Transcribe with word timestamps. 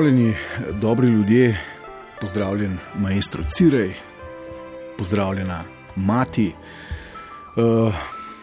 Pozdravljeni, 0.00 0.34
dobri 0.80 1.08
ljudje, 1.08 1.60
pozdravljen, 2.20 2.78
maestro 2.98 3.42
Cirej, 3.44 3.94
pozdravljena 4.98 5.64
mati. 5.96 6.52
Uh, 7.56 7.94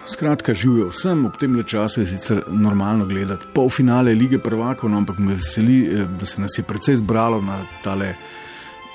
skratka, 0.06 0.54
živijo 0.54 0.90
vsem, 0.90 1.26
ob 1.26 1.38
tem 1.40 1.64
času 1.64 2.02
je 2.02 2.08
sicer 2.08 2.44
normalno 2.48 3.06
gledati 3.06 3.48
polfinale 3.56 4.14
lige 4.14 4.40
prvakov, 4.40 4.90
no, 4.90 4.98
ampak 4.98 5.18
me 5.18 5.34
veseli, 5.34 5.80
eh, 5.86 6.06
da 6.20 6.26
se 6.26 6.42
nas 6.42 6.58
je 6.58 6.64
precej 6.64 6.96
zbralo 6.96 7.42
na 7.42 7.66
tale 7.84 8.14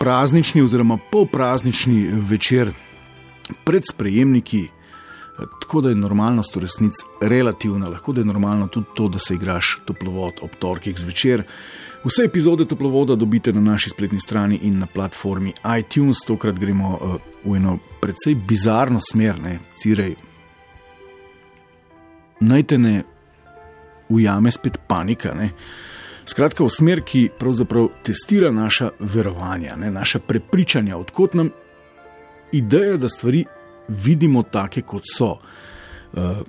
praznični 0.00 0.62
oziroma 0.62 0.98
polpraznični 1.12 2.10
večer 2.30 2.70
pred 3.64 3.82
sprejemniki. 3.90 4.62
Eh, 4.62 5.44
Tako 5.60 5.80
da 5.80 5.88
je 5.88 5.94
normalnost 5.94 6.56
v 6.56 6.60
resnici 6.60 7.04
relativna, 7.22 7.88
lahko 7.88 8.12
da 8.12 8.20
je 8.20 8.24
normalno 8.24 8.66
tudi 8.66 8.86
to, 8.94 9.08
da 9.08 9.18
se 9.18 9.34
igraš 9.34 9.80
toplovod 9.84 10.34
ob 10.42 10.50
torkih 10.60 10.98
zvečer. 10.98 11.42
Vse 12.04 12.24
epizode 12.24 12.64
toplovoda 12.64 13.14
dobite 13.14 13.52
na 13.52 13.60
naši 13.60 13.90
spletni 13.90 14.20
strani 14.20 14.58
in 14.62 14.78
na 14.78 14.86
platformi 14.86 15.52
iTunes. 15.78 16.18
Tokrat 16.26 16.58
gremo 16.58 16.88
uh, 16.88 17.14
v 17.44 17.56
eno 17.56 17.78
precej 18.00 18.34
bizarno 18.34 18.98
smer, 19.12 19.38
ne, 19.40 19.58
cirej. 19.70 20.16
Naj 22.40 22.62
te 22.62 22.78
ne 22.78 23.02
ujame 24.08 24.50
spet 24.50 24.78
panika. 24.86 25.34
Ne. 25.34 25.50
Skratka, 26.26 26.64
v 26.64 26.70
smer, 26.70 27.04
ki 27.06 27.28
pravzaprav 27.38 27.88
testira 28.02 28.50
naša 28.50 28.90
verovanja, 28.98 29.76
ne, 29.76 29.90
naša 29.90 30.18
prepričanja, 30.26 30.98
odkot 30.98 31.34
nam 31.38 31.50
ideja, 32.52 32.96
da 32.96 33.08
stvari 33.08 33.44
vidimo 33.88 34.42
take, 34.42 34.82
kot 34.82 35.06
so. 35.06 35.36
Uh, 36.12 36.42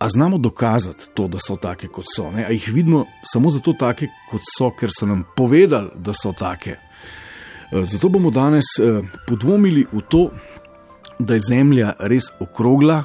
A 0.00 0.08
znamo 0.08 0.38
dokazati 0.38 1.08
to, 1.14 1.28
da 1.28 1.38
so 1.38 1.56
take, 1.56 1.88
kot 1.88 2.06
so? 2.16 2.30
Ne? 2.30 2.46
A 2.48 2.50
jih 2.50 2.70
vidimo 2.72 3.04
samo 3.32 3.50
zato, 3.50 3.72
take, 3.72 4.08
kot 4.30 4.40
so, 4.56 4.70
ker 4.72 4.88
so 4.98 5.06
nam 5.06 5.26
povedali, 5.36 5.90
da 5.94 6.14
so 6.16 6.32
take. 6.32 6.76
Eh, 7.72 7.84
Zato 7.84 8.08
bomo 8.08 8.30
danes 8.30 8.64
eh, 8.80 9.02
podvomili 9.28 9.86
v 9.92 10.00
to, 10.08 10.30
da 11.18 11.36
je 11.36 11.44
Zemlja 11.50 11.92
res 12.00 12.32
okrogla, 12.40 13.04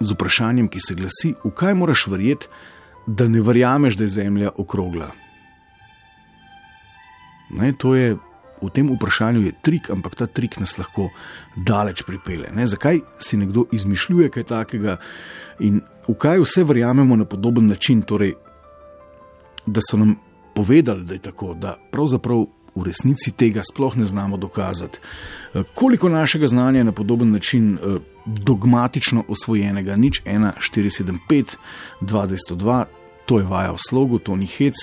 z 0.00 0.16
vprašanjem, 0.16 0.68
ki 0.68 0.80
se 0.80 0.94
glasi: 0.94 1.34
v 1.44 1.52
kaj 1.54 1.74
moraš 1.74 2.06
verjeti, 2.08 2.48
da 3.06 3.28
ne 3.28 3.40
verjameš, 3.40 4.00
da 4.00 4.04
je 4.04 4.16
Zemlja 4.16 4.50
okrogla? 4.56 5.10
Ne, 7.52 7.72
to 7.78 7.94
je 7.94 8.16
v 8.62 8.70
tem 8.70 8.88
vprašanju 8.94 9.42
je 9.42 9.52
trik, 9.62 9.90
ampak 9.90 10.14
ta 10.14 10.26
trik 10.26 10.58
nas 10.60 10.78
lahko 10.78 11.10
daleč 11.56 12.02
pripelje. 12.06 12.52
Ne? 12.54 12.66
Zakaj 12.66 13.00
si 13.18 13.36
nekdo 13.36 13.66
izmišljuje 13.72 14.30
kaj 14.30 14.48
takega 14.48 14.96
in 15.60 15.80
v 16.08 16.14
kaj 16.14 16.42
vse 16.42 16.64
verjamemo 16.64 17.16
na 17.16 17.24
podoben 17.24 17.66
način, 17.66 18.02
torej, 18.02 18.34
da 19.66 19.80
so 19.82 19.96
nam 19.96 20.16
povedali, 20.54 21.04
da 21.04 21.14
je 21.14 21.22
tako, 21.22 21.54
da 21.54 21.76
pravzaprav 21.90 22.46
v 22.74 22.84
resnici 22.84 23.32
tega 23.36 23.62
sploh 23.72 23.96
ne 23.96 24.04
znamo 24.04 24.36
dokazati. 24.36 24.98
Eh, 25.54 25.62
Koliko 25.74 26.08
našega 26.08 26.46
znanja 26.46 26.78
je 26.78 26.84
na 26.84 26.92
podoben 26.92 27.30
način 27.30 27.74
eh, 27.74 27.94
dogmatično 28.26 29.24
osvojenega, 29.28 29.96
nič 29.96 30.22
1, 30.24 30.52
475, 30.58 31.56
202, 32.00 32.84
to 33.26 33.38
je 33.38 33.44
vaja 33.44 33.72
v 33.72 33.78
slogu, 33.88 34.18
to 34.18 34.36
ni 34.36 34.46
hec. 34.46 34.74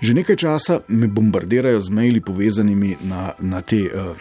Že 0.00 0.14
nekaj 0.16 0.36
časa 0.36 0.80
me 0.88 1.08
bombardirajo 1.08 1.80
z 1.80 1.92
maili 1.92 2.20
povezanimi 2.24 2.96
na, 3.04 3.32
na 3.38 3.60
te, 3.60 3.84
uh, 3.92 4.16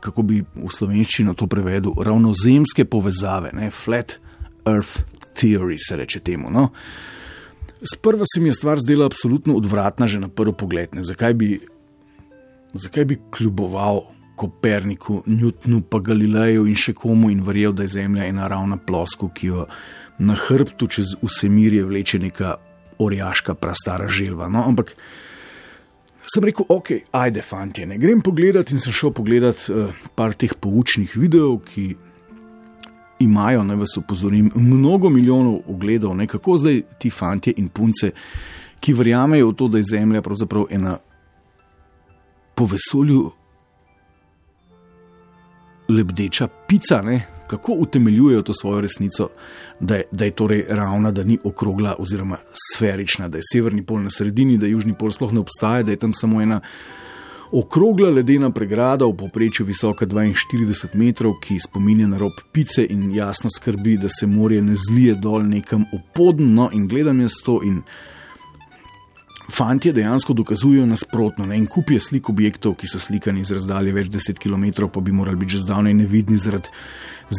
kako 0.00 0.22
bi 0.22 0.42
v 0.42 0.70
slovenščino 0.70 1.34
to 1.34 1.50
prevedel, 1.50 1.94
ravnozemske 1.98 2.86
povezave, 2.86 3.50
ne? 3.52 3.70
flat 3.70 4.18
earth 4.66 5.02
theory 5.34 5.78
se 5.78 5.96
reče 5.96 6.20
temu. 6.20 6.50
No? 6.50 6.68
Sprva 7.82 8.24
se 8.34 8.40
mi 8.40 8.48
je 8.48 8.52
stvar 8.52 8.78
zdela 8.78 9.06
absolutno 9.06 9.56
odvratna, 9.56 10.06
že 10.06 10.20
na 10.20 10.28
prvi 10.28 10.52
pogled. 10.52 10.94
Ne? 10.94 11.02
Zakaj 11.02 11.34
bi, 11.34 11.60
zakaj 12.72 13.04
bi 13.04 13.20
kljuboval 13.30 14.04
Koperniku, 14.40 15.22
Newtonu, 15.26 15.82
pa 15.84 15.98
Galileju 16.00 16.64
in 16.64 16.76
še 16.78 16.94
komu 16.96 17.28
in 17.28 17.42
verjel, 17.44 17.74
da 17.76 17.84
je 17.84 17.92
Zemlja 17.98 18.24
ena 18.24 18.46
ravna 18.48 18.78
ploska, 18.80 19.28
ki 19.34 19.50
jo 19.50 19.66
na 20.16 20.36
hrbtu 20.36 20.88
čez 20.88 21.12
vse 21.20 21.48
mirje 21.52 21.84
vleče 21.84 22.20
neka 22.22 22.54
orjaška, 23.00 23.54
prastara 23.54 24.08
želva. 24.08 24.48
No, 24.48 24.64
ampak 24.68 24.94
sem 26.34 26.44
rekel, 26.44 26.66
ok, 26.68 26.92
ajde, 27.16 27.42
fanti, 27.42 27.86
ne 27.86 27.98
grem 27.98 28.20
pogledat 28.22 28.70
in 28.70 28.78
sem 28.78 28.94
šel 28.94 29.14
pogledat 29.16 29.66
uh, 29.68 29.90
par 30.14 30.36
teh 30.38 30.52
poučnih 30.54 31.16
videov, 31.18 31.58
ki 31.66 31.88
imajo, 33.20 33.64
naj 33.66 33.76
vas 33.76 33.96
opozorim, 34.00 34.50
mnogo 34.54 35.10
milijonov 35.10 35.66
ogledov, 35.68 36.14
ne 36.16 36.26
kako 36.30 36.56
zdaj 36.56 36.82
ti 36.98 37.10
fanti 37.10 37.54
in 37.56 37.68
punce, 37.68 38.12
ki 38.80 38.94
verjamejo 38.96 39.50
v 39.50 39.56
to, 39.56 39.68
da 39.68 39.80
je 39.80 39.90
Zemlja 39.90 40.22
pravzaprav 40.22 40.70
ena 40.72 40.96
po 42.54 42.68
vesolju 42.68 43.26
lebdeča 45.88 46.48
pica, 46.68 47.02
ne? 47.02 47.39
Kako 47.50 47.72
utemeljujejo 47.72 48.42
to 48.42 48.54
svojo 48.54 48.80
resnico, 48.80 49.28
da 49.80 49.96
je, 49.96 50.02
da 50.10 50.24
je 50.24 50.30
torej 50.30 50.64
ravna, 50.68 51.10
da 51.10 51.24
ni 51.24 51.38
okrogla 51.44 51.96
oziroma 51.98 52.38
sferična, 52.52 53.28
da 53.28 53.38
je 53.38 53.48
severni 53.52 53.82
pol 53.82 54.02
na 54.02 54.10
sredini, 54.10 54.58
da 54.58 54.66
južni 54.66 54.94
pol 54.98 55.10
sploh 55.12 55.32
ne 55.32 55.40
obstaja, 55.40 55.82
da 55.82 55.92
je 55.92 55.96
tam 55.96 56.14
samo 56.14 56.42
ena 56.42 56.60
okrogla 57.52 58.10
ledena 58.10 58.50
pregrada 58.50 59.04
v 59.04 59.16
povprečju 59.16 59.66
visoka 59.66 60.06
42 60.06 60.94
metrov, 60.94 61.40
ki 61.42 61.58
spominja 61.58 62.06
na 62.06 62.18
rob 62.18 62.38
pice 62.52 62.86
in 62.86 63.10
jasno 63.10 63.50
skrbi, 63.50 63.96
da 63.98 64.08
se 64.08 64.26
morje 64.26 64.62
ne 64.62 64.76
zlije 64.78 65.14
dol 65.14 65.42
nekam 65.42 65.84
upodno 65.92 66.70
in 66.72 66.86
gledam 66.88 67.20
jaz 67.20 67.42
to 67.44 67.60
in. 67.64 67.82
Fantje 69.50 69.92
dejansko 69.92 70.32
dokazujejo 70.32 70.86
nasprotno. 70.86 71.46
Ne? 71.46 71.56
En 71.56 71.66
kup 71.66 71.90
je 71.90 72.00
slik 72.00 72.28
objektov, 72.28 72.76
ki 72.78 72.88
so 72.88 73.00
slikani 73.02 73.44
iz 73.44 73.50
razdalje 73.52 73.92
več 73.92 74.10
deset 74.12 74.38
km, 74.38 74.86
pa 74.92 75.00
bi 75.00 75.12
morali 75.12 75.36
biti 75.36 75.58
že 75.58 75.64
zdavnaj 75.66 75.94
nevidni 75.94 76.38
zaradi 76.38 76.68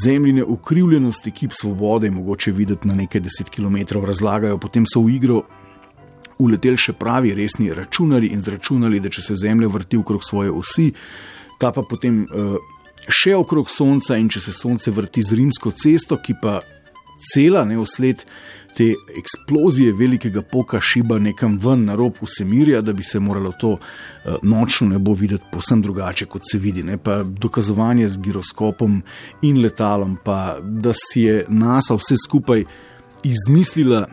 zemljine 0.04 0.44
ukrivljenosti, 0.44 1.32
kip 1.32 1.52
svobode 1.54 2.08
je 2.08 2.12
mogoče 2.12 2.52
videti 2.52 2.88
na 2.88 2.96
nekaj 2.96 3.22
deset 3.22 3.50
km, 3.50 3.78
razlagajo. 4.06 4.58
Potem 4.58 4.86
so 4.88 5.02
v 5.02 5.16
igro 5.16 5.42
uleteli 6.42 6.78
še 6.78 6.94
pravi 6.98 7.34
resni 7.38 7.72
računari 7.74 8.32
in 8.34 8.42
zračunali, 8.42 9.00
da 9.00 9.10
če 9.10 9.22
se 9.22 9.36
Zemlja 9.36 9.70
vrti 9.70 10.00
okrog 10.02 10.24
svoje 10.26 10.52
osi, 10.52 10.92
ta 11.62 11.72
pa 11.72 11.84
potem 11.86 12.24
uh, 12.26 12.58
še 13.08 13.36
okrog 13.38 13.70
Sonca 13.70 14.18
in 14.18 14.30
če 14.30 14.42
se 14.48 14.54
Sonce 14.56 14.92
vrti 14.92 15.24
z 15.24 15.38
rimsko 15.38 15.74
cesto, 15.78 16.18
ki 16.18 16.40
pa 16.42 16.60
cela 17.22 17.66
ne 17.66 17.78
usled 17.78 18.26
te 18.78 18.96
eksplozije 19.18 19.94
velikega 19.94 20.42
poka 20.42 20.80
šiba 20.82 21.20
nekam 21.20 21.60
ven 21.62 21.86
na 21.86 21.96
rob 21.96 22.14
vsemirja, 22.22 22.82
da 22.82 22.94
bi 22.94 23.04
se 23.04 23.20
moralo 23.20 23.52
to 23.52 23.70
uh, 23.70 23.80
nočno 24.42 24.88
nebo 24.90 25.14
videti 25.14 25.44
povsem 25.52 25.82
drugače, 25.82 26.26
kot 26.26 26.42
se 26.52 26.58
vidi. 26.58 26.84
Ne? 26.84 26.98
Pa 26.98 27.24
dokazovanje 27.24 28.08
z 28.08 28.18
giroskopom 28.18 29.02
in 29.42 29.62
letalom, 29.62 30.18
pa 30.24 30.58
da 30.62 30.94
si 30.94 31.22
je 31.22 31.46
NASA 31.50 31.96
vse 31.96 32.16
skupaj 32.26 32.66
izmislila. 33.24 34.08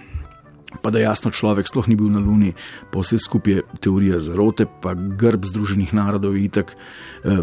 Pa 0.83 0.91
da 0.91 1.01
jasno 1.01 1.31
človek 1.31 1.67
sploh 1.67 1.87
ni 1.89 1.97
bil 1.97 2.11
na 2.13 2.21
Luni, 2.21 2.53
pa 2.93 3.01
vse 3.01 3.17
skupaj 3.19 3.53
je 3.53 3.63
teorija 3.81 4.19
zarote, 4.21 4.67
pa 4.83 4.93
grb 4.95 5.47
Združenih 5.49 5.95
narodov 5.97 6.37
je 6.37 6.43
itak 6.45 6.75
eh, 7.25 7.41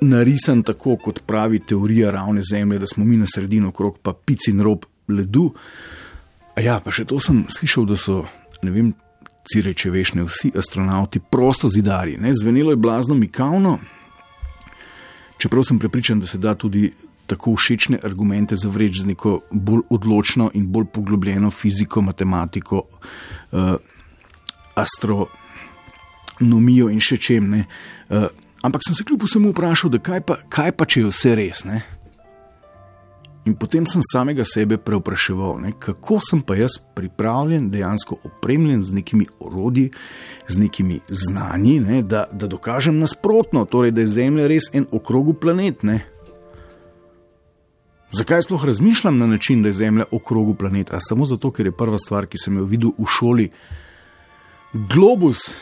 narisan 0.00 0.62
tako, 0.62 0.98
kot 1.00 1.22
pravi 1.26 1.58
teorija 1.58 2.10
ravne 2.12 2.42
Zemlje, 2.44 2.78
da 2.78 2.86
smo 2.86 3.04
mi 3.04 3.16
na 3.16 3.26
sredino 3.34 3.72
okrog, 3.72 3.98
pa 4.02 4.12
pici 4.12 4.50
in 4.50 4.60
rob 4.60 4.84
ledu. 5.08 5.50
A 6.56 6.64
ja, 6.64 6.78
pa 6.80 6.92
še 6.94 7.04
to 7.08 7.20
sem 7.20 7.44
slišal, 7.52 7.84
da 7.88 7.98
so, 8.00 8.22
ne 8.64 8.72
vem, 8.72 8.94
cire, 9.46 9.74
če 9.76 9.92
veš, 9.94 10.14
ne 10.18 10.24
vsi 10.26 10.50
astronauti 10.58 11.20
prosto 11.20 11.68
zidari. 11.70 12.16
Ne? 12.20 12.32
Zvenelo 12.34 12.70
je 12.74 12.80
blazno 12.80 13.14
mikavno, 13.14 13.78
čeprav 15.38 15.62
sem 15.68 15.78
prepričan, 15.78 16.20
da 16.20 16.26
se 16.26 16.38
da 16.42 16.54
tudi 16.54 16.92
tako 17.26 17.54
všečne 17.58 17.98
argumente 18.06 18.56
zavreči 18.56 19.00
z 19.02 19.06
neko 19.06 19.40
bolj 19.50 19.80
odločno 19.90 20.50
in 20.54 20.72
bolj 20.72 20.84
poglobljeno 20.94 21.50
fiziko, 21.50 22.02
matematiko, 22.02 22.82
uh, 22.86 23.74
astronomijo 24.74 26.90
in 26.90 27.00
še 27.02 27.16
čem. 27.18 27.54
Uh, 27.54 27.64
ampak 28.62 28.82
sem 28.86 28.94
se 28.94 29.04
kljub 29.04 29.22
vsemu 29.26 29.50
vprašal, 29.50 29.90
da 29.90 29.98
kaj 29.98 30.20
pa, 30.26 30.36
kaj 30.48 30.72
pa 30.78 30.84
če 30.86 31.00
je 31.00 31.06
vse 31.10 31.34
res. 31.38 31.64
Ne? 31.66 31.82
In 33.46 33.54
potem 33.54 33.84
sem 33.86 34.02
samega 34.02 34.42
sebe 34.44 34.74
preopraševal, 34.74 35.60
ne, 35.62 35.70
kako 35.78 36.18
sem 36.18 36.40
pa 36.42 36.56
jaz 36.58 36.80
pripravljen, 36.98 37.68
dejansko 37.70 38.18
opremljen 38.26 38.82
z 38.82 38.96
nekimi 38.96 39.26
orodji, 39.38 39.90
z 40.48 40.58
nekimi 40.58 40.98
znanji, 41.08 41.76
ne, 41.80 42.00
da, 42.02 42.24
da 42.32 42.48
dokažem 42.50 42.98
nasprotno, 42.98 43.62
torej 43.70 43.94
da 43.94 44.02
je 44.02 44.10
Zemlja 44.16 44.48
res 44.50 44.66
en 44.74 44.88
okrogel 44.90 45.36
planet. 45.38 45.84
Ne. 45.86 46.00
Zakaj 48.10 48.42
sploh 48.48 48.66
razmišljam 48.66 49.18
na 49.18 49.30
način, 49.30 49.62
da 49.62 49.70
je 49.70 49.78
Zemlja 49.78 50.08
okrogel 50.10 50.58
planet? 50.58 50.90
A 50.90 50.98
samo 51.00 51.24
zato, 51.24 51.52
ker 51.54 51.70
je 51.70 51.76
prva 51.76 52.02
stvar, 52.02 52.26
ki 52.26 52.42
sem 52.42 52.58
jo 52.58 52.66
videl 52.66 52.96
v 52.98 53.06
šoli, 53.06 53.46
globus 54.74 55.52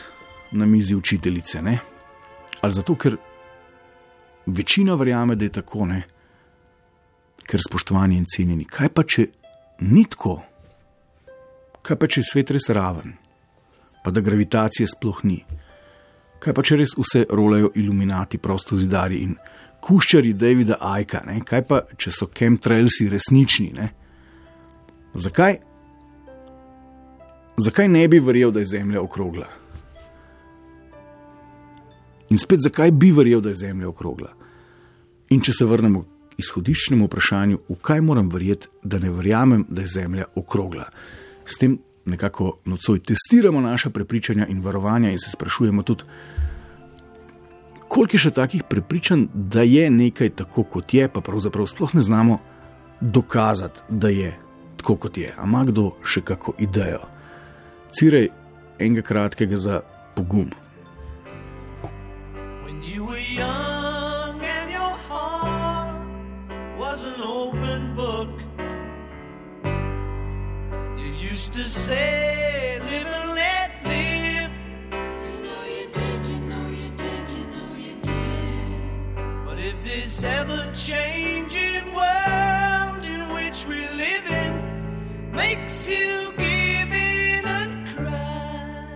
na 0.51 0.65
mizi 0.65 0.97
učiteljice. 0.97 1.61
Ne. 1.61 1.77
Ali 2.65 2.73
zato, 2.73 2.97
ker 2.97 3.21
večina 4.45 4.97
verjame, 4.97 5.37
da 5.37 5.45
je 5.45 5.57
tako 5.61 5.85
ne 5.85 6.14
ker 7.47 7.61
spoštovani 7.61 8.17
in 8.17 8.25
cenjeni. 8.25 8.65
Kaj 8.65 8.89
pa 8.93 9.03
če 9.03 9.27
ni 9.85 10.05
tako? 10.09 10.39
Kaj 11.85 11.99
pa 12.01 12.09
če 12.09 12.21
je 12.21 12.29
svet 12.31 12.51
res 12.55 12.69
raven, 12.73 13.13
pa 14.03 14.11
da 14.11 14.23
gravitacije 14.25 14.87
sploh 14.89 15.21
ni? 15.29 15.37
Kaj 16.41 16.55
pa 16.57 16.63
če 16.65 16.79
res 16.81 16.95
vse 16.97 17.25
rolajo 17.29 17.71
iluminati, 17.77 18.41
prosto 18.41 18.77
zidari 18.77 19.21
in 19.25 19.35
kuščari 19.85 20.33
Davida 20.33 20.79
Aika? 20.81 21.21
Ne? 21.27 21.39
Kaj 21.45 21.61
pa 21.69 21.83
če 21.97 22.13
so 22.13 22.27
chemtrailsi 22.33 23.07
resnični? 23.11 23.69
Ne? 23.77 23.91
Zakaj? 25.13 25.59
Zakaj 27.61 27.87
ne 27.87 28.07
bi 28.11 28.19
verjel, 28.19 28.51
da 28.51 28.59
je 28.59 28.71
Zemlja 28.73 29.01
okrogla? 29.01 29.45
In 32.33 32.41
spet, 32.41 32.65
zakaj 32.65 32.91
bi 32.91 33.13
verjel, 33.15 33.39
da 33.45 33.53
je 33.53 33.61
Zemlja 33.61 33.87
okrogla? 33.93 34.33
In 35.31 35.41
če 35.41 35.53
se 35.53 35.65
vrnemo 35.69 36.03
izhodiščnemu 36.37 37.05
vprašanju, 37.05 37.59
v 37.69 37.75
kaj 37.81 38.01
moram 38.01 38.29
verjeti, 38.29 38.67
da 38.83 38.99
ne 38.99 39.11
verjamem, 39.11 39.65
da 39.69 39.81
je 39.81 39.91
Zemlja 39.93 40.25
okrogla. 40.35 40.85
S 41.45 41.57
tem 41.57 41.77
nekako 42.05 42.57
nocoj 42.65 42.99
testiramo 42.99 43.61
naša 43.61 43.89
prepričanja 43.89 44.47
in 44.49 44.61
varovanja 44.61 45.11
in 45.11 45.19
se 45.19 45.31
sprašujemo 45.31 45.83
tudi, 45.83 46.03
koliko 47.87 48.15
je 48.15 48.19
še 48.19 48.31
takih 48.31 48.63
prepričanj, 48.69 49.27
da 49.33 49.61
je 49.61 49.89
nekaj 49.89 50.29
tako, 50.41 50.63
kot 50.63 50.93
je, 50.93 51.07
pa 51.09 51.21
pravzaprav 51.21 51.67
sploh 51.67 51.93
ne 51.95 52.01
znamo 52.01 52.39
dokazati, 53.01 53.79
da 53.89 54.09
je 54.09 54.33
tako, 54.77 54.95
kot 54.95 55.17
je. 55.17 55.33
Ama 55.37 55.63
kdo 55.65 55.91
še 56.03 56.21
kako 56.21 56.53
idejo? 56.59 57.05
Cirej 57.95 58.29
enega 58.79 59.01
kratkega 59.01 59.57
za 59.57 59.81
pogum. 60.15 60.51
Used 71.35 71.53
to 71.53 71.67
say, 71.67 72.79
live 72.79 73.07
and 73.07 73.29
let 73.35 73.69
live. 73.83 74.51
You 74.89 75.35
know 75.45 75.63
you 75.77 75.85
did, 75.91 76.25
you 76.31 76.39
know 76.51 76.67
you 76.79 76.89
did, 77.01 77.29
you 77.37 77.45
know 77.55 77.71
you 77.85 77.95
did. 78.07 79.45
But 79.45 79.59
if 79.59 79.75
this 79.83 80.23
ever 80.23 80.71
changing 80.71 81.93
world 81.93 83.03
in 83.03 83.27
which 83.33 83.65
we 83.67 83.79
live 84.03 84.27
in 84.43 85.31
makes 85.33 85.89
you 85.89 86.31
give 86.37 86.91
in 86.93 87.43
and 87.45 87.73
cry, 87.97 88.95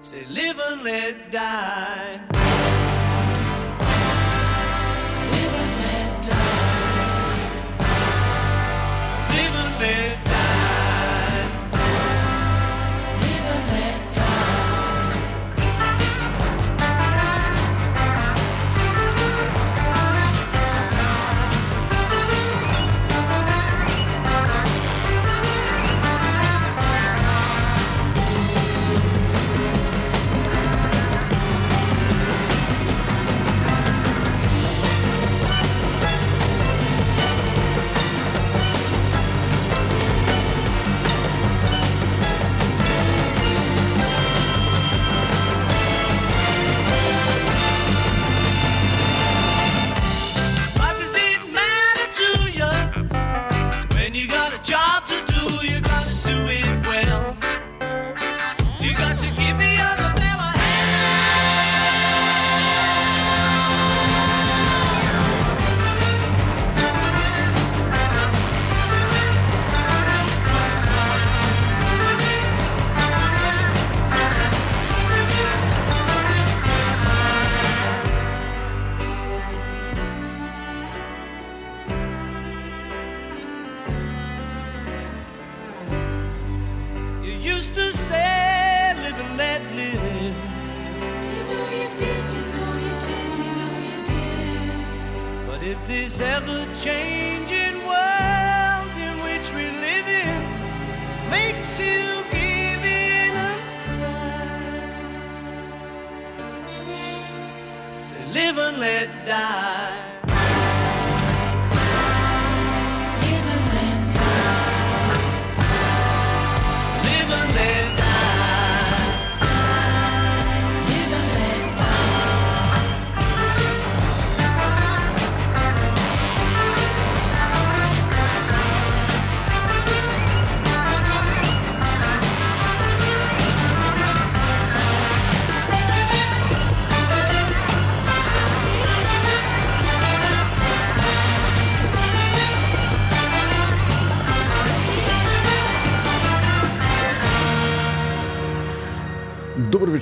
say, 0.00 0.26
live 0.28 0.58
and 0.58 0.82
let 0.82 1.30
die. 1.30 2.53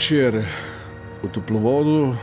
Večer 0.03 0.43
v 1.23 1.29
toplovodu. 1.31 2.19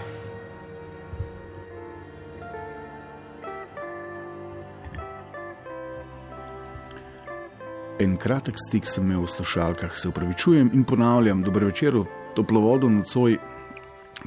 En 7.99 8.17
kratek 8.19 8.59
stik 8.59 8.83
sem 8.83 9.07
imel 9.07 9.23
v 9.23 9.31
slušalkah, 9.31 9.95
se 9.95 10.11
upravičujem 10.11 10.75
in 10.75 10.83
ponavljam, 10.83 11.39
dobro 11.39 11.71
večer 11.71 11.95
v 11.95 12.03
toplovodu 12.35 12.89
nocoj, 12.91 13.39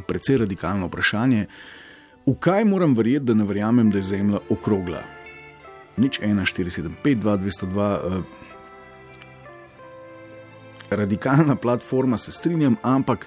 precej 0.09 0.49
radikalno 0.49 0.89
vprašanje. 0.89 1.45
V 2.25 2.33
kaj 2.41 2.65
moram 2.65 2.97
verjeti, 2.97 3.27
da 3.27 3.35
ne 3.37 3.45
verjamem, 3.45 3.93
da 3.93 4.01
je 4.01 4.09
Zemlja 4.17 4.41
okrogla? 4.49 5.05
Nič 6.01 6.25
1, 6.25 6.41
4, 6.41 6.73
7, 6.73 6.97
5, 7.05 7.21
2, 7.21 7.37
202. 7.37 8.01
Uh, 8.01 8.42
radikalna 10.97 11.57
platforma, 11.57 12.19
se 12.19 12.33
strinjam, 12.33 12.77
ampak 12.83 13.27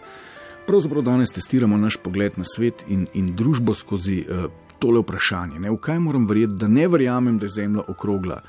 pravzaprav 0.68 1.04
danes 1.04 1.32
testiramo 1.32 1.78
naš 1.78 1.98
pogled 1.98 2.38
na 2.38 2.44
svet 2.44 2.86
in, 2.88 3.08
in 3.14 3.36
družbo 3.36 3.74
skozi 3.74 4.26
uh, 4.26 4.46
tole 4.80 5.02
vprašanje. 5.02 5.60
Ne? 5.60 5.72
V 5.72 5.78
kaj 5.78 6.00
moram 6.00 6.28
verjeti, 6.28 6.60
da 6.60 6.68
ne 6.68 6.88
verjamem, 6.88 7.38
da 7.40 7.46
je 7.46 7.56
Zemlja 7.58 7.86
okrogla? 7.88 8.42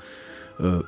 Uh, 0.59 0.81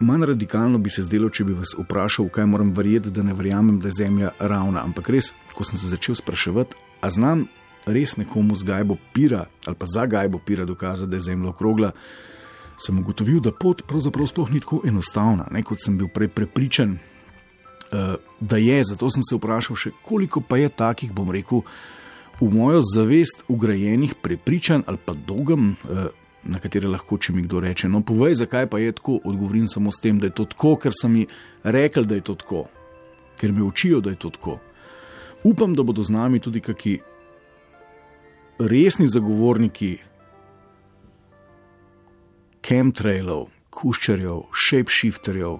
manj 0.00 0.26
radikalno 0.26 0.78
bi 0.78 0.90
se 0.90 1.02
zdelo, 1.02 1.30
če 1.30 1.44
bi 1.44 1.56
vas 1.56 1.74
vprašal, 1.78 2.28
v 2.28 2.34
kaj 2.34 2.46
moram 2.46 2.72
verjeti, 2.76 3.12
da 3.14 3.22
ne 3.22 3.34
verjamem, 3.34 3.80
da 3.80 3.88
je 3.88 3.98
Zemlja 4.02 4.32
ravna. 4.38 4.84
Ampak 4.84 5.08
res, 5.14 5.32
ko 5.54 5.64
sem 5.64 5.80
se 5.80 5.88
začel 5.88 6.18
spraševati, 6.18 6.76
a 7.00 7.10
znam 7.10 7.46
res 7.86 8.16
nekomu 8.16 8.56
z 8.56 8.64
gajbo 8.64 8.96
pira 9.12 9.44
ali 9.66 9.76
pa 9.76 9.86
za 9.86 10.06
gajbo 10.06 10.38
pira 10.38 10.64
dokazati, 10.64 11.10
da 11.10 11.16
je 11.16 11.28
Zemlja 11.28 11.50
okrogla. 11.50 11.92
Sem 12.80 12.98
ugotovil, 12.98 13.38
da 13.40 13.52
pot 13.52 13.84
pravzaprav 13.86 14.26
sploh 14.26 14.50
ni 14.50 14.60
tako 14.60 14.80
enostavna, 14.84 15.46
ne, 15.54 15.62
kot 15.62 15.78
sem 15.84 15.98
bil 15.98 16.08
prej 16.10 16.32
prepričan, 16.34 16.96
da 18.40 18.56
je. 18.56 18.84
Zato 18.84 19.10
sem 19.10 19.22
se 19.22 19.36
vprašal, 19.36 19.76
še, 19.76 19.92
koliko 20.02 20.40
pa 20.40 20.58
je 20.58 20.68
takih, 20.68 21.12
bom 21.12 21.30
rekel, 21.30 21.62
v 22.40 22.50
mojo 22.50 22.80
zavest 22.82 23.44
ugrajenih 23.48 24.16
prepričanj 24.22 24.82
ali 24.86 24.98
pa 24.98 25.14
dogem, 25.14 25.76
uh, 25.84 26.08
na 26.44 26.60
katere 26.60 26.88
lahko, 26.88 27.18
če 27.18 27.32
mi 27.32 27.44
kdo 27.46 27.60
reče: 27.64 27.88
No, 27.88 28.02
povej, 28.04 28.36
zakaj 28.42 28.68
pa 28.70 28.78
je 28.78 28.92
tako. 28.92 29.18
Odgovorim 29.24 29.66
samo 29.68 29.92
s 29.92 30.02
tem, 30.02 30.18
da 30.20 30.28
je 30.28 30.36
to 30.40 30.44
tako, 30.44 30.76
ker 30.76 30.92
sem 30.96 31.16
jim 31.16 31.36
rekel, 31.64 32.04
da 32.04 32.18
je 32.18 32.26
to 32.28 32.34
tako, 32.34 32.66
ker 33.40 33.52
me 33.52 33.64
učijo, 33.64 34.00
da 34.04 34.12
je 34.12 34.20
to 34.20 34.30
tako. 34.30 34.58
Upam, 35.44 35.74
da 35.74 35.82
bodo 35.82 36.04
z 36.04 36.12
nami 36.12 36.40
tudi 36.40 36.60
kakšni 36.64 36.98
resni 38.58 39.08
zagovorniki 39.10 39.98
chemtrailov, 42.64 43.48
kuščarjev, 43.74 44.44
shapeshifterjev 44.54 45.58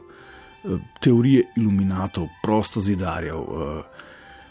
teorije 1.00 1.44
iluminatov, 1.56 2.28
prostozidarjev, 2.42 3.37
eh, 3.37 3.83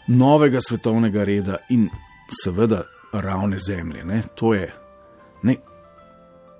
novega 0.06 0.60
svetovnega 0.60 1.24
reda 1.24 1.56
in 1.68 1.88
seveda 2.44 2.82
ravne 3.12 3.58
zemlje. 3.58 4.04
Ne? 4.04 4.22
To 4.34 4.54
je. 4.54 4.72
Ne. 5.42 5.56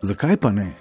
Zakaj 0.02 0.36
pa 0.36 0.52
ne? 0.52 0.72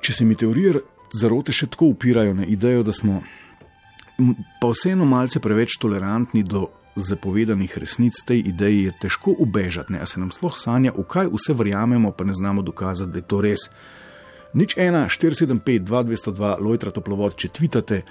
Če 0.00 0.12
se 0.12 0.24
mi 0.24 0.34
teorije 0.34 0.80
zarote 1.12 1.52
še 1.52 1.68
tako 1.72 1.92
upirajo 1.92 2.34
na 2.34 2.44
idejo, 2.44 2.82
da 2.82 2.92
smo 2.92 3.22
pa 4.60 4.70
vseeno 4.70 5.04
malce 5.08 5.40
preveč 5.40 5.76
tolerantni 5.80 6.42
do 6.42 6.68
zapovedanih 6.96 7.78
resnic, 7.78 8.18
tej 8.26 8.42
ideji 8.52 8.84
je 8.84 8.92
težko 9.00 9.34
ubežati, 9.38 9.96
a 9.96 10.06
se 10.06 10.20
nam 10.20 10.30
sploh 10.30 10.56
sanja, 10.56 10.92
v 10.92 11.04
kaj 11.08 11.30
vse 11.32 11.56
verjamemo, 11.56 12.12
pa 12.12 12.24
ne 12.24 12.36
znamo 12.36 12.62
dokazati, 12.62 13.12
da 13.12 13.22
je 13.22 13.28
to 13.28 13.40
res. 13.40 13.68
Nič 14.52 14.76
1, 14.76 15.08
475, 15.08 15.80
2202, 15.88 16.60
Lojtra 16.60 16.90
toplovod, 16.92 17.32
če 17.40 17.48
tvitate. 17.48 18.02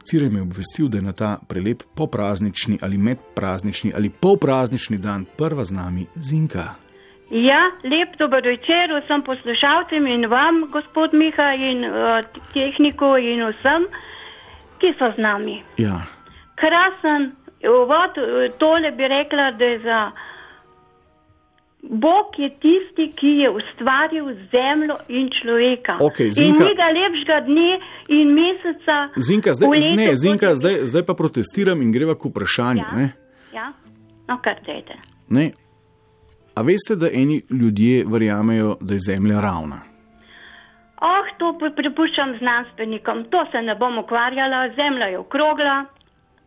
Cirej 0.00 0.30
me 0.32 0.40
je 0.40 0.46
obvestil, 0.48 0.88
da 0.88 0.96
je 0.96 1.04
na 1.04 1.12
ta 1.12 1.30
prelep 1.48 1.84
popraznični 1.94 2.78
ali 2.80 2.96
medpraznični 2.96 3.92
ali 3.96 4.08
polpraznični 4.08 4.96
dan 4.96 5.26
prva 5.36 5.64
z 5.64 5.76
nami 5.76 6.06
Zinka. 6.16 6.64
Ja, 7.30 7.60
lep 7.84 8.16
dober 8.18 8.40
večer 8.42 8.90
vsem 8.90 9.22
poslušalcem 9.22 10.06
in 10.06 10.26
vam, 10.26 10.64
gospod 10.72 11.12
Miha, 11.14 11.52
in 11.54 11.84
uh, 11.84 12.24
tehniku 12.56 13.12
in 13.20 13.44
vsem, 13.52 13.84
ki 14.80 14.96
so 14.98 15.12
z 15.14 15.20
nami. 15.20 15.60
Ja. 15.76 16.00
Krasen, 16.56 17.30
uvod, 17.62 18.18
tole 18.58 18.90
bi 18.96 19.08
rekla, 19.08 19.52
da 19.60 19.64
je 19.64 19.78
za. 19.84 20.00
Bog 21.82 22.26
je 22.38 22.50
tisti, 22.50 23.12
ki 23.16 23.26
je 23.26 23.50
ustvaril 23.50 24.26
zemljo 24.52 24.96
in 25.08 25.30
človeka. 25.32 25.96
Okay, 26.00 26.26
in 26.26 26.32
Zinka, 26.32 26.64
ni 26.64 26.74
ga 26.74 26.88
lepšega 26.92 27.38
dne 27.40 27.70
in 28.08 28.34
meseca. 28.34 28.96
Zinka, 29.16 29.52
zdaj, 29.52 29.68
letu, 29.68 29.96
ne, 29.96 30.08
Zinka, 30.16 30.54
zdaj, 30.54 30.74
zdaj 30.84 31.02
pa 31.02 31.14
protestiram 31.14 31.82
in 31.82 31.92
greva 31.92 32.14
k 32.14 32.24
vprašanju. 32.24 32.84
Ja, 32.84 32.96
Ne? 32.96 33.06
ja, 33.54 33.72
no 34.28 34.38
kar 34.38 34.60
dejte. 34.66 34.94
Ne. 35.30 35.50
A 36.54 36.62
veste, 36.62 36.96
da 36.96 37.08
eni 37.08 37.42
ljudje 37.50 38.04
verjamejo, 38.06 38.76
da 38.80 38.94
je 38.94 38.98
Zemlja 39.00 39.40
ravna? 39.40 39.80
Oh, 41.00 41.24
to 41.38 41.56
pre- 41.56 41.72
prepuščam 41.74 42.36
znanstvenikom, 42.38 43.24
to 43.32 43.44
se 43.52 43.62
ne 43.62 43.74
bom 43.74 43.98
ukvarjala, 43.98 44.68
zemlja 44.76 45.06
je 45.06 45.18
okrogla, 45.18 45.84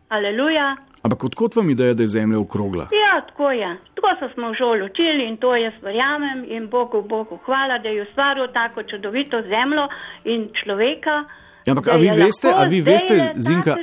aleluja. 0.08 0.76
Ampak 1.04 1.24
odkot 1.24 1.56
vam 1.56 1.70
ideja, 1.70 1.94
da 1.94 2.02
je 2.02 2.06
Zemlja 2.06 2.38
okrogla? 2.40 2.86
Ja, 2.92 3.20
tako 3.28 3.50
je. 3.52 3.70
Tako 3.94 4.08
so 4.20 4.28
smo 4.34 4.50
v 4.50 4.56
šoli 4.56 4.82
učili 4.88 5.28
in 5.28 5.36
to 5.36 5.52
jaz 5.56 5.74
verjamem 5.82 6.44
in 6.48 6.68
Bogu, 6.70 7.02
Bogu 7.02 7.38
hvala, 7.44 7.78
da 7.78 7.88
je 7.88 8.02
ustvaril 8.02 8.46
tako 8.52 8.82
čudovito 8.82 9.42
zemljo 9.42 9.84
in 10.24 10.48
človeka. 10.64 11.24
Ja, 11.66 11.72
ampak 11.72 11.88
a 11.88 11.96
vi 11.96 12.08
veste, 12.10 12.48
a 12.56 12.64
vi 12.64 12.80
veste, 12.80 13.32
Zinka, 13.36 13.76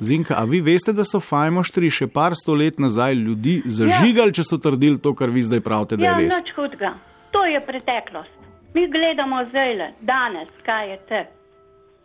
Zinka, 0.00 0.34
a 0.36 0.44
vi 0.44 0.60
veste, 0.60 0.92
da 0.92 1.04
so 1.04 1.20
fajmoštri 1.20 1.88
še 1.90 2.06
par 2.06 2.36
sto 2.36 2.52
let 2.54 2.76
nazaj 2.78 3.14
ljudi 3.16 3.62
zažigali, 3.64 4.32
če 4.32 4.44
so 4.44 4.58
trdili 4.60 5.00
to, 5.00 5.14
kar 5.14 5.32
vi 5.32 5.42
zdaj 5.42 5.60
pravite, 5.60 5.96
da 5.96 6.04
Ja, 6.04 6.16
je 6.18 6.26
res? 6.28 6.40
nič 6.40 6.52
hudega. 6.56 6.94
To 7.32 7.44
je 7.44 7.60
preteklost. 7.60 8.34
Mi 8.74 8.88
gledamo 8.88 9.44
zdaj, 9.48 9.92
danes, 10.00 10.48
kaj 10.64 10.90
je 10.90 10.98
te. 11.08 11.20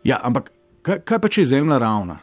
Ja, 0.04 0.20
ampak 0.22 0.52
kaj, 0.82 1.00
kaj 1.04 1.18
pa 1.20 1.28
če 1.28 1.40
je 1.44 1.50
Zemlja 1.52 1.78
ravna? 1.78 2.16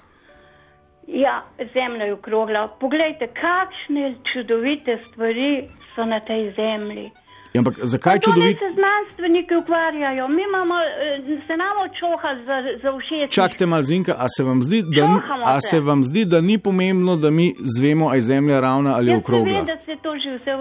Ja, 1.22 1.36
zemlja 1.74 2.06
je 2.06 2.14
okrogla. 2.14 2.68
Poglejte, 2.80 3.28
kakšne 3.38 4.04
čudovite 4.26 4.98
stvari 5.06 5.52
so 5.94 6.06
na 6.06 6.20
tej 6.20 6.54
zemlji. 6.54 7.12
Ja, 7.54 7.60
ampak 7.60 7.76
zakaj 7.86 8.20
To 8.20 8.26
čudovit? 8.26 8.58
se 8.60 8.70
znanstveniki 8.72 9.56
ukvarjajo, 9.56 10.28
mi 10.30 10.44
imamo, 10.44 10.76
eh, 10.76 11.18
se 11.48 11.54
nam 11.56 11.76
očoha 11.82 12.30
za, 12.38 12.58
za 12.84 12.90
všeč. 12.98 13.30
Čakajte 13.32 13.66
malo, 13.66 13.84
Zinka, 13.84 14.14
a 14.18 14.26
se 14.28 14.44
vam 14.44 14.62
zdi, 14.62 14.80
da, 14.88 15.08
ni- 15.08 15.22
a 15.46 15.62
se. 15.62 15.68
se 15.68 15.80
vam 15.80 16.04
zdi, 16.04 16.26
da 16.26 16.42
ni 16.42 16.58
pomembno, 16.58 17.16
da 17.16 17.30
mi 17.30 17.48
zvemo, 17.60 18.08
ali 18.08 18.18
je 18.18 18.22
Zemlja 18.24 18.60
ravna 18.60 18.96
ali 18.96 19.12
Jaz 19.12 19.20
okrogla? 19.20 19.54
vem, 19.54 19.66
da 19.66 19.78
se 19.78 19.96
to 20.02 20.12
že 20.16 20.30
vse 20.32 20.52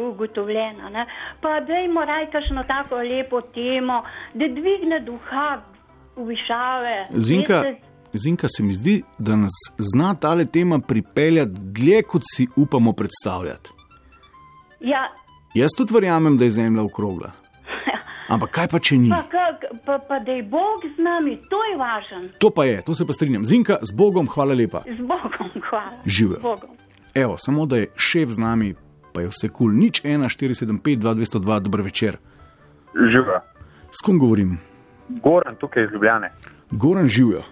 ugotovljeno. 0.00 0.88
Ne? 0.88 1.06
Pa 1.40 1.60
dajmo 1.62 2.00
raj 2.02 2.26
kakšno 2.26 2.62
tako 2.64 2.96
lepo 2.96 3.40
temo, 3.40 4.02
da 4.34 4.44
dvigne 4.48 5.00
duha 5.00 5.48
v 6.16 6.24
višave. 6.24 7.06
Zinka, 7.10 7.54
Veste, 7.56 7.91
Zinka, 8.14 8.48
se 8.48 8.62
mi 8.62 8.72
zdi, 8.72 9.02
da 9.18 9.36
nas 9.36 9.52
zna 9.78 10.14
tale 10.14 10.44
tema 10.44 10.78
pripeljati 10.80 11.52
dlje, 11.54 12.02
kot 12.02 12.22
si 12.34 12.46
upamo 12.56 12.92
predstavljati. 12.92 13.70
Ja, 14.80 15.08
Jaz 15.54 15.70
tudi 15.76 15.94
verjamem, 15.94 16.38
da 16.38 16.44
je 16.44 16.50
Zemlja 16.50 16.82
okrogla. 16.82 17.30
Ampak 18.32 18.50
kaj 18.50 18.68
pa 18.72 18.78
če 18.80 18.96
ni? 18.96 19.10
pa, 19.12 19.20
kak, 19.28 19.66
pa, 19.84 19.98
pa 20.08 20.18
da 20.24 20.32
je 20.32 20.42
Bog 20.48 20.86
z 20.96 21.02
nami, 21.04 21.36
to 21.50 21.60
je 21.64 21.76
važno. 21.76 22.20
To 22.40 22.50
pa 22.50 22.64
je, 22.64 22.78
to 22.86 22.94
se 22.94 23.06
pa 23.06 23.12
strinjam. 23.12 23.44
Zinka, 23.44 23.76
z 23.82 23.92
Bogom, 23.96 24.28
hvala 24.32 24.56
lepa. 24.56 24.80
Z 24.88 25.04
Bogom, 25.04 25.52
hvala. 25.68 26.00
Živijo. 26.06 26.56
Evo, 27.14 27.36
samo 27.36 27.66
da 27.66 27.82
je 27.82 27.90
šef 27.96 28.32
z 28.32 28.40
nami, 28.40 28.74
pa 29.12 29.20
je 29.20 29.28
vse 29.28 29.48
kul, 29.48 29.68
cool. 29.68 29.76
nič 29.76 30.00
1, 30.04 30.24
475, 30.24 31.04
202, 31.04 31.60
dober 31.60 31.84
večer. 31.84 32.16
Živa. 32.96 33.42
S 33.92 34.00
kom 34.00 34.16
govorim? 34.18 34.56
Goran 35.20 35.60
tukaj 35.60 35.84
iz 35.84 35.92
Ljubljane. 35.92 36.32
Goran 36.70 37.08
živijo. 37.08 37.44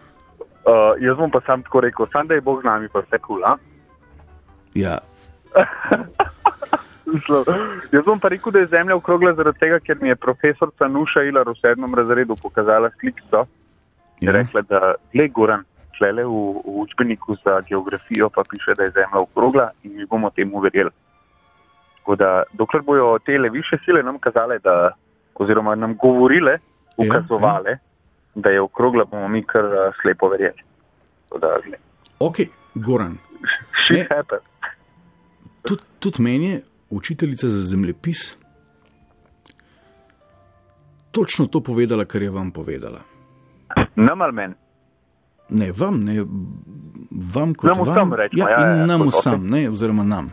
Uh, 0.61 0.93
jaz 1.01 1.17
bom 1.17 1.31
pa 1.31 1.41
sam 1.47 1.63
tako 1.63 1.81
rekel, 1.81 2.07
sam 2.13 2.27
da 2.27 2.35
je 2.35 2.41
Bog 2.41 2.61
z 2.61 2.65
nami, 2.65 2.89
pa 2.89 3.01
vse 3.01 3.19
kul. 3.19 3.41
Cool, 3.41 3.59
Ja, 4.75 4.99
jaz 7.93 8.05
bom 8.07 8.21
pa 8.21 8.29
rekel, 8.29 8.53
da 8.53 8.59
je 8.59 8.67
Zemlja 8.67 8.97
okrogla 8.97 9.35
zaradi 9.35 9.59
tega, 9.59 9.81
ker 9.81 9.99
mi 10.01 10.09
je 10.09 10.17
profesorica 10.17 10.89
Nuša 10.89 11.23
Ilar 11.23 11.49
v 11.49 11.57
sedmem 11.59 11.95
razredu 11.95 12.37
pokazala 12.43 12.91
sliko. 13.01 13.47
Je 14.21 14.29
ja. 14.29 14.33
rekla, 14.33 14.63
da 14.63 14.95
le 15.15 15.29
Goran, 15.29 15.65
tlele 15.99 16.25
v, 16.25 16.29
v 16.65 16.77
učbeniku 16.85 17.37
za 17.45 17.61
geografijo 17.69 18.31
pa 18.31 18.43
piše, 18.51 18.75
da 18.77 18.83
je 18.83 18.91
Zemlja 18.91 19.19
okrogla 19.19 19.71
in 19.83 19.97
mi 19.97 20.07
bomo 20.07 20.31
temu 20.31 20.61
verjeli. 20.61 20.91
Tako 21.99 22.17
da, 22.17 22.43
dokler 22.53 22.83
bojo 22.83 23.19
te 23.19 23.39
više 23.39 23.77
sile 23.85 24.03
nam 24.03 24.19
kazale, 24.19 24.59
da, 24.59 24.93
oziroma 25.35 25.75
nam 25.75 25.97
govorile, 25.97 26.59
ukazovale, 26.97 27.79
da 28.41 28.51
je 28.51 28.61
okrogla, 28.61 29.05
bomo 29.05 29.29
mi 29.29 29.45
kar 29.47 29.65
uh, 29.65 29.95
slepo 30.03 30.29
verjeli. 30.29 30.63
Ok, 32.19 32.37
Goran. 32.75 33.19
Ne. 33.91 34.07
happens. 34.11 34.45
Tudi 35.63 35.83
tud 35.99 36.21
meni 36.21 36.51
je 36.51 36.61
učiteljica 36.91 37.49
za 37.49 37.63
zemljepis 37.63 38.41
točno 41.11 41.47
to 41.47 41.61
povedala, 41.61 42.05
kar 42.05 42.23
je 42.23 42.31
vam 42.31 42.51
povedala. 42.51 43.01
Nam 43.97 44.23
ali 44.23 44.33
meni? 44.33 44.55
Ne 45.49 45.73
vam, 45.73 46.05
ne 46.05 46.21
vam 47.35 47.55
kot 47.55 47.67
Nam 47.67 47.87
vam. 47.87 47.95
vsem 47.95 48.15
rečemo, 48.15 48.49
ja, 48.49 48.51
ja, 48.51 48.67
ja, 48.67 48.77
ja, 48.77 48.87
nam 48.87 49.01
kot, 49.01 49.15
vsem, 49.15 49.47
ne, 49.47 49.71
oziroma 49.71 50.05
nam. 50.05 50.31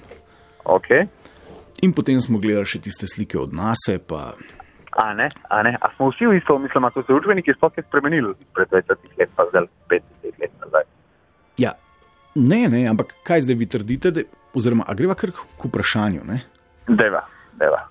Ok. 0.66 0.88
In 1.82 1.94
potem 1.94 2.22
smo 2.22 2.40
gledali 2.40 2.66
še 2.66 2.82
tiste 2.82 3.08
slike 3.08 3.40
od 3.40 3.54
nas, 3.54 3.78
pa 4.08 4.34
A 4.98 5.14
ne, 5.14 5.30
a 5.50 5.62
ne, 5.64 5.78
a 5.82 5.92
smo 5.96 6.10
vsi 6.10 6.26
v 6.26 6.40
isto, 6.40 6.58
mislim, 6.58 6.86
a 6.86 6.90
so 6.92 7.04
se 7.06 7.14
učbeniki 7.14 7.54
sploh 7.54 7.74
kaj 7.74 7.86
spremenili 7.86 8.34
pred 8.54 8.72
20 8.74 9.20
let, 9.20 9.30
pa 9.36 9.46
zdaj 9.52 9.68
50 9.94 10.42
let 10.42 10.54
nazaj. 10.64 10.88
ja, 11.58 11.74
ne, 12.36 12.64
ne, 12.70 12.88
ampak 12.90 13.14
kaj 13.24 13.46
zdaj 13.46 13.60
vi 13.60 13.68
trdite, 13.70 14.12
da 14.12 14.26
oziroma 14.58 14.88
a 14.88 14.96
greva 14.98 15.14
kar 15.14 15.32
k 15.38 15.70
vprašanju. 15.70 16.26
Ne? 16.26 16.40
Deva, 16.88 17.22
deva. 17.62 17.84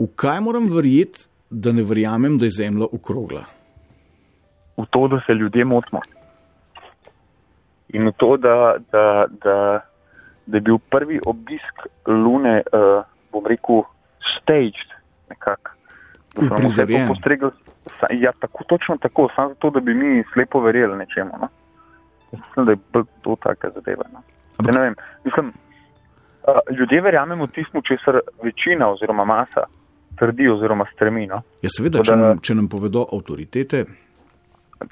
V 0.00 0.08
kaj 0.16 0.40
moram 0.40 0.70
verjeti, 0.72 1.28
da 1.50 1.72
ne 1.72 1.84
verjamem, 1.84 2.38
da 2.40 2.48
je 2.48 2.56
Zemlja 2.56 2.88
okrogla? 2.92 3.44
V 4.76 4.88
to, 4.90 5.08
da 5.08 5.20
se 5.26 5.36
ljudje 5.36 5.64
motimo. 5.64 6.00
In 7.92 8.08
v 8.08 8.16
to, 8.16 8.36
da, 8.36 8.76
da, 8.92 9.06
da, 9.44 9.56
da 10.46 10.56
je 10.56 10.64
bil 10.64 10.80
prvi 10.90 11.20
obisk 11.26 11.86
Lune, 12.08 12.62
uh, 12.72 13.04
bom 13.32 13.46
rekel, 13.46 13.84
staged, 14.36 14.96
nekako. 15.28 15.75
Uprizorjen. 16.38 17.08
postregli. 17.08 17.50
sa- 18.00 18.12
Ja, 18.12 18.32
tako, 18.32 18.64
točno 18.64 18.96
tako, 18.96 19.28
samo 19.34 19.48
zato, 19.48 19.70
da 19.70 19.80
bi 19.80 19.94
mi 19.94 20.24
slepo 20.32 20.60
verjeli 20.60 20.98
nečemu. 20.98 21.30
No? 21.40 21.48
Mislim, 22.32 22.64
da 22.64 22.72
je 22.72 22.78
bolj 22.92 23.04
to 23.22 23.36
taka 23.36 23.70
zadeva. 23.70 24.04
No? 24.12 24.22
Ampak- 24.58 24.66
Ja, 24.66 24.72
ne 24.72 24.80
vem, 24.80 24.94
mislim, 25.24 25.46
uh, 25.46 26.54
ljudje 26.70 27.00
verjamemo 27.00 27.46
tistmu, 27.46 27.82
česar 27.82 28.20
večina 28.42 28.88
oziroma 28.88 29.24
masa 29.24 29.64
trdi 30.16 30.48
oziroma 30.48 30.84
stremi. 30.94 31.26
No? 31.26 31.42
Ja, 31.62 31.68
seveda, 31.68 31.98
če 32.00 32.10
da- 32.10 32.16
nam, 32.18 32.38
če 32.38 32.54
nam 32.54 32.68
povedo 32.68 33.06
avtoritete, 33.12 33.84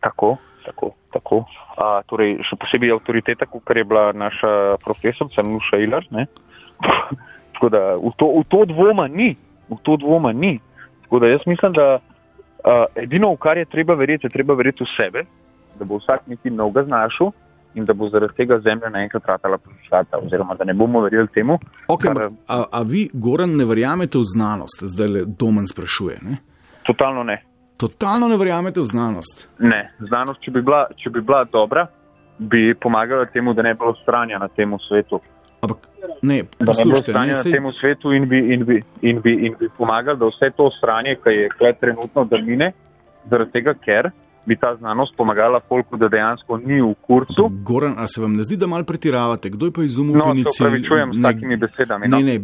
Tako, 0.00 0.36
tako, 0.64 0.90
tako. 1.12 1.44
A, 1.76 2.00
torej, 2.02 2.38
še 2.40 2.56
posebej 2.56 2.92
avtoriteta, 2.92 3.44
kot 3.46 3.68
je 3.68 3.84
bila 3.84 4.12
naša 4.12 4.52
profesorica 4.78 5.42
Nuša 5.42 5.76
Ilar. 5.76 6.04
Tako 7.52 7.68
da 7.68 7.94
v 7.96 8.10
to, 8.16 8.26
v 8.32 8.44
to 8.44 8.64
dvoma 8.64 9.06
ni, 9.08 9.36
v 9.68 9.76
to 9.82 9.96
dvoma 9.96 10.32
ni. 10.32 10.60
Tako 11.14 11.24
da 11.24 11.30
jaz 11.30 11.40
mislim, 11.46 11.72
da 11.72 11.98
a, 12.64 12.84
edino, 12.94 13.32
v 13.32 13.36
kar 13.36 13.56
je 13.58 13.64
treba 13.64 13.94
verjeti, 13.94 14.26
je 14.26 14.30
treba 14.30 14.54
verjeti 14.54 14.84
v 14.84 14.86
sebe, 14.98 15.22
da 15.78 15.84
bo 15.84 16.00
vsak 16.00 16.26
nekaj 16.26 16.50
novega 16.50 16.82
znašel 16.84 17.30
in 17.74 17.84
da 17.84 17.94
bo 17.94 18.08
zaradi 18.08 18.34
tega 18.34 18.58
zemlja 18.58 18.90
naenkrat 18.90 19.26
ratala 19.26 19.58
poslata, 19.58 20.18
oziroma 20.18 20.54
da 20.54 20.64
ne 20.64 20.74
bomo 20.74 21.00
verjeli 21.00 21.28
temu. 21.34 21.58
okay, 21.88 22.10
kar, 22.14 22.30
a, 22.48 22.64
a 22.72 22.82
vi, 22.82 23.10
Goran, 23.12 23.54
ne 23.56 23.64
verjamete 23.64 24.18
v 24.18 24.26
znanost? 24.26 24.82
Zdaj 24.82 25.08
le 25.08 25.22
Domen 25.38 25.66
sprašuje. 25.66 26.18
Ne? 26.22 26.36
Totalno 26.82 27.22
ne. 27.22 27.42
Totalno 27.76 28.28
ne 28.28 28.36
verjamete 28.36 28.80
v 28.80 28.84
znanost. 28.84 29.48
Ne, 29.58 29.94
znanost, 30.00 30.42
če 30.42 30.50
bi 30.50 30.62
bila, 30.62 30.88
če 30.98 31.10
bi 31.10 31.22
bila 31.22 31.44
dobra, 31.44 31.86
bi 32.38 32.74
pomagala 32.74 33.30
temu, 33.30 33.54
da 33.54 33.62
ne 33.62 33.74
bi 33.74 33.78
bilo 33.78 33.94
stranja 34.02 34.38
na 34.38 34.48
tem 34.48 34.74
svetu. 34.88 35.20
Ampak 35.64 35.78
ne, 36.22 36.42
da 36.42 36.64
ne 36.64 36.66
poslušajte, 36.66 37.12
stanje 37.12 37.32
ne, 37.32 37.38
na 37.38 37.56
tem 37.56 37.70
svetu 37.80 38.12
in 38.12 38.28
bi, 38.28 38.40
in, 38.54 38.64
bi, 38.68 38.76
in, 39.02 39.20
bi, 39.24 39.32
in 39.48 39.56
bi 39.60 39.68
pomagali, 39.78 40.18
da 40.20 40.28
vse 40.28 40.52
to 40.56 40.70
stranje, 40.78 41.16
ki 41.24 41.32
je 41.32 41.48
kle 41.58 41.72
trenutno, 41.80 42.24
da 42.24 42.40
mine, 42.40 42.72
zaradi 43.30 43.52
tega, 43.56 43.74
ker 43.74 44.10
bi 44.44 44.56
ta 44.60 44.74
znanost 44.76 45.14
pomagala 45.16 45.60
folku, 45.68 45.96
da 45.96 46.08
dejansko 46.12 46.58
ni 46.60 46.76
v 46.82 46.90
kurcu. 47.00 47.46
Goran, 47.64 47.94
a 47.96 48.04
se 48.06 48.20
vam 48.20 48.34
ne 48.36 48.44
zdi, 48.44 48.58
da 48.60 48.66
mal 48.68 48.84
pretiravate? 48.84 49.48
Kdo 49.50 49.70
je 49.70 49.72
pa 49.72 49.82
izumil 49.82 50.18
No, 50.18 50.24
se 50.24 50.28
penicilin? 50.30 50.68
upravičujem 50.68 51.12
s 51.12 51.16
Ne, 51.16 51.22
takimi 51.22 51.56
besedami. 51.56 52.08
No. 52.08 52.18
Ne, 52.20 52.24
ne, 52.24 52.34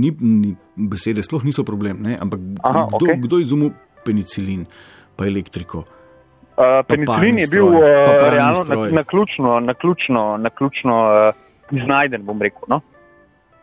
ni, 0.00 0.10
ni, 0.20 0.54
besede 0.88 1.20
sploh 1.22 1.44
niso 1.44 1.64
problem, 1.64 2.00
ne? 2.00 2.16
ampak 2.16 2.40
Aha, 2.64 2.86
kdo, 2.88 2.96
okej. 2.96 3.20
kdo 3.26 3.36
je 3.36 3.42
izumil 3.42 3.70
penicilin, 4.06 4.64
pa 5.16 5.28
elektriko? 5.28 5.84
Uh, 6.56 6.80
penicilin 6.88 7.38
je 7.38 7.46
bil 7.52 7.68
stroj, 7.68 7.84
pa 8.06 8.12
uh, 8.12 8.18
pralni 8.18 8.36
realno 8.36 8.64
stroj. 8.64 8.88
naključno, 8.92 9.60
naključno, 9.60 10.22
naključno 10.38 10.96
uh, 11.04 11.34
iznajden, 11.70 12.24
bom 12.26 12.42
rekel. 12.42 12.62
No? 12.68 12.80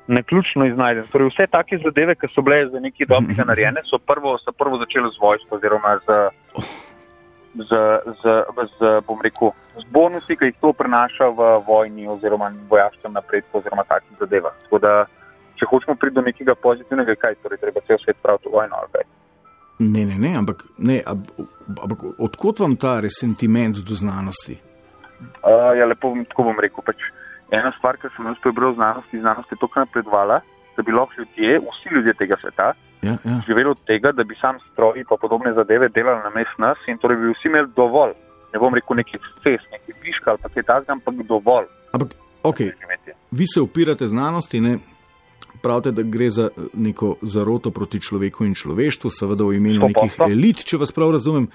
Naključno 0.07 0.65
iznajden. 0.65 1.07
Torej, 1.11 1.29
vse 1.33 1.47
take 1.51 1.79
zadeve, 1.83 2.15
ki 2.15 2.29
so 2.31 2.41
bile 2.41 2.69
za 2.71 2.79
nekaj 2.79 3.09
dobrega 3.11 3.43
narejene, 3.51 3.83
so 3.89 3.99
prvo, 3.99 4.37
so 4.43 4.51
prvo 4.51 4.79
začele 4.83 5.11
z 5.11 5.21
vojsko, 5.21 5.59
oziroma 5.59 5.97
z, 6.05 6.17
z, 7.67 7.81
z, 8.21 8.39
z, 8.79 8.93
bom 9.07 9.21
rekel, 9.23 9.51
z 9.75 9.85
bonusi, 9.91 10.39
ki 10.39 10.51
jih 10.51 10.57
to 10.61 10.73
prenaša 10.73 11.29
v 11.35 11.51
vojni, 11.67 12.07
oziroma 12.07 12.51
vojaškem 12.69 13.13
napredku, 13.13 13.59
oziroma 13.59 13.83
takih 13.83 14.17
zadevah. 14.19 14.55
Tako 14.63 14.79
da, 14.79 14.93
če 15.59 15.69
hočemo 15.69 15.95
priti 15.99 16.15
do 16.15 16.25
nekega 16.25 16.55
pozitivnega, 16.55 17.15
kaj 17.19 17.39
torej 17.43 17.59
treba 17.63 17.83
cel 17.87 17.99
svet 18.03 18.19
praviti 18.23 18.49
v 18.49 18.55
vojno 18.59 18.79
ali 18.81 18.93
kaj. 18.95 19.07
Ne, 19.79 20.05
ne, 20.05 20.15
ne, 20.17 20.31
ampak, 20.37 20.63
ne, 20.77 21.01
ampak 21.05 21.99
odkot 22.17 22.59
vam 22.59 22.75
ta 22.81 22.97
resentiment 22.99 23.77
do 23.77 23.93
znanosti? 23.93 24.57
Uh, 25.19 25.73
ja, 25.77 25.85
lepo 25.85 26.15
tako 26.29 26.49
bom 26.49 26.59
rekel. 26.61 26.81
Pač 26.85 27.03
ena 27.51 27.71
stvar, 27.77 27.97
ki 27.97 28.09
sem 28.15 28.25
jaz 28.25 28.37
prebral 28.43 28.71
v 28.71 28.75
znanosti, 28.75 29.19
znanost 29.19 29.51
je 29.51 29.57
toliko 29.57 29.79
napredovala, 29.79 30.41
da 30.77 30.83
bi 30.83 30.91
lahko 30.91 31.13
ljudje, 31.17 31.59
vsi 31.59 31.95
ljudje 31.95 32.13
tega 32.13 32.37
sveta, 32.41 32.73
Ja, 33.01 33.17
ja. 33.23 33.41
živeli 33.47 33.69
od 33.69 33.79
tega, 33.85 34.11
da 34.11 34.23
bi 34.23 34.35
sam 34.41 34.57
stroji 34.71 34.99
in 34.99 35.05
podobne 35.21 35.53
zadeve 35.53 35.89
delali 35.89 36.19
na 36.23 36.29
mest 36.29 36.57
nas 36.57 36.77
in 36.87 36.97
torej 36.97 37.17
bi 37.17 37.29
vsi 37.29 37.47
imeli 37.47 37.69
dovolj. 37.75 38.13
Ne 38.53 38.59
bom 38.59 38.73
rekel 38.73 38.97
nekih 38.97 39.21
cest, 39.43 39.67
nekih 39.71 39.95
piškal 40.01 40.33
ali 40.33 40.41
pa 40.43 40.49
kaj 40.49 40.63
takega, 40.63 40.93
ampak 40.93 41.13
dovolj. 41.27 41.67
Ampak, 41.93 42.15
ok, 42.43 42.57
živeti. 42.57 43.11
vi 43.31 43.45
se 43.47 43.61
upirate 43.61 44.07
znanosti, 44.07 44.61
ne? 44.61 44.77
Pravite, 45.61 45.91
da 45.91 46.01
gre 46.01 46.29
za 46.29 46.49
neko 46.73 47.15
zaroto 47.21 47.71
proti 47.71 48.01
človeku 48.01 48.45
in 48.45 48.53
človeštvu, 48.53 49.09
seveda 49.09 49.43
v 49.43 49.57
imenu 49.57 49.87
nekih 49.87 50.17
elit, 50.29 50.65
če 50.65 50.77
vas 50.77 50.91
prav 50.91 51.11
razumem. 51.11 51.47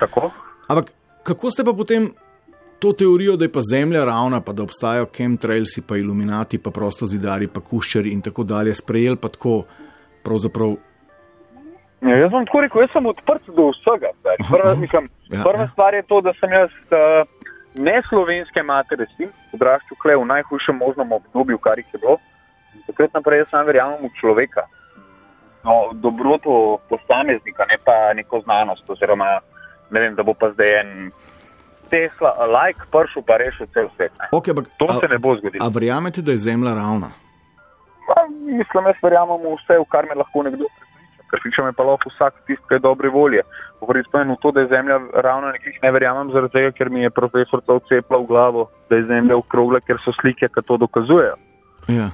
Tako? 0.00 0.30
Ampak 0.68 0.92
kako 1.22 1.50
ste 1.50 1.64
pa 1.64 1.72
potem 1.72 2.12
to 2.82 2.92
teorijo, 2.98 3.36
da 3.38 3.46
je 3.46 3.52
pa 3.52 3.62
Zemlja 3.70 4.04
ravna, 4.04 4.40
pa 4.42 4.52
da 4.52 4.64
obstajajo 4.66 5.06
chemtrailsi, 5.16 5.84
pa 5.88 5.96
iluminati, 5.96 6.58
pa 6.58 6.70
prosto 6.74 7.06
zidari, 7.06 7.46
pa 7.48 7.60
kuščari 7.60 8.10
in 8.10 8.22
tako 8.26 8.42
dalje, 8.42 8.74
sprejeli 8.74 9.16
pa 9.22 9.30
tako, 9.30 9.62
pravzaprav. 10.26 10.74
Ja, 12.02 12.16
jaz 12.18 12.34
sem 12.34 12.46
tako 12.48 12.64
rekel, 12.64 12.82
jaz 12.82 12.90
sem 12.96 13.06
odprt 13.06 13.50
do 13.56 13.68
vsega. 13.70 14.10
zdaj. 14.20 14.36
Prva, 14.50 14.74
mislim, 14.74 15.08
Ja, 15.32 15.42
prva 15.42 15.62
ja. 15.62 15.68
stvar 15.72 15.94
je 15.94 16.02
to, 16.02 16.20
da 16.20 16.32
sem 16.40 16.52
jaz 16.52 16.70
uh, 16.92 17.24
ne 17.80 18.02
slovenske 18.08 18.62
matere, 18.62 19.06
sin, 19.16 19.30
odraščal 19.56 19.96
kle 20.02 20.16
v 20.20 20.26
najhujšem 20.28 20.76
možnem 20.76 21.14
obdobju, 21.16 21.58
kar 21.58 21.80
jih 21.80 21.88
je 21.94 22.00
bilo. 22.02 22.18
In 22.74 22.82
Takrat 22.86 23.14
naprej 23.16 23.44
jaz 23.44 23.48
sam 23.52 23.64
verjamem 23.66 24.02
v 24.04 24.12
človeka, 24.20 24.66
no, 25.64 25.76
dobroto 26.04 26.82
posameznika, 26.90 27.64
ne 27.70 27.78
pa 27.84 28.12
neko 28.18 28.42
znanost. 28.44 28.90
Oziroma, 28.90 29.38
ne 29.90 30.00
vem, 30.04 30.18
da 30.18 30.26
bo 30.26 30.34
pa 30.34 30.50
zdaj 30.52 30.80
en 30.82 30.92
Tesla, 31.92 32.30
like, 32.48 32.80
pršel 32.88 33.22
pa 33.28 33.36
rešil 33.36 33.68
cel 33.76 33.88
svet. 33.96 34.12
Okay, 34.32 34.50
ampak, 34.56 34.72
To 34.80 34.86
a, 34.88 34.96
se 35.00 35.08
ne 35.12 35.18
bo 35.20 35.36
zgodilo. 35.36 35.60
a 35.60 35.68
verjamete, 35.68 36.22
da 36.24 36.32
je 36.32 36.40
Zemlja 36.48 36.72
ravna? 36.74 37.10
Pa, 38.08 38.24
mislim, 38.32 38.88
jaz 38.90 38.98
verjamem 39.04 39.44
v 39.44 39.52
vse, 39.60 39.76
v 39.78 39.84
kar 39.92 40.08
me 40.08 40.16
lahko 40.16 40.42
nekdo 40.48 40.64
prepriča. 40.72 41.28
Prepriča 41.30 41.62
me 41.64 41.72
pa 41.72 41.84
lahko 41.84 42.10
vsak 42.10 42.34
tisti, 42.46 42.64
ki 42.68 42.74
je 42.74 42.82
dobre 42.88 43.08
volje. 43.08 43.42
Govori 43.80 44.02
spomnim 44.08 44.34
v 44.34 44.40
to, 44.42 44.50
da 44.56 44.64
je 44.64 44.70
zemlja 44.72 44.96
ravna, 45.24 45.52
nekih 45.52 45.78
ne 45.82 45.90
verjamem, 45.92 46.32
zaradi 46.32 46.52
tega, 46.56 46.72
ker 46.76 46.90
mi 46.90 47.04
je 47.04 47.10
profesorca 47.10 47.76
vcepla 47.78 48.18
v 48.18 48.26
glavo, 48.32 48.66
da 48.90 48.96
je 48.96 49.06
zemlja 49.12 49.36
okrogla, 49.36 49.80
ker 49.80 50.00
so 50.04 50.12
slike, 50.20 50.48
ki 50.48 50.64
to 50.66 50.76
dokazujejo. 50.82 51.36
Ja. 51.88 52.10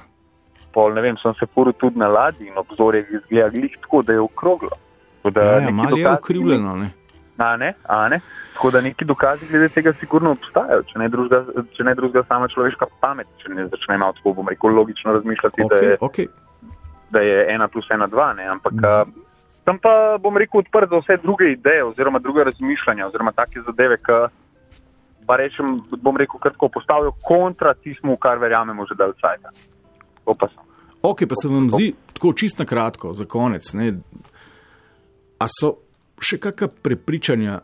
Pol, 0.73 0.93
ne 0.93 1.01
vem, 1.01 1.17
sem 1.23 1.33
se 1.39 1.47
furil 1.55 1.73
tudi 1.73 1.99
na 1.99 2.07
ladji 2.07 2.47
in 2.47 2.57
obzorje 2.57 3.01
izgleda 3.09 3.49
glih 3.49 3.73
tako, 3.81 4.01
da 4.07 4.13
je 4.13 4.21
okroglo. 4.21 4.75
Da 5.33 5.41
Ja, 5.41 5.59
ja, 5.67 5.71
malo 5.71 5.97
je 5.97 6.07
ukrivljeno. 6.13 6.75
Ne? 6.75 6.89
A 7.39 7.55
ne, 7.57 7.73
a 7.87 8.07
ne. 8.09 8.19
Tako 8.53 8.71
da 8.71 8.81
neki 8.81 9.05
dokazi 9.05 9.47
glede 9.47 9.69
tega 9.69 9.93
sigurno 9.93 10.31
obstajajo, 10.35 10.83
če 10.91 10.99
ne 10.99 11.07
drugega, 11.09 11.63
če 11.77 11.85
ne 11.87 11.95
drugega 11.95 12.25
sama 12.27 12.49
človeška 12.51 12.89
pamet, 12.99 13.29
če 13.39 13.53
ne 13.55 13.67
začne 13.71 13.97
malo 13.97 14.17
tako, 14.17 14.33
bom 14.41 14.51
rekel, 14.51 14.75
logično 14.75 15.13
razmišljati, 15.15 15.67
da 15.69 15.79
je 15.79 15.95
Okay, 16.01 16.27
okay. 16.27 16.27
da 17.09 17.23
je 17.23 17.45
ena 17.53 17.67
plus 17.71 17.87
ena 17.95 18.07
dva, 18.11 18.33
ne? 18.33 18.49
ampak 18.51 18.75
mm. 18.75 19.15
sem 19.63 19.79
pa, 19.79 19.93
bom 20.19 20.37
rekel, 20.37 20.65
odprt 20.65 20.91
za 20.91 20.99
vse 20.99 21.19
druge 21.23 21.53
ideje 21.53 21.87
oziroma 21.87 22.19
druge 22.19 22.43
razmišljanja 22.43 23.07
oziroma 23.07 23.31
take 23.31 23.63
zadeve, 23.65 23.97
ki 24.03 24.21
pa 25.29 25.37
rečem, 25.37 25.77
bom 26.03 26.17
rekel, 26.17 26.41
kratko 26.43 26.67
postavijo 26.73 27.15
kontra 27.23 27.73
tistmu, 27.73 28.17
v 28.17 28.23
kar 28.27 28.41
verjamemo 28.41 28.83
že 28.89 28.99
dalj 28.99 29.15
časa. 29.21 29.53
Ok, 31.01 31.23
pa 31.29 31.35
se 31.39 31.47
vam 31.47 31.69
zdi 31.69 31.93
tako 32.13 32.33
čist 32.33 32.59
na 32.59 32.65
kratko, 32.65 33.13
za 33.13 33.25
konec. 33.25 33.73
Ne? 33.73 33.93
A 35.39 35.47
so 35.47 35.77
še 36.21 36.39
kakšna 36.39 36.67
prepričanja 36.83 37.59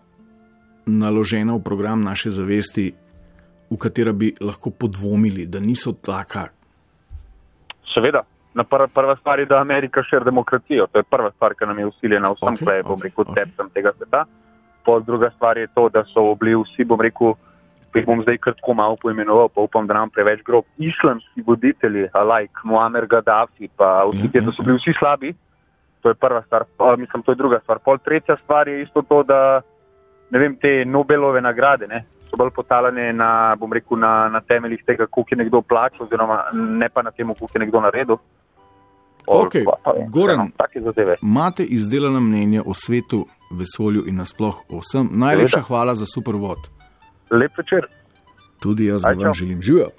naložena 0.85 1.55
v 1.55 1.63
program 1.63 2.01
naše 2.01 2.29
zavesti, 2.29 2.93
v 3.71 3.77
katera 3.77 4.13
bi 4.13 4.33
lahko 4.41 4.69
podvomili, 4.69 5.47
da 5.49 5.59
niso 5.59 5.93
taka? 5.93 6.49
Seveda. 7.93 8.23
Na 8.55 8.63
prva, 8.63 8.87
prva 8.87 9.15
stvar 9.19 9.39
je, 9.39 9.45
da 9.45 9.59
Amerika 9.59 10.03
širi 10.03 10.25
demokracijo. 10.25 10.87
To 10.87 10.99
je 10.99 11.03
prva 11.03 11.31
stvar, 11.35 11.55
ki 11.59 11.67
nam 11.67 11.79
je 11.79 11.85
usiljena 11.85 12.31
vsem, 12.31 12.53
Ok, 12.53 12.61
okay, 12.61 12.83
bom 12.83 12.95
ok, 12.95 13.03
rekel, 13.03 13.21
ok. 13.21 13.29
okay. 13.29 13.43
tepcem 13.43 13.69
tega 13.73 13.91
sveta. 13.97 14.21
Pol 14.85 15.03
druga 15.03 15.29
stvar 15.35 15.57
je 15.57 15.67
to, 15.75 15.89
da 15.89 16.05
so 16.13 16.23
bili 16.39 16.55
vsi, 16.55 16.85
bom 16.87 17.01
rekel, 17.01 17.33
jih 17.95 18.05
bom 18.05 18.21
zdaj 18.23 18.37
kratko 18.37 18.73
malo 18.73 18.95
poimenoval, 19.01 19.49
pa 19.49 19.61
upam, 19.61 19.87
da 19.87 19.97
nam 19.97 20.09
preveč 20.09 20.43
grob, 20.45 20.63
islamski 20.77 21.43
voditelji, 21.47 22.07
like 22.31 22.63
Muammar 22.63 23.07
Gaddafi, 23.07 23.67
pa 23.75 24.05
vsi 24.07 24.23
Ja, 24.23 24.31
ti, 24.31 24.37
ja, 24.37 24.45
da 24.47 24.55
so 24.55 24.63
bili 24.63 24.77
vsi 24.79 24.95
slabi. 24.99 25.33
To 26.05 26.11
je 26.13 26.15
prva 26.21 26.43
stvar, 26.45 26.63
pa, 26.77 26.95
mislim, 26.95 27.23
to 27.23 27.31
je 27.31 27.35
druga 27.35 27.59
stvar. 27.63 27.79
Pol 27.85 27.97
tretja 27.97 28.35
stvar 28.43 28.67
je 28.67 28.83
isto 28.83 29.01
to, 29.01 29.23
da 29.23 29.61
ne 30.29 30.39
vem, 30.39 30.55
te 30.61 30.85
Nobelove 30.85 31.41
nagrade, 31.41 31.87
ne, 31.87 32.03
so 32.29 32.37
bolj 32.37 32.51
potalane 32.53 33.07
na, 33.13 33.55
bom 33.57 33.73
rekel, 33.73 33.97
na, 33.97 34.29
na 34.29 34.41
temeljih 34.41 34.83
tega, 34.85 35.07
koliko 35.09 35.33
je 35.33 35.37
nekdo 35.37 35.61
plačal, 35.65 36.05
oziroma 36.05 36.43
ne 36.53 36.89
pa 36.93 37.01
na 37.01 37.11
tem, 37.11 37.33
koliko 37.33 37.57
je 37.57 37.63
nekdo 37.65 37.81
naredil. 37.81 38.21
Pol, 39.25 39.47
Okej, 39.47 39.65
pa, 39.65 39.79
pa, 39.83 39.97
Goran. 40.13 40.45
no, 40.45 40.81
zadeve. 40.85 41.17
Imate 41.21 41.63
izdelano 41.63 42.21
mnenje 42.21 42.61
o 42.61 42.73
svetu, 42.73 43.25
vesolju 43.51 44.05
in 44.07 44.21
nasploh 44.21 44.61
o 44.69 44.85
vsem. 44.85 45.09
Najlepša 45.11 45.57
Seveda. 45.57 45.67
hvala 45.67 45.95
za 45.95 46.05
super 46.05 46.35
vod. 46.35 46.69
Lep 47.31 47.57
večer. 47.57 47.89
Tudi 48.61 48.85
jaz 48.85 49.05
Aj, 49.05 49.15
vam 49.15 49.33
želim 49.33 49.61
živijo. 49.61 49.89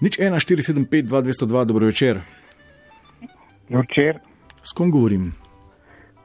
Nič 0.00 0.18
1, 0.18 0.36
4, 0.36 0.72
7, 0.72 0.88
5, 0.88 1.02
2, 1.08 1.22
202, 1.22 1.64
dobro 1.64 1.86
večer. 1.86 2.20
Včer, 3.70 4.18
S 4.62 4.72
kom 4.76 4.90
govorim? 4.90 5.32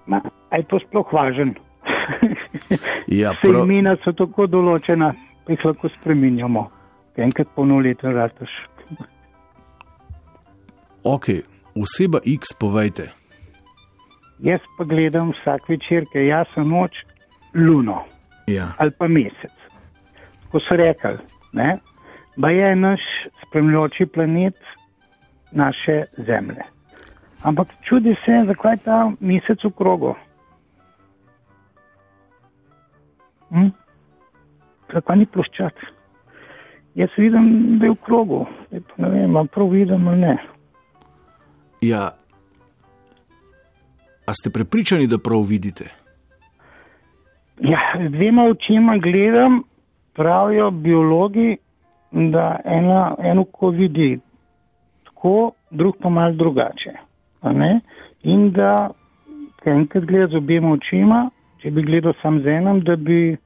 ma, 0.08 0.22
je 0.52 0.64
to 0.70 0.80
sploh 0.88 1.14
važen? 1.14 1.56
Ja, 3.08 3.32
prav, 3.42 3.64
imena 3.70 3.94
so 4.04 4.12
tako 4.18 4.48
določena, 4.50 5.12
da 5.46 5.54
jih 5.54 5.66
lahko 5.66 5.90
spremenjamo. 6.00 6.64
Enkrat 7.22 7.48
polnoletno 7.56 8.12
rasteš. 8.12 8.50
ok, 11.04 11.28
oseba 11.78 12.20
X, 12.26 12.54
povejte. 12.60 13.12
Jaz 14.44 14.66
pa 14.78 14.84
gledam 14.84 15.32
vsak 15.38 15.70
večer, 15.70 16.08
ker 16.12 16.26
jaz 16.26 16.50
sem 16.56 16.68
noč 16.70 16.98
luno 17.54 18.02
Ja. 18.48 18.74
ali 18.78 18.92
pa 18.92 19.08
mesec. 19.08 19.54
Ko 20.52 20.60
so 20.60 20.76
rekli, 20.76 21.18
da 22.38 22.50
je 22.50 22.76
naš 22.76 23.02
spremljajoči 23.46 24.06
planet 24.06 24.58
naše 25.52 26.04
Zemlje. 26.18 26.75
Ampak 27.46 27.68
čudi 27.86 28.16
se, 28.26 28.34
zakaj 28.48 28.78
ta 28.82 29.12
mesec 29.20 29.62
v 29.64 29.70
krogu. 29.78 30.16
Hm? 33.54 33.70
Zakaj 34.94 35.18
ni 35.22 35.28
ploščat? 35.30 35.84
Jaz 36.98 37.14
vidim, 37.20 37.78
da 37.80 37.86
je 37.86 37.94
v 37.94 38.02
krogu. 38.02 38.46
Pa 38.72 39.04
Ne 39.04 39.10
vem, 39.14 39.38
ali 39.38 39.52
prav 39.54 39.70
vidim 39.70 40.08
ali 40.08 40.20
ne. 40.20 40.38
ja. 41.82 42.16
A 44.26 44.34
ste 44.34 44.50
prepričani, 44.50 45.06
da 45.08 45.22
prav 45.22 45.46
vidite? 45.46 45.86
Ja, 47.62 47.80
z 48.02 48.10
dvema 48.10 48.44
očima 48.50 48.98
gledam, 48.98 49.62
pravijo 50.14 50.72
biologi, 50.72 51.58
da 52.12 52.60
ena, 52.66 53.16
eno 53.20 53.44
ko 53.46 53.70
vidi 53.70 54.20
tako, 55.04 55.52
drug 55.70 55.96
pa 56.02 56.10
mal 56.10 56.34
drugače. 56.34 57.05
In 58.24 58.52
da, 58.52 58.90
enkrat 59.66 60.06
gleda 60.06 60.28
z 60.28 60.38
obema 60.38 60.72
očima, 60.74 61.30
če 61.62 61.72
bi 61.72 61.84
gledal 61.86 62.14
sam 62.22 62.42
z 62.42 62.58
enim, 62.58 62.82
da 62.86 62.96
bi 62.96 63.38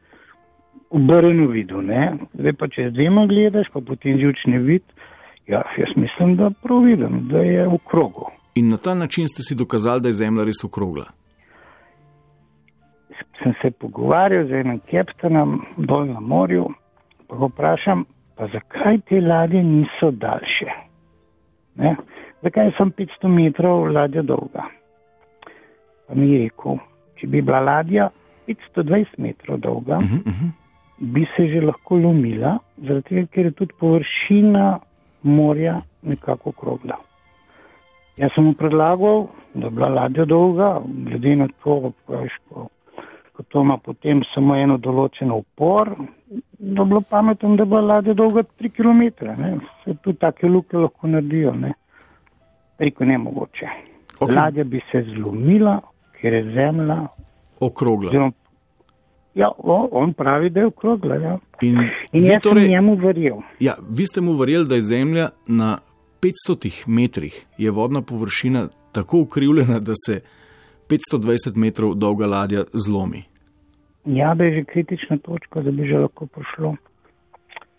obrnil 0.90 1.52
videl. 1.52 1.84
Ne? 1.86 2.18
Zdaj 2.34 2.54
pa 2.60 2.68
če 2.68 2.90
z 2.90 2.96
dvema 2.96 3.28
gledaš, 3.28 3.70
pa 3.74 3.82
potem 3.86 4.20
žučni 4.20 4.60
vid, 4.64 4.84
ja, 5.48 5.64
jaz 5.78 5.96
mislim, 5.96 6.36
da 6.40 6.52
prav 6.64 6.84
vidim, 6.88 7.24
da 7.30 7.44
je 7.44 7.68
v 7.68 7.80
krogu. 7.86 8.32
In 8.56 8.70
na 8.70 8.78
ta 8.78 8.94
način 8.96 9.28
ste 9.28 9.44
si 9.44 9.56
dokazali, 9.56 10.02
da 10.02 10.10
je 10.10 10.20
Zemlja 10.24 10.48
res 10.48 10.64
okrogla. 10.64 11.10
sem 13.44 13.54
se 13.62 13.72
pogovarjal 13.72 14.48
z 14.48 14.52
enim 14.52 14.80
kaptanom 14.92 15.62
dol 15.78 16.06
na 16.06 16.20
morju, 16.20 16.68
pa 17.28 17.36
ga 17.36 17.46
vprašam, 17.46 18.06
pa 18.36 18.48
zakaj 18.54 19.00
te 19.10 19.22
ladje 19.22 19.64
niso 19.64 20.12
daljše? 20.12 20.72
Ne? 21.76 21.96
Zakaj 22.44 22.72
sem 22.78 22.92
500 22.96 23.28
metrov 23.28 23.90
ladja 23.92 24.22
dolga? 24.24 24.70
Pa 26.08 26.16
mi 26.16 26.32
je 26.32 26.46
rekel, 26.46 26.80
če 27.20 27.28
bi 27.28 27.42
bila 27.42 27.60
ladja 27.60 28.10
520 28.48 29.18
metrov 29.18 29.60
dolga, 29.60 29.98
Uh 29.98 30.04
-huh, 30.04 30.28
uh 30.28 30.34
-huh. 30.34 30.52
bi 31.00 31.28
se 31.36 31.48
že 31.48 31.62
lahko 31.62 31.96
lomila, 31.96 32.60
zaradi 32.78 33.10
tega, 33.10 33.26
ker 33.28 33.46
je 33.46 33.52
tudi 33.52 33.74
površina 33.80 34.80
morja 35.24 35.82
nekako 36.02 36.50
okrogla. 36.50 36.98
Jaz 38.18 38.32
sem 38.36 38.44
mu 38.44 38.54
predlagal, 38.54 39.28
da 39.54 39.68
je 39.68 39.72
bila 39.72 39.88
ladja 39.90 40.26
dolga, 40.26 40.82
glede 40.86 41.36
na 41.36 41.48
to, 41.64 41.92
veš, 42.08 42.34
ko, 42.50 42.68
ko 43.34 43.44
to 43.44 43.62
ima 43.62 43.78
potem 43.78 44.24
samo 44.34 44.56
eno 44.56 44.78
določeno 44.78 45.38
upor, 45.38 45.90
da 46.60 46.84
bi 46.84 46.90
bilo 46.90 47.02
pametno, 47.02 47.56
da 47.56 47.64
je 47.64 47.66
bila 47.66 47.82
ladja 47.82 48.14
dolga 48.14 48.44
3 48.60 48.70
km. 48.70 49.26
Ne. 49.42 49.58
Se 49.84 49.96
tudi 50.04 50.18
take 50.18 50.48
luke 50.48 50.78
lahko 50.78 51.08
naredijo. 51.08 51.52
Ne. 51.52 51.74
Rekel, 52.80 53.08
ne 53.08 53.18
mogoče. 53.18 53.66
Ok. 54.20 54.22
Okay. 54.22 54.36
Ladja 54.36 54.64
bi 54.64 54.82
se 54.92 55.06
zlomila, 55.06 55.82
ker 56.14 56.34
je 56.34 56.44
zemlja. 56.46 57.08
Okrogla. 57.60 58.10
oziroma- 58.10 58.32
Ja, 59.36 59.50
o, 59.58 59.90
on 59.92 60.14
pravi, 60.14 60.50
da 60.50 60.60
je 60.60 60.66
okrogla. 60.66 61.16
Ja. 61.16 61.38
In, 61.62 61.78
In 62.12 62.26
jaz 62.26 62.42
torej... 62.42 62.64
sem 62.64 62.72
njemu 62.72 62.96
verjel. 62.96 63.38
ja, 63.60 63.76
vi 63.90 64.06
ste 64.06 64.22
mu 64.22 64.34
verjeli, 64.34 64.68
da 64.68 64.76
je 64.76 64.82
Zemlja 64.82 65.30
na 65.48 65.78
500 66.22 66.84
metrih, 66.88 67.46
je 67.58 67.72
vodna 67.72 68.02
površina 68.02 68.68
tako 68.92 69.20
ukrivljena, 69.20 69.80
da 69.80 69.94
se 69.98 70.22
520 70.90 71.56
metrov 71.56 71.96
dolga 71.96 72.26
ladja 72.26 72.64
zlomi. 72.76 73.24
Ja, 74.06 74.36
da 74.36 74.44
je 74.44 74.54
že 74.54 74.64
kritična 74.64 75.18
točka, 75.18 75.62
da 75.62 75.72
bi 75.72 75.88
že 75.88 75.98
lahko 75.98 76.26
prišlo. 76.26 76.76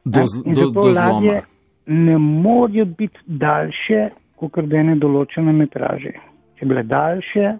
Do, 0.05 0.21
Ja, 0.21 0.55
do, 0.55 0.71
do 0.73 0.93
zloma. 0.93 1.41
Ne 1.87 2.19
morajo 2.19 2.85
biti 2.85 3.19
daljše, 3.27 4.11
kot 4.49 4.65
da 4.71 4.83
ne 4.83 4.97
določene 4.97 5.53
metraže. 5.53 6.15
Če 6.57 6.65
bi 6.65 6.73
bile 6.73 6.85
daljše, 6.89 7.53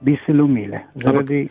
bi 0.00 0.16
se 0.24 0.32
lomile. 0.32 0.86
Zaradi 0.94 1.44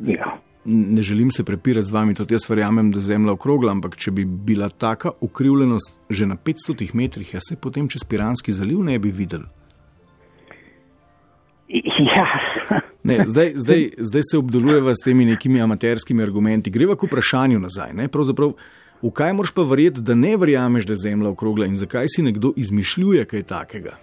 tega. 0.00 0.32
Ne 0.64 1.02
želim 1.04 1.30
se 1.30 1.44
prepirati 1.44 1.86
z 1.86 1.92
vami, 1.92 2.14
tudi 2.14 2.34
jaz 2.34 2.46
verjamem, 2.48 2.88
da 2.90 2.96
je 2.96 3.08
Zemlja 3.10 3.34
okrogla, 3.36 3.72
ampak 3.76 3.98
če 4.00 4.14
bi 4.16 4.24
bila 4.24 4.68
taka 4.68 5.12
ukrivljenost 5.20 5.92
že 6.08 6.26
na 6.26 6.36
500 6.36 6.94
metrih, 6.94 7.34
ja 7.34 7.40
se 7.40 7.58
potem 7.60 7.88
čez 7.88 8.04
Piranski 8.08 8.52
zaliv 8.52 8.80
ne 8.84 8.96
bi 8.98 9.12
videli. 9.12 9.44
Ja, 11.68 12.24
Ne, 13.04 13.18
zdaj, 13.26 13.52
zdaj, 13.54 13.90
zdaj 13.98 14.22
se 14.30 14.38
obdelujeva 14.38 14.94
s 14.94 15.04
temi 15.04 15.24
nekimi 15.24 15.60
amaterskimi 15.60 16.22
argumenti. 16.22 16.70
Greva 16.70 16.96
k 16.96 17.04
vprašanju 17.04 17.58
nazaj. 17.60 17.92
Ne? 17.92 18.08
Pravzaprav, 18.08 18.54
v 19.04 19.12
kaj 19.12 19.32
moraš 19.36 19.52
pa 19.54 19.62
verjeti, 19.68 20.00
da 20.00 20.16
ne 20.16 20.32
verjameš, 20.40 20.88
da 20.88 20.96
je 20.96 21.02
Zemlja 21.04 21.30
okrogla 21.30 21.68
in 21.68 21.76
zakaj 21.76 22.08
si 22.08 22.24
nekdo 22.24 22.54
izmišljuje 22.56 23.24
kaj 23.28 23.42
takega? 23.42 23.94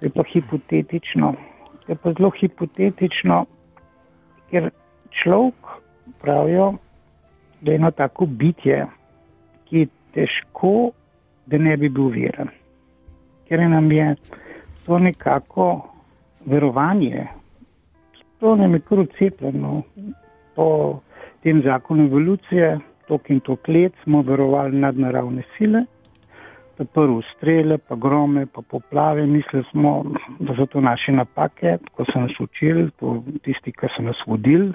to 0.00 0.06
je 0.06 0.10
pa 0.10 0.22
hipotetično. 0.32 1.34
To 1.86 1.92
je 1.92 1.96
pa 1.96 2.12
zelo 2.12 2.30
hipotetično, 2.40 3.44
ker 4.50 4.70
človek 5.22 5.66
pravijo, 6.20 6.74
da 7.60 7.72
je 7.72 7.76
eno 7.76 7.90
tako 7.90 8.26
bitje, 8.26 8.86
ki 9.68 9.76
je 9.76 9.88
težko, 10.14 10.92
da 11.46 11.58
ne 11.58 11.76
bi 11.76 11.88
bil 11.88 12.08
veren. 12.08 12.48
Ker 13.48 13.60
nam 13.68 13.92
je 13.92 14.14
to 14.86 14.98
nekako 14.98 15.90
verovanje, 16.46 17.26
to 18.40 18.56
nam 18.56 18.74
je 18.74 18.80
kar 18.80 18.98
ucepljeno. 18.98 19.82
Po 20.56 21.00
tem 21.42 21.62
zakonu 21.62 22.06
evolucije, 22.06 22.78
tok 23.10 23.30
in 23.34 23.40
tok 23.42 23.68
let 23.68 23.96
smo 24.04 24.22
verovali 24.22 24.78
nadnaravne 24.78 25.42
sile, 25.56 25.84
da 26.78 26.86
prvo 26.86 27.20
strele, 27.34 27.76
pa 27.78 27.98
grome, 27.98 28.46
pa 28.46 28.62
poplave. 28.62 29.26
Mislili 29.26 29.64
smo, 29.70 30.04
da 30.38 30.54
so 30.56 30.66
to 30.66 30.80
naše 30.80 31.12
napake, 31.12 31.76
ko 31.92 32.06
so 32.08 32.22
nas 32.22 32.38
učili, 32.40 32.88
to 33.00 33.18
tisti, 33.44 33.72
ki 33.72 33.90
so 33.96 34.06
nas 34.06 34.22
vodili. 34.26 34.72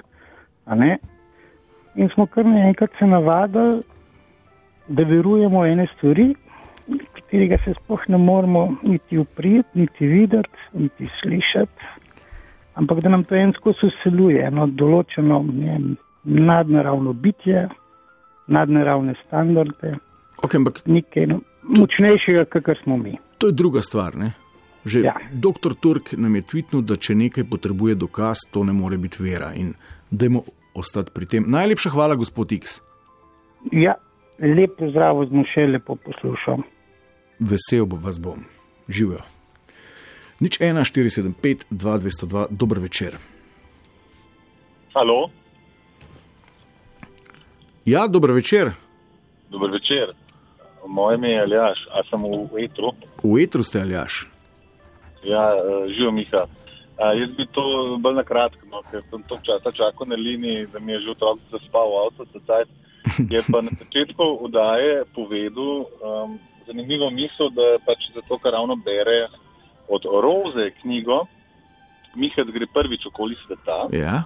In 1.96 2.08
smo 2.14 2.26
kar 2.26 2.46
naenkrat 2.46 2.92
se 2.98 3.06
navadili, 3.06 3.80
da 4.88 5.02
verujemo 5.02 5.64
ene 5.66 5.86
stvari, 5.96 6.34
katerega 7.12 7.58
se 7.64 7.74
sploh 7.74 8.04
ne 8.08 8.18
moremo 8.18 8.76
niti 8.82 9.18
uprijeti, 9.18 9.68
niti 9.74 10.06
videti, 10.06 10.68
niti 10.72 11.06
slišati, 11.20 11.88
ampak 12.74 13.00
da 13.00 13.08
nam 13.08 13.24
to 13.24 13.34
ensko 13.34 13.72
usiluje, 13.82 14.44
eno 14.46 14.66
določeno 14.66 15.42
ne, 15.52 15.80
nadnaravno 16.24 17.12
bitje, 17.12 17.66
nadnaravne 18.46 19.14
standarde, 19.26 19.96
Okay, 20.36 20.56
ampak 20.56 20.82
nekaj 20.86 21.26
no- 21.26 21.40
močnejšega, 21.62 22.44
kakor 22.44 22.76
smo 22.82 22.96
mi. 22.96 23.16
to 23.38 23.46
je 23.46 23.52
druga 23.52 23.80
stvar. 23.82 24.16
Ne? 24.16 24.32
Že 24.84 25.00
ja. 25.02 25.14
Dr. 25.32 25.74
Turk 25.74 26.12
nam 26.12 26.36
je 26.36 26.42
tvitnil, 26.42 26.82
da 26.82 26.96
če 26.96 27.14
nekaj 27.14 27.44
potrebuje 27.44 27.94
dokaz, 27.94 28.36
to 28.50 28.64
ne 28.64 28.72
more 28.72 28.96
biti 28.96 29.22
vera. 29.22 29.50
In 29.54 29.74
dajmo 30.10 30.42
ostati 30.74 31.10
pri 31.10 31.26
tem. 31.26 31.44
Najlepša 31.48 31.90
hvala, 31.90 32.14
gospod 32.14 32.52
X. 32.52 32.80
Ja, 33.72 33.96
lep 34.38 34.76
pozdrav, 34.78 35.24
smo 35.26 35.42
še 35.44 35.66
lepo 35.66 35.96
poslušali. 35.96 36.62
Vesel 37.40 37.86
bo 37.86 37.96
vas 37.96 38.20
bom. 38.20 38.44
Živijo. 38.88 39.24
Nič 40.40 40.60
1, 40.60 40.84
475, 40.84 41.64
2, 41.70 41.98
202, 41.98 42.46
dober 42.50 42.78
večer. 42.78 43.16
Halo, 44.94 45.30
Ja, 47.86 48.06
dober 48.08 48.30
večer. 48.32 48.70
dober 49.50 49.70
večer. 49.70 50.14
Moje 50.86 51.14
ime 51.14 51.28
je 51.30 51.40
Aljaš, 51.42 51.78
a 51.90 52.02
sem 52.10 52.20
v 52.22 52.64
Etru. 52.64 52.90
V 53.24 53.42
etru 53.42 53.62
ste 53.62 53.80
aljaš. 53.80 54.26
Ja, 55.24 55.50
eh, 55.54 55.88
živo 55.94 56.10
Miha. 56.12 56.46
A, 56.98 57.12
jaz 57.12 57.30
bi 57.36 57.46
to 57.52 57.62
bolj 58.00 58.14
na 58.14 58.22
kratko, 58.24 58.62
no, 58.70 58.80
ker 58.90 59.02
sem 59.10 59.22
toliko 59.28 59.44
časa 59.44 59.70
čakal 59.72 60.06
na 60.06 60.16
liniji, 60.16 60.66
da 60.72 60.78
mi 60.78 60.92
je 60.92 61.00
že 61.00 61.10
otrok 61.10 61.38
zaspal 61.50 61.86
v 61.90 61.96
avto, 62.06 62.22
sedaj 62.32 62.62
je 63.34 63.40
pa 63.52 63.58
na 63.60 63.70
začetku 63.80 64.24
odaje 64.40 65.04
povedal 65.14 65.84
um, 66.00 66.38
zanimivo 66.66 67.10
misel, 67.10 67.50
da 67.50 67.76
pač 67.86 67.98
zato, 68.14 68.38
ker 68.38 68.52
ravno 68.52 68.76
bere 68.76 69.28
od 69.88 70.02
Roze 70.22 70.70
knjigo, 70.80 71.26
Miha 72.16 72.42
gre 72.48 72.66
prvič 72.66 73.06
okoli 73.06 73.36
sveta, 73.46 73.90
Ja. 73.92 74.24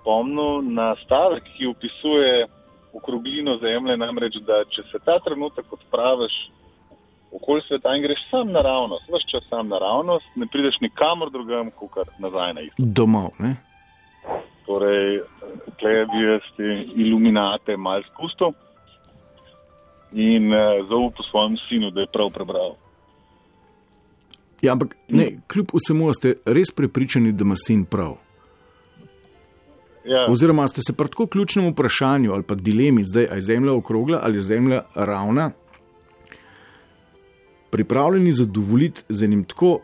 spomnil 0.00 0.62
na 0.62 0.94
stavek, 1.04 1.42
ki 1.56 1.66
opisuje 1.66 2.46
okroglino 2.92 3.58
Zemlje, 3.62 3.96
namreč, 3.96 4.38
da 4.46 4.62
če 4.72 4.82
se 4.92 4.98
ta 5.04 5.18
trenutek 5.24 5.72
odpraviš 5.72 6.34
okoli 7.32 7.62
sveta 7.68 7.94
in 7.96 8.02
greš 8.02 8.20
sam 8.30 8.52
naravnost, 8.52 9.08
vse 9.08 9.30
čas 9.30 9.48
sam 9.48 9.68
naravnost, 9.68 10.26
ne 10.36 10.46
prideš 10.52 10.80
nikamor 10.80 11.30
drugam, 11.30 11.70
kot 11.70 11.90
kar 11.94 12.12
nazaj 12.18 12.54
na 12.54 12.60
isto. 12.60 12.76
Domov, 12.78 13.30
ne? 13.38 13.56
Torej, 14.66 15.20
tle 15.80 15.94
bi 16.12 16.24
jaz 16.24 16.48
te 16.56 16.72
iluminate 17.04 17.76
mal 17.76 18.02
spustil 18.12 18.52
in 20.12 20.52
uh, 20.52 20.84
zaupal 20.88 21.24
svojemu 21.30 21.56
sinu, 21.68 21.90
da 21.90 22.00
je 22.00 22.12
prav 22.12 22.30
prebral. 22.32 22.76
Ja, 24.62 24.72
ampak 24.72 24.96
ne, 25.08 25.28
kljub 25.46 25.72
vsemu 25.76 26.12
ste 26.16 26.34
res 26.46 26.72
prepričani, 26.76 27.32
da 27.32 27.44
ima 27.44 27.56
sin 27.56 27.84
prav. 27.84 28.16
Ja, 30.08 30.26
Oziroma, 30.28 30.64
ste 30.68 30.80
se 30.82 30.92
pri 30.92 31.08
tako 31.08 31.26
ključnem 31.26 31.68
vprašanju 31.72 32.32
ali 32.32 32.42
pa 32.42 32.54
dilemi, 32.54 33.04
zdaj 33.04 33.26
ali 33.30 33.36
je 33.36 33.40
zemlja 33.40 33.72
okrogla 33.72 34.20
ali 34.22 34.38
je 34.38 34.42
zemlja 34.42 34.82
ravna, 34.94 35.50
pripravljeni 37.70 38.32
zadovoljiti 38.32 39.02
z 39.08 39.24
enim 39.24 39.44
tako, 39.44 39.80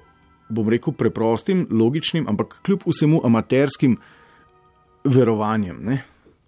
bom 0.48 0.68
rekel, 0.68 0.92
preprostim, 0.92 1.66
logičnim, 1.70 2.28
ampak 2.28 2.60
kljub 2.64 2.80
vsemu 2.86 3.20
amaterskim 3.24 3.98
verovanjem. 5.04 5.78
Ne? 5.84 6.02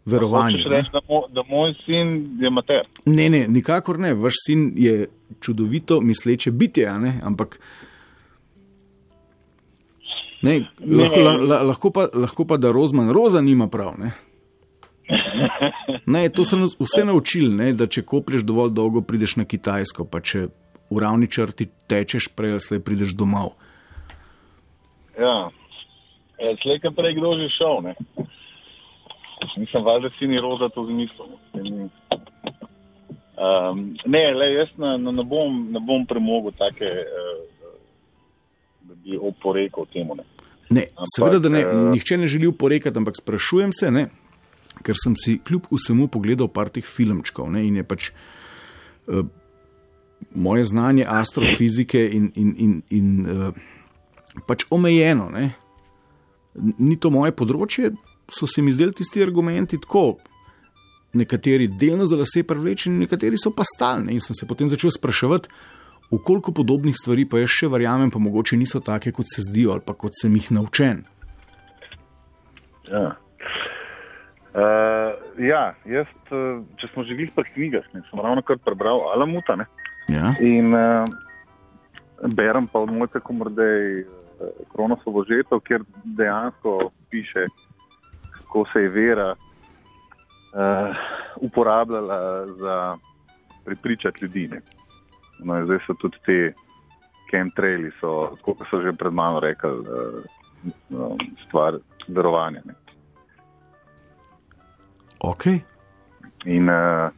Verovanjem. 0.04 0.60
hočeš 0.60 0.70
ne. 0.70 0.76
reči, 0.76 0.90
da, 0.92 1.00
mo, 1.08 1.22
da 1.28 1.42
moj 1.48 1.74
sin 1.74 2.38
je 2.40 2.50
mater. 2.50 2.88
Ne, 3.04 3.28
ne, 3.28 3.48
nikakor 3.48 3.98
ne. 3.98 4.14
Vaš 4.14 4.34
sin 4.46 4.72
je 4.76 5.08
čudovito 5.40 6.00
misleče 6.00 6.50
bitje, 6.50 6.88
ampak. 7.22 7.60
Ne, 10.46 10.60
lahko, 11.02 11.20
la, 11.20 11.34
la, 11.40 11.58
lahko, 11.72 11.90
pa, 11.90 12.06
lahko 12.14 12.46
pa, 12.46 12.58
da 12.62 12.70
Rozman 12.74 13.10
Roza 13.14 13.42
nima 13.42 13.66
prav. 13.72 13.96
Ne? 13.98 14.12
Ne, 16.06 16.28
to 16.28 16.42
nas 16.56 16.76
vse 16.78 17.04
naučili, 17.04 17.50
ne, 17.54 17.72
da 17.72 17.86
če 17.86 18.04
koplješ 18.06 18.44
dovolj 18.46 18.70
dolgo, 18.74 19.02
prideš 19.02 19.36
na 19.40 19.44
Kitajsko, 19.44 20.06
pa 20.10 20.20
če 20.22 20.46
v 20.90 21.02
ravni 21.02 21.26
črti 21.26 21.66
tečeš, 21.90 22.28
prej 22.38 22.56
ali 22.56 22.62
slej 22.62 22.82
prideš 22.86 23.14
domov. 23.18 23.56
Ja, 25.18 25.48
ja 26.38 26.54
slejka 26.62 26.92
prej 26.94 27.16
kdo 27.18 27.34
že 27.40 27.50
šel, 27.56 27.82
ne. 27.88 27.94
Nisem 29.56 29.84
valjda 29.84 30.12
si 30.18 30.28
ni 30.30 30.38
roza 30.40 30.68
to 30.74 30.84
zmislil. 30.86 31.34
Um, 33.36 33.96
ne, 34.06 34.22
le 34.32 34.46
jaz 34.52 34.70
ne, 34.80 34.94
ne, 34.98 35.12
ne, 35.12 35.24
bom, 35.24 35.58
ne 35.72 35.80
bom 35.80 36.06
premogel 36.08 36.54
take, 36.56 36.88
uh, 36.88 37.74
da 38.88 38.94
bi 39.04 39.18
oporekal 39.18 39.88
temu. 39.92 40.16
Ne. 40.16 40.24
Ne, 40.70 40.88
Ampak, 40.90 41.10
seveda, 41.14 41.38
da 41.38 41.48
ne, 41.52 41.60
eh, 41.62 41.74
nihče 41.94 42.18
ne 42.18 42.26
želi 42.26 42.46
uporekati, 42.50 42.98
ampak 42.98 43.16
sprašujem 43.20 43.72
se, 43.72 43.90
ne, 43.90 44.08
ker 44.82 44.98
sem 44.98 45.14
si 45.16 45.38
kljub 45.38 45.68
vsemu 45.70 46.08
pogledal 46.12 46.48
par 46.52 46.70
teh 46.74 46.84
filmčkov 46.84 47.50
ne, 47.54 47.62
in 47.66 47.78
je 47.80 47.84
pač 47.86 48.10
uh, 49.06 49.22
moje 50.34 50.64
znanje 50.64 51.06
astrofizike 51.08 52.02
in, 52.12 52.30
in, 52.34 52.52
in, 52.58 52.74
in 52.90 53.06
uh, 53.30 53.54
pač 54.48 54.66
omejeno. 54.70 55.30
Ne. 55.32 55.50
Ni 56.78 56.96
to 57.00 57.12
moje 57.14 57.32
področje, 57.36 57.92
so 58.32 58.48
se 58.50 58.64
mi 58.64 58.74
zdeli 58.74 58.96
tisti 58.96 59.22
argumenti 59.24 59.80
tako. 59.80 60.18
Nekateri 61.16 61.70
delno 61.80 62.04
za 62.08 62.18
lase 62.18 62.42
privlečeni, 62.44 63.06
nekateri 63.06 63.38
so 63.40 63.54
pa 63.54 63.64
stalni. 63.64 64.16
In 64.16 64.20
sem 64.20 64.36
se 64.36 64.48
potem 64.48 64.68
začel 64.68 64.92
spraševati, 64.92 65.48
v 66.10 66.18
koliko 66.24 66.52
podobnih 66.52 66.94
stvari 66.94 67.24
pa 67.28 67.40
jaz 67.42 67.50
še 67.50 67.68
verjamem, 67.68 68.10
pa 68.10 68.18
mogoče 68.22 68.56
niso 68.56 68.80
take, 68.80 69.12
kot 69.12 69.26
se 69.26 69.42
zdijo 69.42 69.72
ali 69.74 69.82
pa 69.86 69.94
kot 69.94 70.14
sem 70.14 70.34
jih 70.38 70.50
naučen. 70.54 71.04
Ja. 72.86 73.16
Uh, 74.56 75.12
ja, 75.42 75.74
jaz, 75.84 76.08
uh, 76.30 76.62
če 76.80 76.88
smo 76.94 77.04
živeli 77.04 77.28
pri 77.34 77.50
knjigah, 77.52 77.84
ne, 77.92 78.00
sem 78.08 78.20
ravno 78.22 78.40
kar 78.46 78.56
prebral 78.64 79.02
Alamuta 79.12 79.56
ne, 79.56 79.66
Ja. 80.08 80.30
in 80.40 80.70
uh, 80.72 81.04
berem 82.32 82.68
pa 82.70 82.78
od 82.86 82.92
Mojca 82.94 83.20
Komordej 83.20 84.06
uh, 84.06 84.06
Kronosovo 84.72 85.24
žeto, 85.28 85.58
kjer 85.60 85.82
dejansko 86.04 86.90
piše, 87.10 87.44
kako 88.38 88.64
se 88.72 88.86
je 88.86 88.88
vera 88.94 89.34
uh, 89.34 90.96
uporabljala 91.42 92.46
za 92.46 92.96
prepričati 93.64 94.24
ljudi. 94.24 94.48
Ne. 94.48 94.60
No, 95.38 95.64
zdaj 95.64 95.78
so 95.86 95.94
tudi 96.00 96.18
te 96.26 96.38
chemtraili, 97.30 97.90
so, 98.00 98.36
kot 98.42 98.62
so 98.70 98.80
že 98.82 98.92
pred 98.92 99.12
mano 99.12 99.40
rekli, 99.40 99.70
um, 100.90 101.18
stvar 101.46 101.78
verovanja. 102.08 102.62
Ne. 102.64 102.74
Ok, 105.20 105.46
In, 106.46 106.68
uh, 106.70 107.10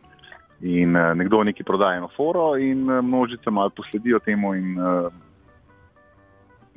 in 0.64 0.96
uh, 0.96 1.12
nekdo 1.12 1.42
nekaj 1.44 1.66
prodaja 1.66 1.98
eno 1.98 2.08
foro, 2.16 2.56
in 2.56 2.86
množice 2.86 3.50
malo 3.50 3.70
posledijo 3.70 4.18
temu. 4.24 4.54
In, 4.54 4.76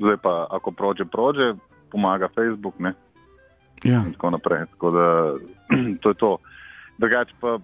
zdaj 0.02 0.18
pa, 0.18 0.48
ako 0.50 0.72
prođe, 0.72 1.06
prođe, 1.06 1.54
pomaga 1.92 2.28
Facebook 2.36 2.80
ne, 2.80 2.94
ja. 3.84 4.04
in 4.08 4.14
tako 4.14 4.30
naprej. 4.30 4.66
Tako 4.72 4.92
da 4.92 5.34
to 6.02 6.10
je 6.10 6.16
to. 6.16 6.38
Drugače 6.98 7.34
pa 7.40 7.60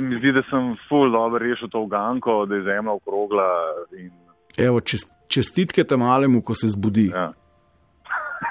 se 0.00 0.06
mi 0.06 0.18
zdi, 0.18 0.32
da 0.32 0.42
sem 0.50 0.76
full 0.88 1.12
dobro 1.12 1.38
rešil 1.38 1.68
to 1.68 1.80
uganko, 1.80 2.46
da 2.46 2.54
je 2.54 2.62
zemlja 2.62 2.92
okrogla. 2.92 3.48
In, 3.98 4.10
Evo, 4.56 4.80
čest, 4.80 5.10
čestitke 5.28 5.84
tam 5.84 6.00
malemu, 6.00 6.42
ko 6.42 6.54
se 6.54 6.68
zbudi, 6.68 7.10
ja, 7.14 7.32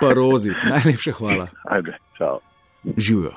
pa 0.02 0.14
rozi, 0.14 0.52
najlepša 0.70 1.12
hvala, 1.12 1.48
ajde, 1.64 1.98
čau. 2.18 2.40
živijo. 2.98 3.34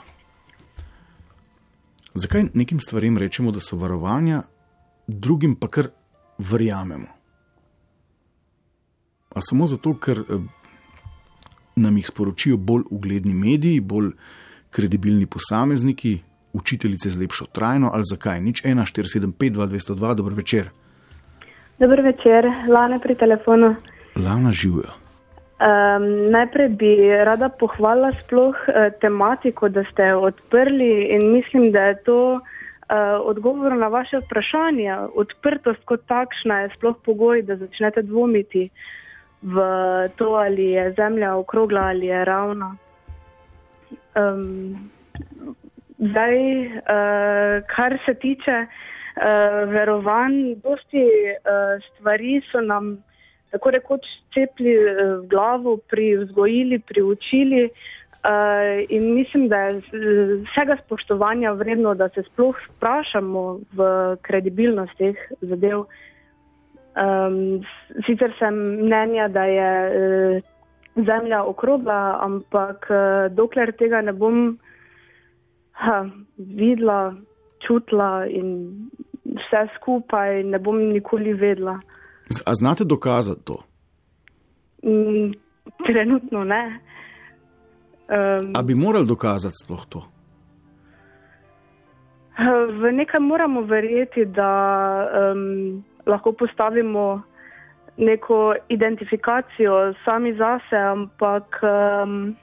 Zakaj 2.15 2.45
nekim 2.55 2.81
stvarem 2.81 3.19
rečemo, 3.19 3.51
da 3.51 3.61
so 3.61 3.77
varovanja, 3.77 4.43
drugim 5.07 5.57
pa 5.57 5.69
kar 5.69 5.89
verjamemo? 6.39 7.09
A 9.35 9.41
samo 9.41 9.67
zato, 9.67 9.95
ker 9.97 10.21
eh, 10.21 10.43
nam 11.77 11.97
jih 11.97 12.07
sporočijo 12.07 12.57
bolj 12.57 12.85
ugledni 12.91 13.35
mediji, 13.35 13.81
bolj 13.81 14.13
kredibilni 14.71 15.27
posamezniki, 15.27 16.21
učiteljice 16.53 17.11
z 17.11 17.21
lepšo 17.21 17.47
trajno, 17.53 17.91
ali 17.95 18.05
zakaj? 18.05 18.41
Nič 18.41 18.65
1, 18.65 18.85
4, 18.85 19.07
7, 19.19 19.33
5, 19.33 19.51
2, 19.51 19.67
202, 19.67 20.15
dober 20.15 20.35
večer. 20.35 20.71
Dober 21.79 22.01
večer, 22.01 22.47
Lana 22.69 22.99
pri 22.99 23.15
telefonu. 23.15 23.75
Lana 24.17 24.53
živijo. 24.53 24.93
Um, 25.63 26.31
najprej 26.31 26.69
bi 26.69 26.97
rada 27.25 27.49
pohvalila 27.49 28.11
sploh 28.25 28.55
uh, 28.69 28.91
tematiko, 29.01 29.69
da 29.69 29.85
ste 29.85 30.15
odprli 30.15 31.09
in 31.15 31.33
mislim, 31.33 31.71
da 31.73 31.85
je 31.91 32.03
to 32.03 32.33
uh, 32.33 32.41
odgovor 33.23 33.77
na 33.77 33.89
vaše 33.89 34.19
vprašanje. 34.25 34.97
Odprtost 35.15 35.85
kot 35.85 36.03
takšna 36.07 36.61
je 36.61 36.73
sploh 36.77 36.97
pogoj, 37.05 37.43
da 37.43 37.57
začnete 37.57 38.03
dvomiti 38.03 38.69
v 39.43 39.57
to, 40.17 40.35
ali 40.35 40.71
je 40.75 40.93
zemlja 40.99 41.35
okrogla 41.35 41.81
ali 41.81 42.07
je 42.07 42.25
ravna. 42.25 42.77
Um, 44.15 44.91
zdaj, 46.11 46.37
uh, 46.67 47.63
kar 47.67 47.99
se 48.07 48.15
tiče 48.15 48.57
uh, 48.67 49.71
verovanj, 49.71 50.55
dosti 50.63 51.05
uh, 51.07 51.83
stvari 51.89 52.41
so 52.51 52.61
nam 52.61 52.97
tako 53.53 53.71
rekoč 53.71 54.07
cepli 54.35 54.73
v 54.77 55.27
glavo, 55.29 55.77
privzgojili, 55.91 56.79
priučili. 56.79 57.69
Uh, 58.23 58.85
in 58.89 59.15
mislim, 59.15 59.49
da 59.49 59.57
je 59.57 59.81
vsega 60.47 60.77
spoštovanja 60.85 61.53
vredno, 61.53 61.95
da 61.95 62.09
se 62.09 62.23
sploh 62.23 62.57
vprašamo 62.69 63.59
v 63.73 64.17
kredibilnost 64.23 64.97
teh 64.99 65.19
zadev. 65.41 65.85
Um, 66.93 67.65
sicer 68.07 68.33
sem 68.39 68.55
mnenja, 68.85 69.29
da 69.29 69.45
je 69.45 69.71
uh, 69.89 70.43
zemlja 70.97 71.43
okrogla, 71.45 72.19
ampak 72.21 72.87
uh, 72.91 73.33
dokler 73.35 73.73
tega 73.73 74.01
ne 74.01 74.13
bom 74.13 74.59
ha, 75.73 76.07
videla, 76.37 77.15
čutila 77.67 78.27
in 78.27 78.89
vse 79.25 79.67
skupaj, 79.77 80.43
ne 80.43 80.59
bom 80.59 80.79
nikoli 80.93 81.33
vedela. 81.33 81.81
A 82.47 82.55
znate 82.55 82.85
dokazati 82.85 83.45
to? 83.45 83.55
Mm, 84.85 85.33
trenutno 85.87 86.45
ne. 86.45 86.81
Um, 88.09 88.53
A 88.55 88.63
bi 88.63 88.75
morali 88.75 89.07
dokazati 89.07 89.55
sploh 89.65 89.87
to? 89.89 90.03
v 92.81 92.93
nekaj 92.93 93.21
moramo 93.21 93.63
verjeti, 93.63 94.25
da 94.25 94.53
um, 95.33 95.85
lahko 96.07 96.33
postavimo 96.33 97.23
neko 97.97 98.55
identifikacijo 98.69 99.95
sami 100.05 100.33
zase, 100.35 100.77
ampak 100.77 101.61
um, 101.63 102.37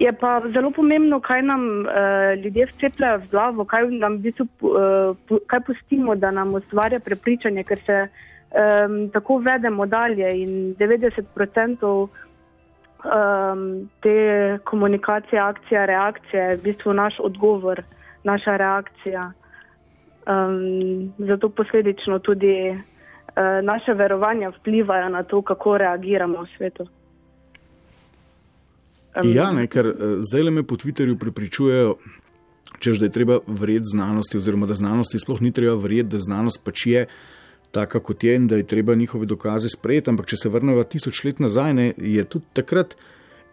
je 0.00 0.12
pa 0.12 0.40
zelo 0.52 0.70
pomembno, 0.70 1.20
kaj 1.20 1.42
nam 1.42 1.66
uh, 1.66 2.44
ljudje 2.44 2.66
vcepljajo 2.66 3.18
v 3.18 3.28
glavo, 3.30 3.64
kaj 3.64 3.90
nam 3.90 4.16
v 4.18 4.28
bistvu, 4.28 4.46
uh, 4.46 5.16
pu- 5.28 5.40
kaj 5.46 5.60
pustimo, 5.66 6.14
da 6.14 6.30
nam 6.30 6.54
ustvarja 6.54 7.00
prepričanje, 7.00 7.64
ker 7.64 7.80
se 7.86 7.98
um, 8.06 9.10
tako 9.10 9.38
vedemo 9.38 9.86
dalje 9.86 10.30
in 10.42 10.74
90% 10.78 12.08
um, 13.04 13.90
te 14.00 14.58
komunikacije, 14.64 15.40
akcija, 15.40 15.84
reakcija 15.84 16.44
je 16.44 16.56
v 16.56 16.62
bistvu 16.62 16.92
naš 16.92 17.18
odgovor, 17.20 17.82
naša 18.24 18.56
reakcija. 18.56 19.32
Um, 20.28 21.12
zato 21.18 21.48
posledično 21.48 22.18
tudi 22.18 22.70
uh, 22.70 22.78
naše 23.62 23.94
verovanja 23.94 24.48
vplivajo 24.48 25.08
na 25.08 25.22
to, 25.22 25.42
kako 25.42 25.78
reagiramo 25.78 26.42
v 26.42 26.46
svetu. 26.56 26.88
Um, 29.24 29.32
ja, 29.34 29.50
ne, 29.52 29.66
ker 29.66 29.86
uh, 29.90 30.18
zdaj 30.24 30.46
le 30.46 30.50
me 30.50 30.62
po 30.62 30.76
Twitterju 30.76 31.18
prepričujejo, 31.18 31.96
čež, 32.78 33.00
da 33.00 33.08
je 33.08 33.14
treba 33.14 33.40
verjeti 33.46 33.92
znanosti, 33.94 34.38
oziroma 34.38 34.66
da 34.66 34.74
znanosti 34.74 35.18
sploh 35.18 35.42
ni 35.42 35.52
treba 35.52 35.74
verjeti, 35.74 36.12
da 36.14 36.22
znanost 36.22 36.64
pač 36.64 36.86
je 36.86 37.06
taka, 37.70 38.00
kot 38.00 38.24
je 38.24 38.34
in 38.36 38.46
da 38.46 38.56
je 38.56 38.66
treba 38.66 38.94
njihove 38.94 39.26
dokaze 39.26 39.68
sprejeti. 39.68 40.10
Ampak, 40.10 40.26
če 40.26 40.36
se 40.36 40.48
vrnemo 40.48 40.82
tisoč 40.84 41.24
let 41.24 41.40
nazaj, 41.40 41.74
ne, 41.74 41.92
je 41.96 42.24
tudi 42.24 42.46
takrat 42.56 42.94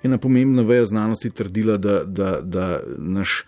ena 0.04 0.18
pomembna 0.18 0.62
veja 0.62 0.86
znanosti 0.86 1.30
trdila, 1.30 1.78
da, 1.78 2.04
da, 2.06 2.40
da 2.42 2.80
naš 2.98 3.44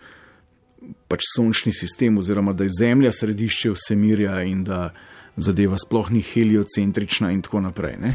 pač 1.08 1.26
sončni 1.34 1.72
sistem, 1.72 2.18
oziroma 2.18 2.52
da 2.52 2.66
je 2.66 2.74
Zemlja 2.78 3.12
središče 3.12 3.72
vsemirja 3.74 4.40
in 4.48 4.64
da 4.64 4.90
zadeva 5.36 5.78
sploh 5.78 6.10
ni 6.10 6.22
heliocentrična 6.22 7.30
in 7.30 7.42
tako 7.42 7.60
naprej. 7.60 7.96
Ne? 8.02 8.14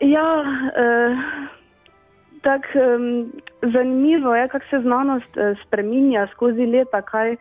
Ja, 0.00 0.28
eh, 0.80 1.16
tako 2.42 2.68
eh, 2.74 3.70
zanimivo 3.72 4.34
je, 4.34 4.48
kako 4.48 4.64
se 4.70 4.80
znanost 4.80 5.36
eh, 5.36 5.54
spreminja 5.66 6.26
skozi 6.32 6.66
leta, 6.66 7.02
kaj 7.02 7.32
eh, 7.32 7.38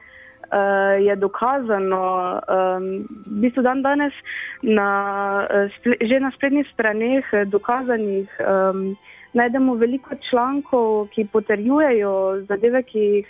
je 1.02 1.16
dokazano. 1.16 2.04
Eh, 2.38 2.80
v 3.26 3.42
bistvu 3.42 3.62
dan 3.62 3.82
danes 3.82 4.14
na, 4.62 5.48
eh, 5.50 5.70
že 6.02 6.20
na 6.20 6.32
sprednjih 6.32 6.68
straneh 6.74 7.26
eh, 7.34 7.46
dokazanih. 7.46 8.30
Eh, 8.40 8.96
najdemo 9.34 9.76
veliko 9.76 10.16
člankov, 10.30 11.08
ki 11.14 11.28
potrjujejo 11.32 12.42
zadeve, 12.48 12.84
ki 12.84 13.00
jih 13.00 13.28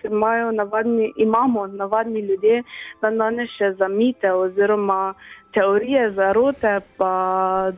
navadni, 0.54 1.14
imamo 1.18 1.68
navadni 1.68 2.20
ljudje, 2.20 2.64
da 3.02 3.12
danes 3.12 3.50
še 3.58 3.74
zamite 3.74 4.32
oziroma 4.32 5.14
teorije 5.54 6.12
zarote, 6.12 6.80
pa 6.98 7.72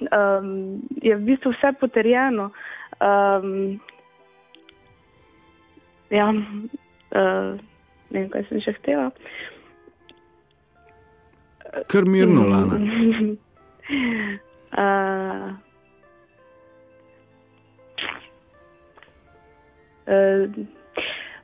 um, 0.00 0.80
je 1.02 1.16
v 1.16 1.20
bistvu 1.20 1.52
vse 1.52 1.72
potrjeno. 1.80 2.50
Um, 3.00 3.80
ja, 6.10 6.28
uh, 6.28 7.56
ne 8.10 8.18
vem, 8.20 8.28
kaj 8.32 8.44
sem 8.50 8.60
še 8.60 8.74
htela. 8.76 9.08
Kar 11.88 12.04
mirno, 12.04 12.44
Lana. 12.50 12.76
uh, 14.74 15.48
uh, 20.10 20.44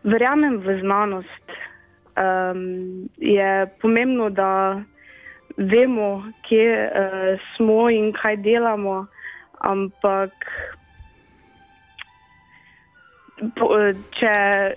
verjamem 0.04 0.60
v 0.60 0.80
znanost. 0.82 1.56
Um, 2.16 3.08
je 3.16 3.66
pomembno, 3.80 4.30
da 4.32 4.82
vemo, 5.56 6.24
kje 6.48 6.68
uh, 6.84 7.48
smo 7.54 7.88
in 7.92 8.12
kaj 8.16 8.36
delamo, 8.44 9.06
ampak 9.60 10.32
če 14.18 14.34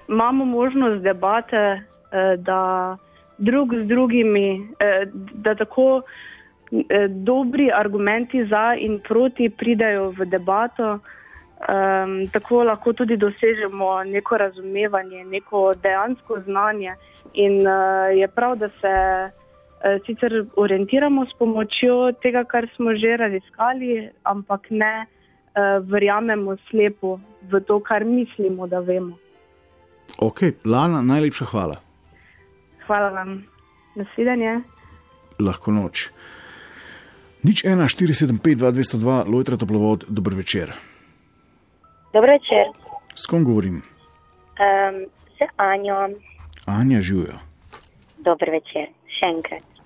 imamo 0.08 0.46
možnost 0.46 1.04
debate, 1.04 1.82
uh, 1.82 2.36
da 2.38 2.98
drug 3.38 3.76
z 3.76 3.88
drugimi, 3.88 4.60
uh, 4.60 5.08
da 5.34 5.56
tako 5.56 6.02
dobri 7.10 7.72
argumenti 7.74 8.46
za 8.46 8.76
in 8.78 9.00
proti 9.00 9.50
pridajo 9.50 10.12
v 10.12 10.26
debato, 10.26 11.00
um, 11.60 12.28
tako 12.32 12.64
lahko 12.64 12.94
tudi 12.94 13.18
dosežemo 13.18 14.04
neko 14.04 14.38
razumevanje, 14.38 15.26
neko 15.26 15.74
dejansko 15.84 16.40
znanje. 16.46 16.94
In 17.34 17.68
uh, 17.68 18.18
je 18.18 18.28
prav, 18.28 18.56
da 18.56 18.70
se 18.70 18.94
uh, 19.26 20.06
sicer 20.06 20.46
orientiramo 20.56 21.26
s 21.26 21.34
pomočjo 21.40 22.12
tega, 22.22 22.44
kar 22.44 22.68
smo 22.76 22.96
že 22.96 23.18
raziskali, 23.18 24.10
ampak 24.24 24.70
ne 24.70 25.06
verjamemo 25.86 26.58
slepo 26.70 27.20
v 27.52 27.62
to, 27.68 27.80
kar 27.80 28.06
mislimo, 28.06 28.68
da 28.68 28.80
vemo. 28.80 29.18
Ok, 30.18 30.42
Lana, 30.66 31.02
najlepša 31.02 31.46
hvala. 31.46 31.78
Hvala 32.88 33.10
vam. 33.10 33.44
Nasvidenje. 33.96 34.60
Lahko 35.40 35.72
noč. 35.72 36.10
Nič 37.44 37.64
1, 37.64 37.88
475, 37.88 38.60
202, 39.00 39.24
Lojtra 39.32 39.58
Toplovod, 39.58 40.04
dober 40.10 40.34
večer. 40.36 40.74
Dobro 42.14 42.32
večer. 42.32 42.66
S 43.16 43.26
kom 43.26 43.44
govorim? 43.44 43.82
Um, 44.60 45.06
z 45.38 45.48
Anjo. 45.56 46.10
Anja 46.66 47.02
živijo. 47.02 47.40
Dobro 48.18 48.52
večer, 48.52 48.92
še 49.08 49.32
enkrat. 49.36 49.79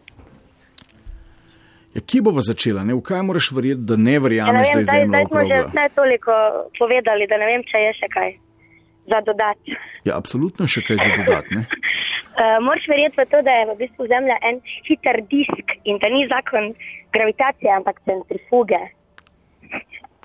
Ja, 1.93 2.01
kje 2.01 2.21
bova 2.25 2.41
začela? 2.41 2.83
Ne? 2.83 2.95
V 2.97 3.03
kaj 3.05 3.21
moraš 3.27 3.51
verjeti, 3.53 3.85
da 3.89 3.95
ne 3.97 4.15
verjameš, 4.19 4.69
ja, 4.69 4.75
ne 4.75 4.81
vem, 4.81 4.85
da 4.85 4.97
je 4.97 5.03
zemlja? 5.05 5.09
Zdaj 5.13 5.25
smo 5.29 5.41
že 5.51 5.59
ne 5.77 5.85
toliko 5.95 6.33
povedali, 6.79 7.27
da 7.29 7.37
ne 7.37 7.49
vem, 7.51 7.65
če 7.69 7.81
je 7.85 7.91
še 7.99 8.09
kaj 8.15 8.29
za 9.13 9.19
dodati. 9.27 9.77
Ja, 10.07 10.17
absolutno 10.17 10.67
še 10.67 10.81
kaj 10.87 10.97
za 11.03 11.11
dodati. 11.19 11.59
uh, 11.61 12.57
moraš 12.65 12.89
verjeti 12.89 13.21
v 13.21 13.27
to, 13.29 13.41
da 13.45 13.57
je 13.59 13.69
v 13.69 13.77
bistvu 13.83 14.09
zemlja 14.09 14.37
en 14.49 14.61
hiter 14.89 15.21
disk 15.29 15.77
in 15.85 16.01
da 16.01 16.09
ni 16.09 16.25
zakon 16.33 16.73
gravitacije, 17.13 17.69
ampak 17.77 18.01
centrifuge. 18.09 18.81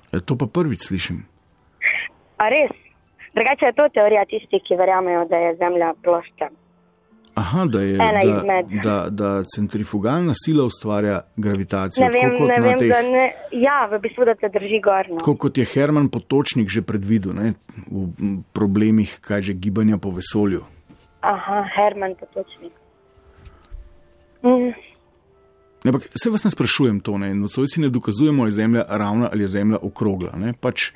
Ja, 0.09 0.21
to 0.25 0.33
pa 0.41 0.49
prvič 0.49 0.89
slišim. 0.89 1.21
A 2.41 2.49
res? 2.49 2.73
Drugače 3.37 3.65
je 3.69 3.77
to 3.77 3.85
teorija 3.93 4.25
tistih, 4.25 4.61
ki 4.65 4.77
verjamejo, 4.79 5.27
da 5.29 5.37
je 5.37 5.55
Zemlja 5.61 5.93
plošča. 6.03 6.49
Aha, 7.39 7.65
da, 7.65 7.81
je, 7.81 7.97
da, 7.97 8.63
da, 8.83 8.95
da 9.09 9.43
centrifugalna 9.55 10.33
sila 10.45 10.65
ustvarja 10.65 11.21
gravitacijo. 11.37 12.05
Ne 12.05 12.11
vem, 12.11 12.47
ne 12.47 12.57
vem 12.63 12.79
teh, 12.79 12.89
ne, 13.11 13.25
ja, 13.51 13.85
v 13.91 13.99
bistvu, 14.03 14.25
da 14.27 14.35
te 14.35 14.49
drži 14.51 14.81
gor. 14.83 15.07
No. 15.13 15.35
Kot 15.39 15.57
je 15.57 15.65
Herman 15.65 16.09
Potočnik 16.11 16.67
že 16.67 16.83
predvidel 16.83 17.37
ne, 17.37 17.53
v 17.87 18.41
problemih, 18.51 19.13
kaj 19.23 19.45
že 19.51 19.55
gibanja 19.55 20.01
po 20.01 20.11
vesolju. 20.15 20.65
Aha, 21.21 21.61
Herman 21.77 22.17
Potočnik. 22.19 22.75
Mm. 24.43 24.75
Ampak 25.87 26.09
se 26.11 26.29
vas 26.29 26.43
ne 26.43 26.51
sprašujem 26.51 26.99
to, 26.99 27.15
ne, 27.17 27.31
nocoj 27.35 27.71
si 27.71 27.79
ne 27.79 27.87
dokazujemo, 27.87 28.43
ali 28.43 28.51
je 28.51 28.59
Zemlja 28.59 28.83
ravna 28.89 29.29
ali 29.31 29.47
je 29.47 29.53
Zemlja 29.55 29.79
okrogla. 29.81 30.35
Ne, 30.35 30.51
pač, 30.59 30.91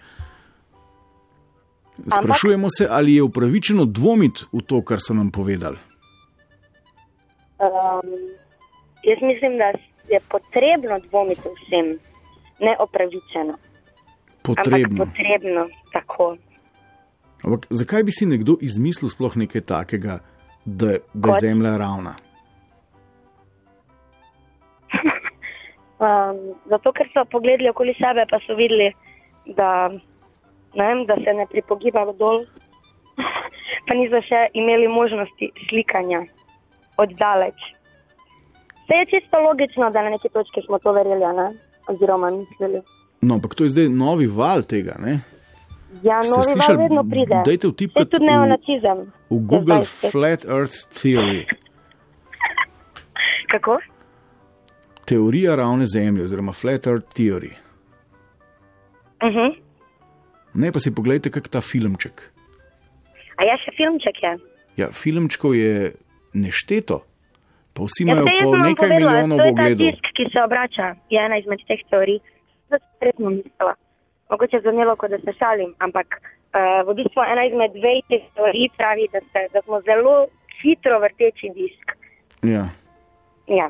Sprašujemo 2.09 2.67
se, 2.77 2.87
ali 2.89 3.15
je 3.15 3.23
upravičeno 3.23 3.85
dvomiti 3.85 4.49
v 4.51 4.61
to, 4.65 4.81
kar 4.81 4.97
so 4.99 5.13
nam 5.13 5.31
povedali. 5.31 5.92
Um, 7.63 8.09
jaz 9.03 9.19
mislim, 9.21 9.57
da 9.57 9.71
je 10.13 10.19
potrebno 10.29 10.99
dvomiti 10.99 11.41
vsem, 11.41 11.99
ne 12.59 12.75
opravičeno. 12.79 13.57
Potrebno. 14.43 15.03
Ampak 15.03 15.07
potrebno, 15.07 15.69
tako. 15.93 16.37
Ampak 17.43 17.67
zakaj 17.69 18.03
bi 18.03 18.11
si 18.11 18.25
nekdo 18.25 18.57
izmislil 18.61 19.09
sploh 19.09 19.37
nekaj 19.37 19.61
takega, 19.61 20.19
da, 20.65 20.97
da 21.13 21.29
je 21.29 21.39
Zemlja 21.41 21.77
ravna? 21.77 22.15
um, 26.03 26.55
zato, 26.69 26.91
ker 26.91 27.07
so 27.13 27.25
pogledali 27.31 27.69
okoli 27.69 27.95
sebe, 27.99 28.25
pa 28.29 28.39
so 28.47 28.55
videli, 28.59 28.91
da 29.55 29.87
vem, 30.75 31.05
da 31.07 31.15
se 31.23 31.33
ne 31.39 31.47
pripogiba 31.51 32.05
dol, 32.19 32.45
pa 33.87 33.95
niso 33.95 34.19
še 34.27 34.47
imeli 34.53 34.87
možnosti 34.87 35.51
slikanja 35.69 36.25
od 36.97 37.09
daleč. 37.19 37.59
Se 38.87 38.93
je 38.99 39.05
čisto 39.11 39.39
logično, 39.39 39.89
da 39.89 40.01
na 40.03 40.09
neki 40.09 40.29
točki 40.29 40.61
smo 40.65 40.79
to 40.79 40.91
verjeli, 40.91 41.25
ne? 41.35 41.53
oziroma 41.87 42.31
mislili. 42.31 42.81
No, 43.21 43.35
ampak 43.35 43.55
to 43.55 43.63
je 43.63 43.69
zdaj 43.69 43.89
novi 43.89 44.27
val 44.27 44.61
tega, 44.61 44.95
ne? 44.99 45.19
Ja, 46.03 46.19
novi 46.29 46.43
slišali, 46.43 46.77
val 46.77 46.83
vedno 46.83 47.03
pride. 47.09 47.41
Dajte 47.45 47.67
vtipkati 47.67 48.09
tudi 48.09 48.25
neonacizem. 48.25 49.05
V, 49.29 49.35
v 49.35 49.39
Google 49.47 49.83
Flat 49.83 50.45
Earth 50.45 50.75
Theory. 50.99 51.43
Kako? 53.51 53.79
Teorija 55.05 55.55
ravne 55.55 55.85
zemlje, 55.85 56.23
oziroma 56.23 56.51
Flat 56.51 56.87
Earth 56.87 57.15
Theory. 57.15 57.53
Uh 59.23 59.29
mhm. 59.29 59.37
-huh. 59.37 59.55
Ne, 60.53 60.71
pa 60.71 60.79
si 60.79 60.95
pogledajte, 60.95 61.31
kak 61.31 61.47
ta 61.47 61.61
filmček. 61.61 62.31
A 63.37 63.43
je 63.43 63.57
še 63.65 63.71
filmček? 63.77 64.21
Je? 64.23 64.37
Ja, 64.77 64.91
filmčkov 64.91 65.55
je 65.55 65.93
nešteto. 66.33 67.03
Pa 67.73 67.83
vsi 67.87 68.03
ja, 68.03 68.11
imajo 68.11 68.25
ja, 68.25 68.43
po 68.43 68.51
nekaj 68.57 68.89
povedala, 68.89 69.11
milijonov 69.11 69.37
pogledov. 69.37 69.77
To 69.77 69.83
je 69.83 69.91
disk, 69.91 70.05
ki 70.17 70.25
se 70.33 70.39
obrača, 70.43 70.87
je 71.09 71.25
ena 71.25 71.37
izmed 71.41 71.61
teh 71.67 71.81
teorij. 71.89 72.19
To 72.69 72.77
sem 72.77 73.07
resno 73.07 73.29
mislila. 73.29 73.73
Mogoče 74.29 74.61
zvenelo, 74.61 74.95
kot 74.95 75.09
da 75.13 75.19
se 75.25 75.33
šalim, 75.39 75.73
ampak 75.85 76.07
uh, 76.19 76.85
v 76.87 76.95
bistvu 76.99 77.25
ena 77.33 77.45
izmed 77.49 77.73
dveh 77.77 78.01
teh 78.09 78.23
teorij 78.37 78.69
pravi, 78.77 79.09
da, 79.13 79.21
se, 79.31 79.47
da 79.53 79.61
smo 79.65 79.81
zelo 79.89 80.15
hitro 80.61 80.99
vrteči 80.99 81.51
disk. 81.57 81.97
Ja. 82.43 82.67
ja. 83.47 83.69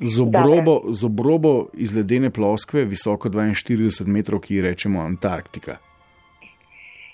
Z 0.00 0.20
obrobo, 0.20 0.80
z 0.92 1.04
obrobo 1.04 1.66
iz 1.74 1.96
ledene 1.96 2.30
ploskve, 2.30 2.84
visoko 2.84 3.28
42 3.28 4.06
metrov, 4.06 4.40
ki 4.44 4.54
ji 4.54 4.62
rečemo 4.62 5.00
Antarktika. 5.02 5.80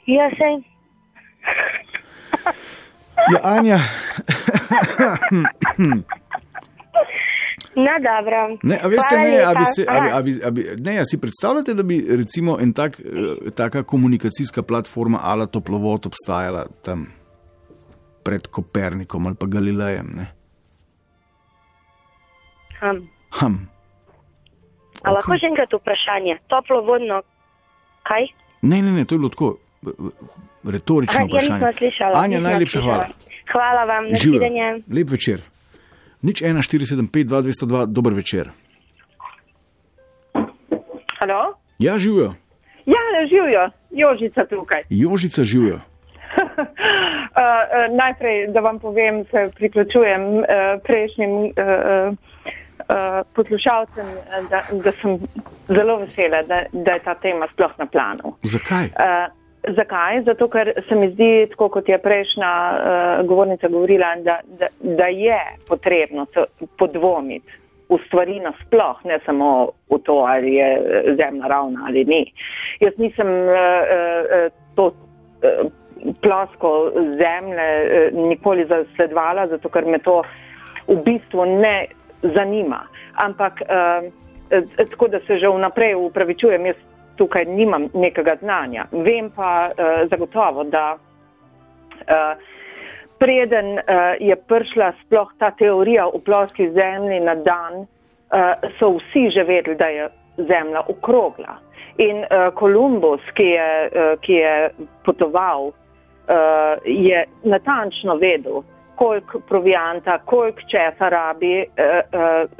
Ja, 0.06 0.28
sej. 0.36 0.60
Ja, 3.32 3.40
Anja, 3.42 3.78
No, 7.76 7.90
dobro. 7.98 8.58
ne, 8.62 8.78
a 8.82 8.88
veste, 8.88 9.16
Hvala 9.16 9.28
ne, 9.28 9.42
a 9.42 9.54
bi 9.54 9.64
se, 9.64 9.84
a 9.88 10.00
bi, 10.00 10.10
a 10.10 10.22
bi, 10.22 10.32
a 10.44 10.50
bi, 10.50 10.62
ne, 10.78 10.98
a 10.98 11.04
si 11.04 11.20
predstavljate, 11.20 11.74
da 11.74 11.82
bi 11.82 12.06
recimo 12.16 12.58
en 12.60 12.72
tak, 12.72 13.00
eh, 13.00 13.50
taka 13.50 13.82
komunikacijska 13.82 14.62
platforma 14.62 15.18
ala 15.22 15.46
toplovod 15.46 16.06
obstajala 16.06 16.66
tam 16.84 17.06
pred 18.22 18.46
Kopernikom 18.46 19.26
ali 19.26 19.34
pa 19.34 19.46
Galilejem? 19.46 20.06
Ne? 20.16 20.26
Hm. 22.80 23.02
Hm. 23.40 23.58
A 25.02 25.10
lahko 25.10 25.36
še 25.36 25.50
enkrat 25.50 25.74
vprašanje? 25.74 26.38
Toplovodno, 26.48 27.22
kaj? 28.06 28.30
Ne, 28.62 28.82
ne, 28.82 28.92
ne, 28.92 29.04
to 29.04 29.14
je 29.14 29.18
bilo 29.18 29.28
tako 29.28 29.56
retorično 30.64 31.16
Aha, 31.16 31.22
ja 31.22 31.26
vprašanje. 31.28 31.72
slišala. 31.78 32.12
Anja, 32.16 32.40
najlepša 32.40 32.80
slišala. 32.80 32.94
hvala. 32.94 33.08
Hvala 33.52 33.84
vam, 33.84 34.04
Živjo. 34.04 34.40
nasvidenje. 34.40 34.82
Lep 34.90 35.10
večer. 35.10 35.40
Nič 36.22 36.42
1, 36.42 36.56
475, 36.58 37.24
2, 37.24 37.42
202, 37.42 37.86
dober 37.86 38.12
večer. 38.14 38.50
Halo? 41.18 41.54
Ja, 41.78 41.98
živijo, 41.98 42.34
Ja, 42.86 43.00
živijo, 43.28 43.70
Jožica 43.90 44.46
tukaj. 44.46 44.82
Jožica 44.90 45.44
živijo. 45.44 45.74
Uh, 45.76 45.80
uh, 46.58 46.66
najprej, 47.96 48.46
da 48.52 48.60
vam 48.60 48.78
povem, 48.78 49.24
se 49.24 49.50
priključujem 49.54 50.22
uh, 50.34 50.44
prejšnjim 50.84 51.30
uh, 51.30 51.48
uh, 51.48 52.16
uh, 52.78 53.26
poslušalcem, 53.34 54.06
da, 54.50 54.62
da 54.84 54.92
sem 54.92 55.18
zelo 55.66 55.96
vesela, 55.96 56.42
da, 56.42 56.62
da 56.72 56.92
je 56.92 57.02
ta 57.04 57.14
tema 57.14 57.46
sploh 57.52 57.70
na 57.78 57.86
planu. 57.86 58.36
Zakaj? 58.42 58.88
Uh, 59.68 59.74
zakaj? 59.76 60.22
Zato, 60.24 60.48
ker 60.48 60.72
se 60.88 60.94
mi 60.94 61.10
zdi, 61.12 61.46
tako 61.50 61.68
kot 61.68 61.88
je 61.88 61.98
prejšnja 61.98 62.52
uh, 62.70 63.26
govornica 63.26 63.68
govorila, 63.68 64.14
da, 64.24 64.40
da, 64.58 64.70
da 64.80 65.06
je 65.06 65.38
potrebno 65.68 66.26
podvomiti 66.78 67.62
v 67.88 67.98
stvari 68.06 68.40
nasploh, 68.40 69.04
ne 69.04 69.18
samo 69.26 69.70
v 69.92 69.98
to, 70.04 70.24
ali 70.24 70.54
je 70.54 70.68
zemlja 71.16 71.48
ravna 71.48 71.84
ali 71.88 72.04
ni. 72.04 72.22
Jaz 72.80 72.92
nisem 72.98 73.28
uh, 73.28 73.54
uh, 73.54 74.52
to. 74.76 74.92
Uh, 75.44 75.72
plosko 76.20 76.92
zemlje 76.94 77.68
eh, 77.84 78.10
nikoli 78.12 78.66
zasledovala, 78.66 79.46
zato 79.46 79.68
ker 79.68 79.86
me 79.86 79.98
to 79.98 80.22
v 80.88 80.96
bistvu 81.04 81.44
ne 81.44 81.86
zanima. 82.22 82.84
Ampak 83.14 83.62
eh, 83.62 84.10
tako 84.90 85.08
da 85.08 85.20
se 85.26 85.38
že 85.38 85.48
vnaprej 85.48 85.94
upravičujem, 85.94 86.66
jaz 86.66 86.76
tukaj 87.16 87.44
nimam 87.44 87.88
nekega 87.94 88.36
znanja. 88.40 88.86
Vem 88.92 89.30
pa 89.30 89.68
eh, 89.70 90.06
zagotovo, 90.10 90.64
da 90.64 90.96
eh, 92.06 92.36
preden 93.18 93.78
eh, 93.78 94.16
je 94.20 94.36
prišla 94.36 94.92
sploh 95.04 95.32
ta 95.38 95.50
teorija 95.50 96.06
o 96.06 96.18
ploski 96.18 96.70
zemlji 96.70 97.20
na 97.20 97.34
dan, 97.34 97.82
eh, 97.84 98.54
so 98.78 98.96
vsi 98.98 99.30
že 99.30 99.44
vedeli, 99.44 99.76
da 99.76 99.86
je 99.86 100.08
zemlja 100.36 100.80
okrogla. 100.88 101.58
In 101.96 102.16
uh, 102.16 102.50
Kolumbus, 102.54 103.22
ki 103.34 103.44
je, 103.54 103.90
uh, 103.94 104.20
ki 104.20 104.32
je 104.32 104.70
potoval, 105.04 105.70
uh, 105.70 105.74
je 106.84 107.24
natančno 107.42 108.16
vedel, 108.16 108.62
koliko 108.94 109.38
provianta, 109.48 110.18
koliko 110.24 110.60
česa 110.60 111.08
rabi, 111.08 111.62
uh, 111.62 111.84
uh, 111.86 112.20
uh, 112.20 112.50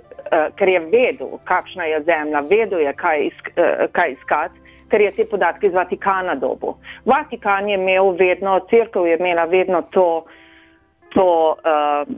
ker 0.57 0.69
je 0.69 0.81
vedel, 0.81 1.39
kakšna 1.45 1.85
je 1.85 2.03
zemlja, 2.03 2.41
vedel 2.51 2.81
je, 2.81 2.93
kaj, 2.93 3.27
isk, 3.31 3.51
uh, 3.57 3.85
kaj 3.93 4.17
iskati, 4.17 4.61
ker 4.91 5.01
je 5.01 5.11
te 5.17 5.25
podatke 5.25 5.67
iz 5.67 5.75
Vatikana 5.75 6.35
dobu. 6.35 6.77
Vatikan 7.05 7.69
je 7.69 7.75
imel 7.75 8.15
vedno, 8.19 8.61
crkva 8.71 9.09
je 9.09 9.19
imela 9.19 9.45
vedno 9.45 9.83
to, 9.91 10.25
to 11.15 11.57
uh, 11.59 12.09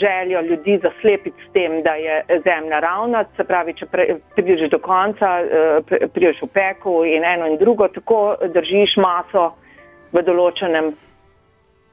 željo 0.00 0.40
ljudi 0.40 0.78
zaslepiti 0.82 1.42
s 1.48 1.52
tem, 1.52 1.82
da 1.82 1.94
je 1.94 2.22
zemlja 2.44 2.80
ravna, 2.80 3.24
se 3.36 3.44
pravi, 3.44 3.74
če 3.74 3.86
pre, 3.86 4.06
prideš 4.34 4.70
do 4.70 4.78
konca, 4.78 5.38
uh, 5.40 5.96
prideš 6.12 6.42
v 6.42 6.52
peku 6.52 7.04
in 7.04 7.24
eno 7.24 7.46
in 7.46 7.56
drugo, 7.56 7.88
tako 7.88 8.36
držiš 8.54 8.96
maso 8.96 9.50
v 10.12 10.22
določenem 10.22 10.94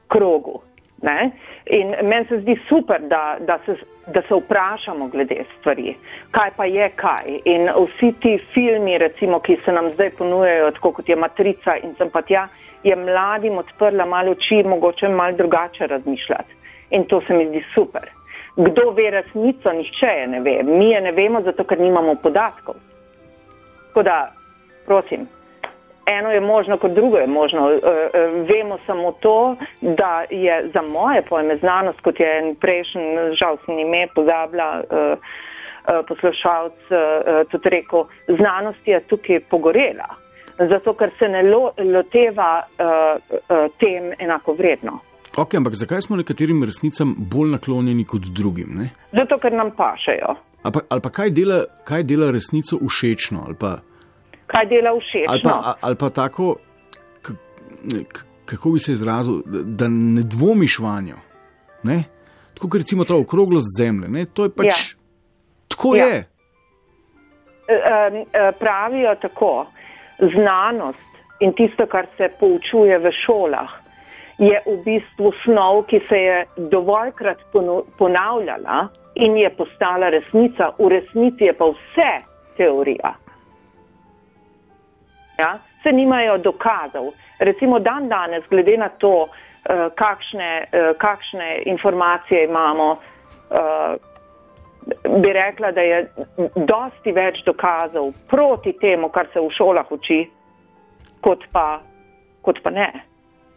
krogu. 0.08 0.60
Ne? 1.02 1.30
In 1.66 1.94
meni 2.02 2.26
se 2.28 2.38
zdi 2.40 2.56
super, 2.68 3.02
da, 3.08 3.36
da, 3.40 3.58
se, 3.66 3.76
da 4.06 4.22
se 4.22 4.34
vprašamo 4.34 5.08
glede 5.08 5.44
stvari, 5.58 5.94
kaj 6.30 6.50
pa 6.56 6.64
je 6.64 6.88
kaj. 6.96 7.38
In 7.44 7.68
vsi 7.68 8.12
ti 8.20 8.38
filmi, 8.54 8.98
recimo, 8.98 9.40
ki 9.40 9.56
se 9.64 9.72
nam 9.72 9.90
zdaj 9.90 10.10
ponujejo, 10.10 10.70
tako 10.70 10.92
kot 10.92 11.08
je 11.08 11.16
Matrica 11.16 11.76
in 11.82 11.94
sem 11.98 12.10
pa 12.10 12.22
tja, 12.22 12.48
je 12.82 12.96
mladim 12.96 13.58
odprla 13.58 14.06
malo 14.06 14.30
oči, 14.30 14.62
mogoče 14.64 15.08
malo 15.08 15.36
drugače 15.36 15.86
razmišljati. 15.86 16.54
In 16.90 17.04
to 17.04 17.20
se 17.26 17.34
mi 17.34 17.48
zdi 17.48 17.64
super. 17.74 18.10
Kdo 18.56 18.90
ve 18.90 19.10
resnico, 19.10 19.72
nihče 19.72 20.06
je 20.06 20.26
ne 20.26 20.40
ve. 20.40 20.62
Mi 20.62 20.90
je 20.90 21.00
ne 21.00 21.12
vemo, 21.12 21.40
zato 21.42 21.64
ker 21.64 21.80
nimamo 21.80 22.14
podatkov. 22.22 22.74
Tako 23.88 24.02
da, 24.02 24.32
prosim, 24.86 25.26
eno 26.06 26.30
je 26.30 26.40
možno, 26.40 26.78
kot 26.78 26.92
drugo 26.92 27.16
je 27.16 27.26
možno. 27.26 27.70
E, 27.70 27.76
e, 27.76 28.26
vemo 28.48 28.78
samo 28.86 29.12
to, 29.12 29.56
da 29.80 30.24
je 30.30 30.70
za 30.74 30.82
moje 30.82 31.22
pojme 31.22 31.56
znanost, 31.56 32.00
kot 32.00 32.20
je 32.20 32.38
en 32.38 32.54
prejšnji, 32.54 33.36
žal 33.40 33.56
sem 33.66 33.78
ime 33.78 34.06
pozabila, 34.14 34.82
e, 34.90 34.96
e, 34.96 36.02
poslušalc 36.08 36.72
tudi 37.50 37.68
rekel, 37.68 38.04
znanost 38.28 38.88
je 38.88 39.00
tukaj 39.00 39.40
pogorela. 39.40 40.08
Zato, 40.58 40.92
ker 40.94 41.10
se 41.18 41.28
ne 41.28 41.42
lo, 41.42 41.70
loteva 41.78 42.62
tem 43.78 44.12
enako 44.18 44.52
vredno. 44.54 45.00
Ok, 45.36 45.54
ampak 45.54 45.74
zakaj 45.74 46.00
smo 46.00 46.16
nekaterim 46.16 46.62
resnicam 46.64 47.14
bolj 47.18 47.50
naklonjeni 47.50 48.04
kot 48.04 48.22
drugim? 48.30 48.76
Ne? 48.78 48.90
Zato, 49.12 49.38
ker 49.42 49.52
nam 49.52 49.72
pašejo. 49.74 50.36
Ali 50.62 50.72
pa, 50.72 50.80
ali 50.88 51.02
pa 51.02 51.10
kaj, 51.10 51.30
dela, 51.30 51.64
kaj 51.84 52.06
dela 52.06 52.30
resnico 52.30 52.78
všečno? 52.78 53.42
Ali 53.46 53.58
pa, 53.58 53.72
Kaj 54.46 54.66
dela 54.66 54.90
všečno? 54.92 55.26
ali 55.28 55.40
pa, 55.42 55.50
a- 55.50 55.74
ali 55.80 55.96
pa 55.96 56.08
tako, 56.10 56.56
kako 58.44 58.70
bi 58.70 58.78
se 58.78 58.92
izrazil, 58.92 59.42
da, 59.46 59.88
ne 59.88 60.22
dvomiš 60.22 60.78
vanjo. 60.78 61.16
Ne? 61.82 62.04
Tako 62.54 62.68
kot 62.68 62.78
recimo 62.80 63.04
ta 63.04 63.16
okroglost 63.16 63.66
zemlje. 63.78 64.08
Ne? 64.08 64.26
To 64.26 64.44
je 64.44 64.50
pač. 64.50 64.66
Ja. 64.66 64.98
Tako 65.68 65.96
Ja. 65.96 66.04
je. 66.06 66.16
Eh, 67.68 67.74
eh, 68.32 68.52
pravijo 68.58 69.14
tako, 69.14 69.66
znanost 70.34 70.98
in 71.40 71.52
tisto, 71.52 71.86
kar 71.86 72.06
se 72.16 72.28
poučuje 72.40 72.98
v 72.98 73.10
šolah, 73.24 73.70
je 74.38 74.60
v 74.66 74.76
bistvu 74.84 75.32
snov, 75.44 75.82
ki 75.82 76.00
se 76.08 76.16
je 76.16 76.36
dovoljkrat 76.56 77.38
ponavljala 77.98 78.88
in 79.14 79.36
je 79.36 79.50
postala 79.50 80.08
resnica, 80.08 80.70
v 80.78 80.88
resnici 80.88 81.44
je 81.44 81.52
pa 81.52 81.64
vse 81.64 82.10
teorija. 82.56 83.14
Ja? 85.38 85.58
Se 85.82 85.92
nimajo 85.92 86.38
dokazov. 86.38 87.12
Recimo 87.38 87.78
dan 87.78 88.08
danes, 88.08 88.44
glede 88.50 88.76
na 88.76 88.88
to, 88.88 89.28
eh, 89.28 89.88
kakšne, 89.94 90.66
eh, 90.72 90.92
kakšne 90.98 91.62
informacije 91.64 92.44
imamo, 92.44 92.96
eh, 93.50 93.96
bi 95.20 95.32
rekla, 95.32 95.70
da 95.70 95.80
je 95.80 96.08
dosti 96.54 97.12
več 97.12 97.44
dokazov 97.44 98.12
proti 98.28 98.72
temu, 98.72 99.08
kar 99.08 99.26
se 99.32 99.40
v 99.40 99.50
šolah 99.50 99.92
uči, 99.92 100.28
kot 101.20 101.44
pa, 101.52 101.80
kot 102.42 102.62
pa 102.62 102.70
ne. 102.70 102.92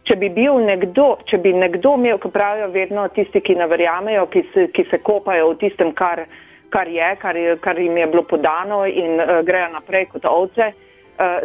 Če 0.04 0.16
bi 0.16 0.30
bil 0.30 0.54
nekdo, 0.54 1.18
če 1.26 1.38
bi 1.38 1.54
nekdo 1.54 1.94
imel, 1.94 2.18
kot 2.18 2.34
pravijo 2.34 2.68
vedno 2.72 3.08
tisti, 3.08 3.42
ki 3.42 3.56
ne 3.56 3.68
verjamejo, 3.68 4.26
ki 4.26 4.44
se, 4.54 4.68
ki 4.68 4.86
se 4.90 4.98
kopajo 4.98 5.50
v 5.50 5.58
tistem, 5.58 5.92
kar, 5.92 6.26
kar 6.70 6.88
je, 6.88 7.16
kar, 7.20 7.36
kar 7.60 7.80
jim 7.80 7.98
je 7.98 8.08
bilo 8.08 8.24
podano 8.24 8.86
in 8.86 9.20
uh, 9.20 9.44
grejo 9.44 9.68
naprej 9.74 10.06
kot 10.14 10.26
ovce, 10.26 10.72
uh, 10.72 10.87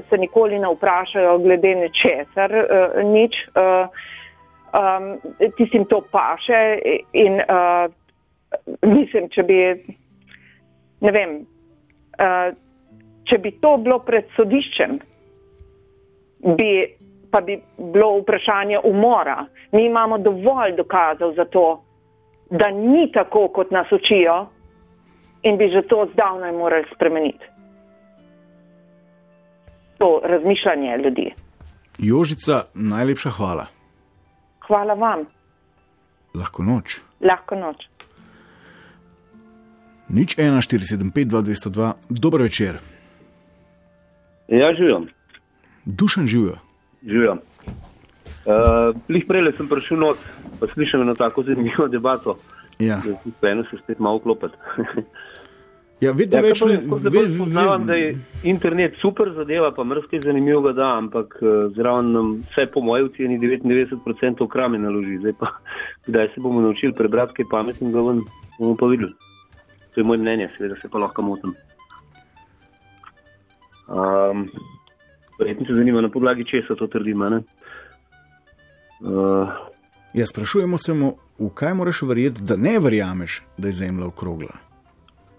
se 0.09 0.19
nikoli 0.19 0.59
ne 0.59 0.69
vprašajo 0.75 1.39
glede 1.39 1.75
nečesar, 1.75 2.53
uh, 2.53 2.99
nič. 3.05 3.37
Uh, 3.57 3.89
um, 4.73 5.21
tistim 5.57 5.85
to 5.85 6.01
paše 6.11 6.79
in 7.13 7.41
uh, 7.41 7.93
mislim, 8.83 9.29
če 9.29 9.43
bi, 9.43 9.59
ne 11.01 11.13
vem, 11.13 11.37
uh, 12.19 12.51
če 13.29 13.39
bi 13.39 13.55
to 13.61 13.77
bilo 13.85 14.01
pred 14.07 14.29
sodiščem, 14.37 14.99
bi, 16.57 16.71
pa 17.31 17.41
bi 17.41 17.59
bilo 17.79 18.19
vprašanje 18.21 18.83
umora. 18.85 19.45
Mi 19.73 19.87
imamo 19.87 20.19
dovolj 20.19 20.77
dokazov 20.77 21.37
za 21.37 21.45
to, 21.45 21.67
da 22.51 22.71
ni 22.71 23.07
tako, 23.13 23.49
kot 23.49 23.71
nas 23.71 23.93
učijo 23.93 24.47
in 25.43 25.57
bi 25.57 25.71
že 25.73 25.83
to 25.89 26.05
zdavnaj 26.13 26.53
morali 26.53 26.85
spremeniti. 26.95 27.52
To 30.03 30.21
razmišljanje 30.25 30.97
ljudi. 31.05 31.35
Jožica, 31.99 32.65
najlepša 32.75 33.31
hvala. 33.31 33.67
Hvala 34.67 34.95
vam. 34.95 35.21
Lahko 36.35 36.63
noč. 36.63 36.97
Lahko 37.21 37.55
noč. 37.55 37.77
Nič 40.09 40.35
1, 40.37 40.59
475, 40.59 41.25
2, 41.25 41.43
202, 41.43 41.93
dober 42.09 42.43
večer. 42.43 42.81
Ja, 44.49 44.75
živim. 44.75 45.07
Dušan 45.85 46.27
živijo. 46.27 46.57
živim. 47.03 47.39
Uh, 47.39 48.97
Lih 49.09 49.25
prej 49.29 49.53
sem 49.57 49.69
prišel 49.69 49.99
not, 49.99 50.19
pa 50.61 50.67
slišal 50.67 51.07
eno 51.07 51.15
tako 51.15 51.43
zanimivo 51.43 51.87
debato. 51.89 52.39
Ja. 52.79 52.99
Eno 53.43 53.63
se 53.71 53.79
spet 53.85 53.99
malo 53.99 54.19
klopiti. 54.19 54.55
Ja, 56.03 56.11
vedno 56.13 56.37
Ja, 56.37 56.43
več 56.43 56.61
ljudi- 56.61 56.89
ve- 57.05 57.85
da 57.87 57.95
je 57.95 58.09
internet 58.45 58.95
super 59.01 59.31
zadeva, 59.33 59.71
pa 59.71 59.85
mrzke 59.85 60.19
zanimivega 60.21 60.73
da, 60.73 60.89
ampak 60.99 61.37
eh, 61.39 61.47
zraven 61.77 62.13
nam 62.13 62.33
vse 62.43 62.67
po 62.67 62.81
moji 62.81 63.05
oceni 63.05 63.39
99% 63.39 64.49
krame 64.49 64.79
naloži. 64.79 65.19
Zdaj 65.19 65.33
pa, 65.39 65.47
kdaj 66.07 66.29
se 66.29 66.41
bomo 66.41 66.61
naučili 66.61 66.93
prebrati 66.93 67.35
kaj 67.35 67.47
pametnega, 67.51 68.01
ven, 68.01 68.21
bomo 68.59 68.75
pa 68.77 68.87
videli. 68.87 69.13
To 69.95 70.01
je 70.01 70.05
moje 70.05 70.19
mnenje, 70.19 70.49
seveda 70.57 70.75
se 70.83 70.89
pa 70.89 70.99
lahko 70.99 71.23
motim. 71.23 71.55
Um, 73.89 74.49
Verjetno 75.39 75.67
se 75.67 75.75
zanima, 75.75 76.01
na 76.01 76.09
podlagi 76.09 76.45
česa 76.45 76.75
to 76.75 76.87
trdim, 76.87 77.23
a 77.23 77.29
ne? 77.29 77.43
Uh, 79.01 79.49
Ja, 80.15 80.27
sprašujemo 80.27 80.79
se, 80.79 80.95
mu, 80.95 81.15
v 81.39 81.49
kaj 81.51 81.75
moraš 81.75 82.03
verjeti, 82.03 82.43
da 82.43 82.57
ne 82.57 82.79
verjameš, 82.79 83.43
da 83.59 83.69
je 83.69 83.73
Zemlja 83.73 84.07
okrogla. 84.07 84.72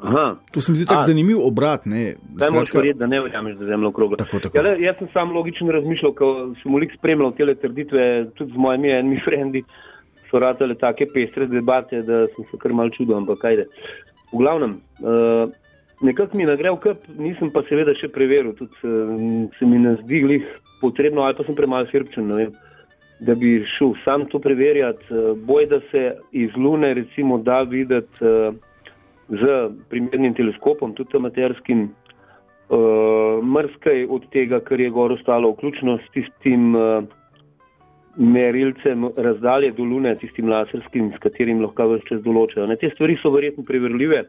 Aha. 0.04 0.36
To 0.52 0.62
se 0.62 0.72
mi 0.72 0.78
zdi 0.78 0.86
tako 0.86 1.06
zanimiv 1.08 1.40
obrat. 1.42 1.86
Ne, 1.86 2.16
Zdaj 2.36 2.52
moraš 2.52 2.68
Skratka, 2.68 2.80
verjeti, 2.80 3.00
da 3.00 3.08
ne 3.08 3.22
verjameš, 3.22 3.56
da 3.58 3.64
je 3.64 3.70
zemlja 3.72 3.88
okrogla. 3.88 4.18
Tako, 4.18 4.40
tako. 4.40 4.58
Ja, 4.58 4.64
le, 4.64 4.76
jaz 4.84 5.00
sem 5.00 5.10
sam 5.14 5.32
logično 5.32 5.72
razmišljal, 5.72 6.14
ko 6.20 6.30
sem 6.62 6.76
ulik 6.76 6.96
spremljal 6.98 7.34
te 7.38 7.56
trditve, 7.62 8.08
tudi 8.38 8.54
z 8.54 8.64
mojimi 8.66 8.92
enimi 8.92 9.22
frendi, 9.26 9.64
so 10.30 10.42
ratele 10.44 10.76
take 10.80 11.08
pestre 11.14 11.48
debate, 11.48 12.02
da 12.02 12.26
sem 12.36 12.50
se 12.52 12.60
kar 12.62 12.74
mal 12.74 12.92
čudil, 12.96 13.16
ampak 13.18 13.46
ajde. 13.52 13.68
V 14.34 14.42
glavnem, 14.42 14.76
uh, 15.00 15.50
nekako 16.02 16.38
mi 16.38 16.50
nagrev 16.50 16.80
kup, 16.84 17.08
nisem 17.18 17.54
pa 17.54 17.64
seveda 17.70 17.96
še 17.96 18.10
preveril, 18.12 18.56
tudi 18.58 18.76
uh, 18.84 19.16
se 19.60 19.70
mi 19.70 19.80
ne 19.80 19.96
zdi 20.02 20.22
glih 20.26 20.52
potrebno, 20.82 21.24
ali 21.24 21.38
pa 21.38 21.46
sem 21.48 21.56
premalo 21.56 21.88
srčen, 21.92 22.28
ne 22.28 22.42
vem, 22.42 22.54
da 23.24 23.38
bi 23.40 23.60
šel 23.78 23.94
sam 24.04 24.26
to 24.32 24.42
preverjati. 24.42 25.06
Uh, 25.14 25.34
boj, 25.38 25.70
da 25.72 25.80
se 25.92 26.06
iz 26.32 26.54
Lune 26.58 26.94
recimo 26.98 27.38
da 27.38 27.62
videti. 27.64 28.34
Z 29.30 29.72
primernim 29.90 30.34
teleskopom, 30.36 30.94
tudi 30.98 31.18
amaterskim, 31.18 31.88
uh, 31.88 33.40
mrskaj 33.44 34.06
od 34.12 34.26
tega, 34.36 34.60
kar 34.60 34.82
je 34.82 34.90
gor 34.92 35.14
ostalo, 35.16 35.54
vključno 35.54 35.98
s 36.04 36.12
tistim 36.16 36.76
uh, 36.76 37.06
merilcem 38.18 39.08
razdalje 39.18 39.72
do 39.78 39.84
Lune, 39.84 40.16
tistim 40.20 40.50
laserskim, 40.50 41.12
s 41.16 41.22
katerim 41.24 41.64
lahko 41.64 41.88
vse 41.94 42.10
čas 42.12 42.22
določajo. 42.26 42.68
Ne, 42.70 42.78
te 42.78 42.92
stvari 42.94 43.18
so 43.22 43.32
verjetno 43.34 43.66
preverljive 43.68 44.26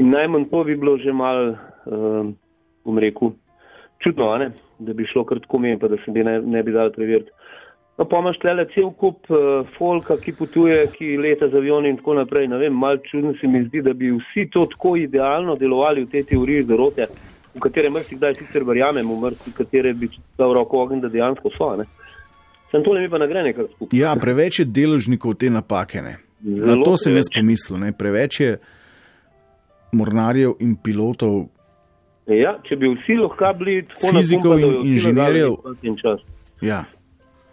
in 0.00 0.10
najmanj 0.12 0.48
to 0.50 0.64
bi 0.64 0.76
bilo 0.76 0.96
že 0.98 1.12
mal, 1.12 1.52
uh, 1.52 2.26
bom 2.84 2.98
rekel, 2.98 3.34
čudno, 4.02 4.32
da 4.78 4.92
bi 4.92 5.06
šlo 5.06 5.24
kar 5.24 5.40
tako 5.40 5.58
meni, 5.62 5.78
pa 5.78 5.88
da 5.88 5.96
se 6.04 6.10
bi 6.10 6.24
ne, 6.24 6.40
ne 6.40 6.62
bi 6.62 6.72
dal 6.72 6.90
preveriti. 6.92 7.30
No, 7.98 8.06
pa 8.08 8.18
imaš 8.18 8.38
tle 8.40 8.64
cel 8.74 8.88
kup 8.96 9.28
uh, 9.30 9.66
folka, 9.76 10.16
ki 10.16 10.32
potuje, 10.32 10.86
ki 10.94 11.16
leta 11.20 11.48
z 11.48 11.58
avioni 11.60 11.90
in 11.92 11.98
tako 12.00 12.14
naprej. 12.14 12.48
Ne 12.48 12.58
vem, 12.58 12.72
malo 12.72 13.02
čudno 13.10 13.34
se 13.40 13.46
mi 13.46 13.60
zdi, 13.66 13.82
da 13.82 13.92
bi 13.92 14.10
vsi 14.10 14.46
to 14.50 14.64
tako 14.66 14.96
idealno 14.96 15.56
delovali 15.60 16.04
v 16.04 16.10
tej 16.10 16.24
teoriji 16.32 16.64
zarote, 16.70 17.06
v 17.54 17.60
katere 17.60 17.90
marsikdaj 17.92 18.38
sicer 18.40 18.64
verjamem, 18.64 19.06
v 19.06 19.18
marsikere 19.26 19.92
bi 19.92 20.08
dal 20.38 20.54
roko 20.56 20.80
ogen, 20.86 21.04
da 21.04 21.12
dejansko 21.12 21.52
so. 21.56 21.74
Ne? 21.76 21.84
Sem 22.72 22.84
tole 22.84 23.04
mi 23.04 23.10
pa 23.12 23.20
nagre 23.20 23.44
nekaj 23.44 23.68
skupaj. 23.74 23.98
Ja, 23.98 24.16
preveč 24.16 24.62
je 24.62 24.64
deležnikov 24.64 25.36
te 25.36 25.50
napake. 25.52 26.00
Ne. 26.02 26.16
Na 26.40 26.72
Zelo 26.72 26.84
to 26.88 26.96
sem 26.96 27.16
jaz 27.20 27.28
pomislil. 27.28 27.76
Ne. 27.84 27.92
Preveč 27.92 28.40
je 28.40 28.54
mornarjev 29.92 30.56
in 30.64 30.78
pilotov, 30.80 31.50
Ja, 32.30 32.52
če 32.62 32.76
bi 32.78 32.86
vsi 32.86 33.16
lahko 33.18 33.48
bili 33.58 33.80
tako 33.90 34.12
Fizikov 34.14 34.60
in 34.62 34.74
inženirjev. 34.94 35.56
ja, 36.62 36.84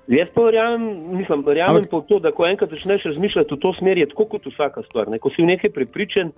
Jaz 0.09 0.29
pa 0.33 0.41
verjamem, 0.41 1.17
mislim, 1.17 1.43
verjamem 1.45 1.83
Ampak- 1.83 1.91
pa 1.91 2.07
to, 2.09 2.19
da 2.19 2.31
ko 2.31 2.47
enkrat 2.47 2.71
začneš 2.73 3.03
razmišljati 3.05 3.53
v 3.53 3.59
to 3.61 3.73
smer, 3.77 3.97
je 3.97 4.07
tako 4.09 4.25
kot 4.25 4.45
vsaka 4.45 4.81
stvar. 4.89 5.07
Ne? 5.07 5.19
Ko 5.19 5.29
si 5.29 5.41
v 5.41 5.53
nekaj 5.53 5.69
prepričan, 5.69 6.31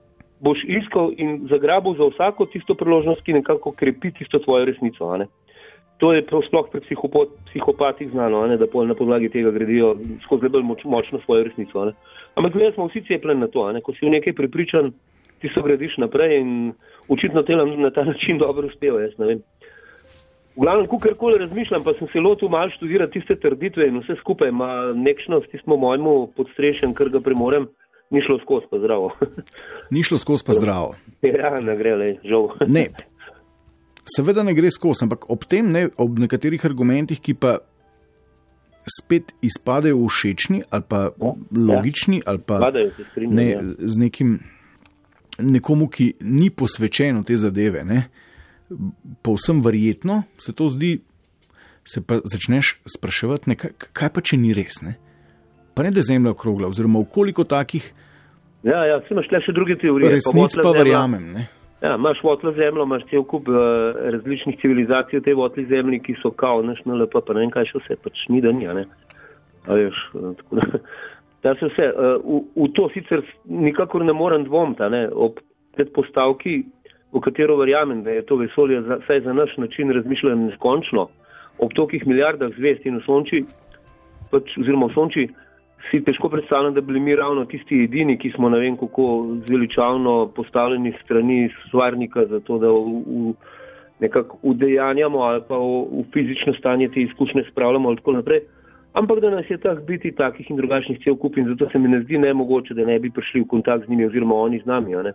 boš 0.43 0.59
iskal 0.67 1.13
in 1.17 1.47
zagrabil 1.47 1.95
za 1.95 2.09
vsako 2.11 2.45
tisto 2.51 2.75
priložnost, 2.75 3.23
ki 3.23 3.33
nekako 3.39 3.71
krepi 3.71 4.11
tisto 4.11 4.39
tvojo 4.39 4.65
resnico. 4.65 5.07
To 6.01 6.13
je 6.13 6.25
sploh 6.25 6.67
pri 6.71 6.81
psihopo, 6.81 7.25
psihopatih 7.47 8.09
znano, 8.11 8.47
ne, 8.47 8.57
da 8.57 8.67
pol 8.67 8.89
na 8.89 8.97
podlagi 8.97 9.29
tega 9.29 9.51
gradijo 9.51 9.95
skozi 10.25 10.49
bolj 10.49 10.63
moč, 10.65 10.83
močno 10.83 11.19
svojo 11.23 11.43
resnico. 11.43 11.85
ne. 11.85 11.93
Ampak 12.35 12.55
zdaj 12.55 12.73
smo 12.73 12.87
vsi 12.87 13.05
cepljeni 13.07 13.39
na 13.39 13.47
to, 13.47 13.71
ne. 13.71 13.81
ko 13.81 13.93
si 13.93 14.05
v 14.05 14.09
nekaj 14.09 14.33
prepričan, 14.33 14.91
ti 15.41 15.49
so 15.53 15.61
gradiš 15.61 15.97
naprej 15.97 16.39
in 16.41 16.73
očitno 17.07 17.43
te 17.43 17.55
na 17.55 17.91
ta 17.91 18.03
način 18.03 18.37
dobro 18.37 18.67
uspeva. 18.67 19.01
Jaz 19.01 19.17
ne 19.17 19.25
vem. 19.25 19.39
V 20.61 20.63
glavnem, 20.63 20.85
kakorkoli 20.85 21.39
razmišljam, 21.41 21.81
pa 21.83 21.93
sem 21.97 22.07
se 22.13 22.19
lotil 22.19 22.49
malo 22.49 22.69
študirati 22.69 23.17
tiste 23.17 23.33
trditve 23.35 23.87
in 23.89 23.95
vse 23.97 24.13
skupaj 24.19 24.51
ima 24.53 24.93
nekšno 24.93 25.39
s 25.41 25.49
tistim 25.49 25.73
mojemu 25.73 26.27
podstrešjem, 26.37 26.93
kar 26.93 27.09
ga 27.09 27.17
premorem, 27.19 27.65
ni 28.13 28.21
šlo 28.21 28.37
skozi 28.43 28.69
pa 28.69 28.77
zdravo. 28.77 29.09
ni 29.93 30.03
šlo 30.03 30.19
skozi 30.21 30.45
pa 30.45 30.53
zdravo. 30.53 30.93
ja, 31.25 31.55
ne 31.65 31.77
gre, 31.77 31.95
le, 31.95 32.11
žal. 32.23 32.45
Ne. 32.67 32.85
Seveda 34.05 34.45
ne 34.45 34.53
gre 34.53 34.69
skozi, 34.69 35.07
ampak 35.07 35.25
ob 35.33 35.49
tem, 35.49 35.71
ne, 35.73 35.87
ob 35.97 36.21
nekaterih 36.21 36.61
argumentih, 36.69 37.17
ki 37.17 37.33
pa 37.41 37.57
spet 38.85 39.33
izpadejo 39.41 40.05
všečni 40.05 40.61
ali 40.69 40.85
pa 40.89 41.07
logični, 41.57 42.21
ali 42.25 42.37
pa 42.37 42.59
Padajo, 42.67 42.93
se 42.99 43.09
strinjam, 43.09 43.35
ne, 43.35 43.49
ja. 43.49 43.65
z 43.65 43.97
nekim 43.97 44.39
nekomu, 45.41 45.89
ki 45.89 46.13
ni 46.21 46.53
posvečen 46.53 47.23
v 47.23 47.25
te 47.25 47.41
zadeve. 47.49 47.81
Ne, 47.81 48.11
povsem 49.21 49.61
verjetno 49.65 50.23
se 50.37 50.53
to 50.55 50.69
zdi, 50.69 50.99
se 51.87 52.01
pa 52.05 52.19
začneš 52.23 52.77
spraševati, 52.97 53.49
ne, 53.49 53.55
kaj, 53.59 53.73
kaj 53.93 54.13
pa 54.13 54.21
če 54.21 54.37
ni 54.37 54.53
res. 54.57 54.81
Ne? 54.85 54.95
Pa 55.75 55.83
ne 55.83 55.91
da 55.91 56.01
je 56.01 56.09
zemlja 56.11 56.33
okrogla, 56.35 56.69
oziroma 56.69 57.03
koliko 57.09 57.43
takih 57.43 57.93
Ja, 58.63 58.83
ja, 58.85 58.99
imaš 59.09 59.29
le 59.33 59.41
še 59.41 59.53
druge 59.57 59.75
teorije. 59.81 60.11
resnic 60.17 60.53
pa 60.53 60.61
zemlja. 60.61 60.77
verjamem. 60.77 61.23
Ne? 61.33 61.47
Ja, 61.81 61.95
imaš 61.97 62.19
votlo 62.23 62.51
zemljo, 62.53 62.85
imaš 62.85 63.07
cel 63.09 63.23
kup 63.25 63.47
uh, 63.49 63.57
različnih 64.13 64.59
civilizacij 64.61 65.19
v 65.19 65.23
tej 65.25 65.37
votli 65.39 65.65
zemlji, 65.65 65.99
ki 66.05 66.17
so 66.21 66.29
kao, 66.29 66.61
naš 66.61 66.83
NLP, 66.85 67.23
pa 67.25 67.33
ne 67.33 67.41
vem 67.41 67.53
kaj 67.53 67.71
še 67.71 67.81
vse, 67.81 67.97
pač 68.03 68.21
ni 68.29 68.41
da 68.41 68.53
ni, 68.53 68.67
a 68.69 68.75
ne. 68.77 68.85
A 69.65 69.77
veš, 69.77 69.97
eh, 70.13 70.27
tako 70.37 70.59
da, 70.59 70.81
da 71.47 71.55
se 71.57 71.71
vse, 71.71 71.87
uh, 71.89 72.13
v, 72.21 72.43
v 72.53 72.69
to 72.77 72.85
sicer 72.93 73.25
nikakor 73.49 74.05
ne 74.05 74.13
morem 74.13 74.45
dvomiti, 74.45 75.01
ob 75.17 75.41
predpostavki, 75.73 76.59
v 77.13 77.19
katero 77.19 77.57
verjamem, 77.57 78.03
da 78.03 78.11
je 78.11 78.25
to 78.25 78.35
vesolje 78.35 78.81
za, 78.81 78.99
za 79.23 79.33
naš 79.33 79.57
način 79.57 79.91
razmišljanja 79.91 80.45
neskončno, 80.45 81.07
ob 81.59 81.73
tolikih 81.75 82.07
milijardah 82.07 82.51
zvezd 82.57 82.85
in 82.85 82.97
v 82.97 83.05
sonči, 83.05 83.43
pač, 84.31 84.57
oziroma 84.57 84.87
v 84.87 84.95
sonči, 84.95 85.27
si 85.89 85.99
težko 86.05 86.29
predstavljam, 86.29 86.73
da 86.73 86.81
bi 86.81 86.87
bili 86.87 86.99
mi 86.99 87.15
ravno 87.15 87.45
tisti 87.45 87.83
edini, 87.83 88.17
ki 88.17 88.31
smo 88.35 88.49
ne 88.49 88.59
vem 88.59 88.77
kako 88.77 89.07
zveličavno 89.47 90.31
postavljeni 90.35 90.93
strani 91.03 91.49
stvarnika 91.67 92.25
za 92.25 92.39
to, 92.39 92.57
da 92.61 92.69
v, 92.69 93.01
v 93.05 93.33
nekako 94.01 94.37
udejanjamo 94.41 95.19
ali 95.19 95.41
pa 95.47 95.57
v, 95.57 95.71
v 95.91 96.05
fizično 96.13 96.53
stanje 96.53 96.89
te 96.89 97.01
izkušnje 97.01 97.43
spravljamo 97.51 97.89
ali 97.89 97.97
tako 97.97 98.11
naprej. 98.11 98.41
Ampak 98.93 99.19
da 99.19 99.29
nas 99.29 99.49
je 99.49 99.57
tak 99.57 99.83
biti 99.87 100.11
takih 100.11 100.49
in 100.49 100.57
drugačnih 100.57 100.99
cel 101.03 101.15
kup 101.15 101.37
in 101.37 101.47
zato 101.47 101.69
se 101.71 101.79
mi 101.79 101.87
ne 101.87 102.01
zdi 102.01 102.17
nemogoče, 102.17 102.73
da 102.73 102.85
ne 102.85 102.99
bi 102.99 103.11
prišli 103.11 103.41
v 103.41 103.47
kontakt 103.47 103.85
z 103.85 103.89
njimi 103.89 104.05
oziroma 104.05 104.35
oni 104.35 104.59
z 104.59 104.65
nami, 104.65 104.95
a 104.95 105.03
ne, 105.03 105.13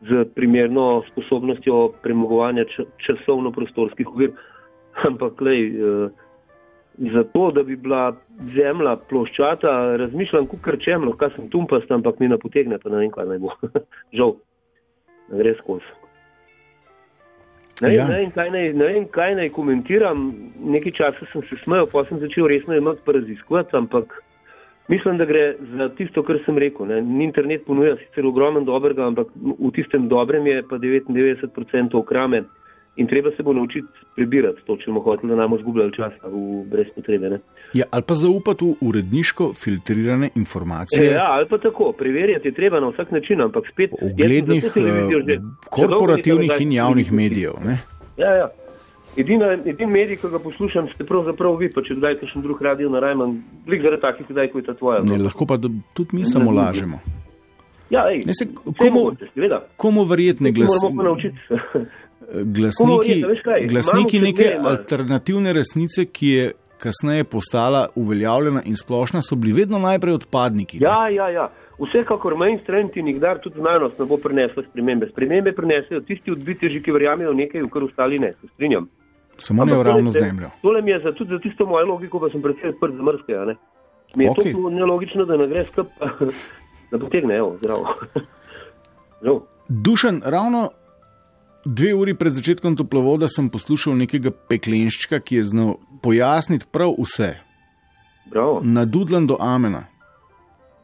z 0.00 0.24
primerno 0.34 1.02
sposobnostjo 1.10 1.92
premagovanja 2.02 2.64
časovno-prostorskih 3.06 4.08
ovir. 4.08 4.32
Ampak, 5.08 5.40
lej, 5.40 5.66
eh, 5.68 6.08
za 7.12 7.24
to, 7.32 7.50
da 7.54 7.62
bi 7.62 7.76
bila 7.76 8.16
zemlja 8.54 8.96
ploščata, 9.08 9.96
razmišljam, 9.96 10.46
kukar 10.50 10.78
čem, 10.82 11.04
lahko 11.06 11.30
sem 11.36 11.48
tumpast, 11.50 11.90
ampak 11.90 12.18
mi 12.20 12.28
ne 12.28 12.38
potegne, 12.38 12.78
pa 12.82 12.90
ne 12.90 13.04
vem, 13.04 13.10
kaj 13.14 13.26
naj 13.30 13.38
bo. 13.38 13.54
Žal, 14.18 14.34
ne 15.30 15.42
gre 15.42 15.54
skozi. 15.62 15.94
Ne, 17.82 17.94
Ja. 17.94 18.08
ne, 18.08 18.16
vem, 18.18 18.32
naj, 18.34 18.50
ne 18.74 18.86
vem, 18.86 19.04
kaj 19.14 19.36
naj 19.38 19.52
komentiram. 19.54 20.32
Nekaj 20.58 20.92
časa 20.98 21.28
sem 21.32 21.44
se 21.46 21.58
smejal, 21.62 21.86
pa 21.92 22.02
sem 22.08 22.18
začel 22.18 22.48
resno 22.50 22.74
imati 22.74 23.04
pa 23.06 23.14
raziskovati, 23.14 23.76
ampak 23.76 24.18
mislim, 24.88 25.18
da 25.18 25.24
gre 25.24 25.54
za 25.76 25.88
tisto, 25.96 26.22
kar 26.22 26.38
sem 26.46 26.58
rekel. 26.58 26.86
Ne. 26.86 27.24
Internet 27.24 27.64
ponuja 27.66 27.96
sicer 27.96 28.26
ogromen 28.26 28.64
dobrega, 28.64 29.06
ampak 29.06 29.26
v 29.36 29.70
tistem 29.76 30.08
dobrem 30.08 30.46
je 30.46 30.62
pa 30.70 30.76
99% 30.76 32.04
krame 32.04 32.44
in 32.96 33.06
treba 33.06 33.30
se 33.36 33.42
bo 33.42 33.52
naučiti 33.52 33.86
prebirati 34.16 34.58
to, 34.66 34.76
če 34.76 34.90
bomo 34.90 35.00
hoteli, 35.00 35.30
da 35.30 35.36
nam 35.36 35.54
zgubljali 35.60 35.92
čas 35.94 36.12
v 36.24 36.64
brez 36.70 36.86
potrebe. 36.94 37.30
Ne. 37.30 37.38
Ja, 37.74 37.84
ali 37.90 38.02
pa 38.08 38.14
zaupati 38.14 38.64
v 38.64 38.74
uredniško 38.88 39.52
filtrirane 39.54 40.30
informacije. 40.34 41.12
Ja, 41.12 41.28
ali 41.30 41.46
pa 41.50 41.58
tako, 41.58 41.92
preverjati 41.92 42.48
je 42.48 42.54
treba 42.54 42.80
na 42.80 42.88
vsak 42.88 43.10
način, 43.10 43.40
ampak 43.40 43.70
spet. 43.72 43.90
Uglednih, 44.02 44.64
televizijo 44.74 45.20
že- 45.28 45.36
eh, 45.36 45.40
korporativnih 45.70 46.50
in 46.60 46.72
javnih 46.72 47.12
medijev. 47.12 47.52
Ne? 47.64 47.78
Ja, 48.16 48.34
ja. 48.34 48.48
Edina, 49.18 49.52
edin 49.66 49.90
medij, 49.90 50.16
ki 50.20 50.28
ga 50.30 50.38
poslušam, 50.38 50.86
ste 50.94 51.04
pravzaprav 51.04 51.56
vi, 51.58 51.68
pa 51.74 51.82
če 51.82 51.96
kdaj 51.98 52.20
kakšen 52.20 52.42
drug 52.44 52.60
radio 52.62 52.90
na 52.92 53.00
Rajman, 53.02 53.32
blik 53.66 53.82
zaradi 53.82 54.02
takih, 54.04 54.28
kdaj, 54.30 54.50
ko 54.52 54.60
je 54.60 54.66
ta 54.68 54.74
tvoja. 54.78 55.00
Ne, 55.02 55.18
lahko 55.18 55.46
pa 55.46 55.56
da 55.58 55.70
tudi 55.98 56.16
mi 56.20 56.26
samo 56.28 56.52
lažemo. 56.54 57.00
Ja, 57.90 58.04
ej, 58.12 58.22
Ne, 58.28 58.34
se, 58.36 58.46
komu, 58.78 59.00
mogoče, 59.00 59.58
komu 59.76 60.04
verjeti 60.04 60.44
ne 60.44 60.52
Mi 60.52 60.60
glas, 60.60 60.70
Moramo 60.82 61.02
pa 61.02 61.08
naučiti. 61.08 61.38
Glasniki, 62.56 63.22
kaj, 63.44 63.66
glasniki 63.70 64.18
neke 64.20 64.50
malo. 64.58 64.74
alternativne 64.76 65.52
resnice, 65.52 66.04
ki 66.04 66.28
je 66.28 66.50
kasneje 66.78 67.24
postala 67.24 67.88
uveljavljena 67.96 68.62
in 68.64 68.76
splošna, 68.76 69.22
so 69.22 69.36
bili 69.36 69.52
vedno 69.52 69.78
najprej 69.78 70.14
odpadniki. 70.14 70.78
ne? 70.78 70.86
Ja, 70.86 71.08
ja, 71.08 71.28
ja. 71.28 71.48
Vsekakor 71.78 72.36
mainstream 72.36 72.88
ti 72.94 73.02
nikdar 73.02 73.40
tudi 73.40 73.60
znanost 73.60 73.98
ne 73.98 74.04
bo 74.04 74.16
prinesla 74.16 74.62
spremembe. 74.70 75.08
Spremembe 75.10 75.52
prinesejo 75.52 76.00
tisti 76.00 76.30
odbiteži, 76.30 76.82
ki 76.82 76.92
verjamejo 76.92 77.32
nekaj, 77.32 77.62
v 77.62 77.68
kar 77.70 77.84
ostali 77.86 78.18
ne. 78.18 78.32
Se 78.40 78.48
strinjam. 78.54 78.88
Samo 79.38 79.64
ne 79.64 79.82
ravno 79.82 80.10
tole- 80.10 80.18
zemljo. 80.18 80.50
Tole 80.62 80.82
mi 80.82 80.90
je 80.90 81.00
za, 81.00 81.12
tudi 81.12 81.30
za 81.30 81.38
tisto 81.38 81.66
mojo 81.66 81.86
logiko, 81.86 82.20
pa 82.20 82.30
sem 82.30 82.42
predvsem 82.42 82.68
odprt 82.74 82.94
za 82.94 83.44
Ne? 83.44 83.56
Mi 84.16 84.24
je 84.24 84.30
okay. 84.30 84.52
to 84.52 84.70
nelogično, 84.70 85.24
da 85.24 85.36
ne 85.36 85.46
gre 85.48 85.66
skup, 85.66 85.86
da 86.90 86.98
potegne, 86.98 87.36
evo, 87.36 87.56
zdravo. 87.58 87.94
Žal. 89.24 89.40
Dušan, 89.68 90.22
ravno 90.24 90.70
dve 91.64 91.94
uri 91.94 92.14
pred 92.14 92.32
začetkom 92.32 92.76
toplovoda 92.76 93.28
sem 93.28 93.50
poslušal 93.50 93.96
nekega 93.96 94.30
peklenščka, 94.30 95.20
ki 95.20 95.36
je 95.36 95.42
znal 95.42 95.74
pojasniti 96.02 96.66
prav 96.72 96.94
vse. 96.98 97.34
Bravo. 98.30 98.60
Nadudlan 98.64 99.26
do 99.26 99.36
amena. 99.40 99.84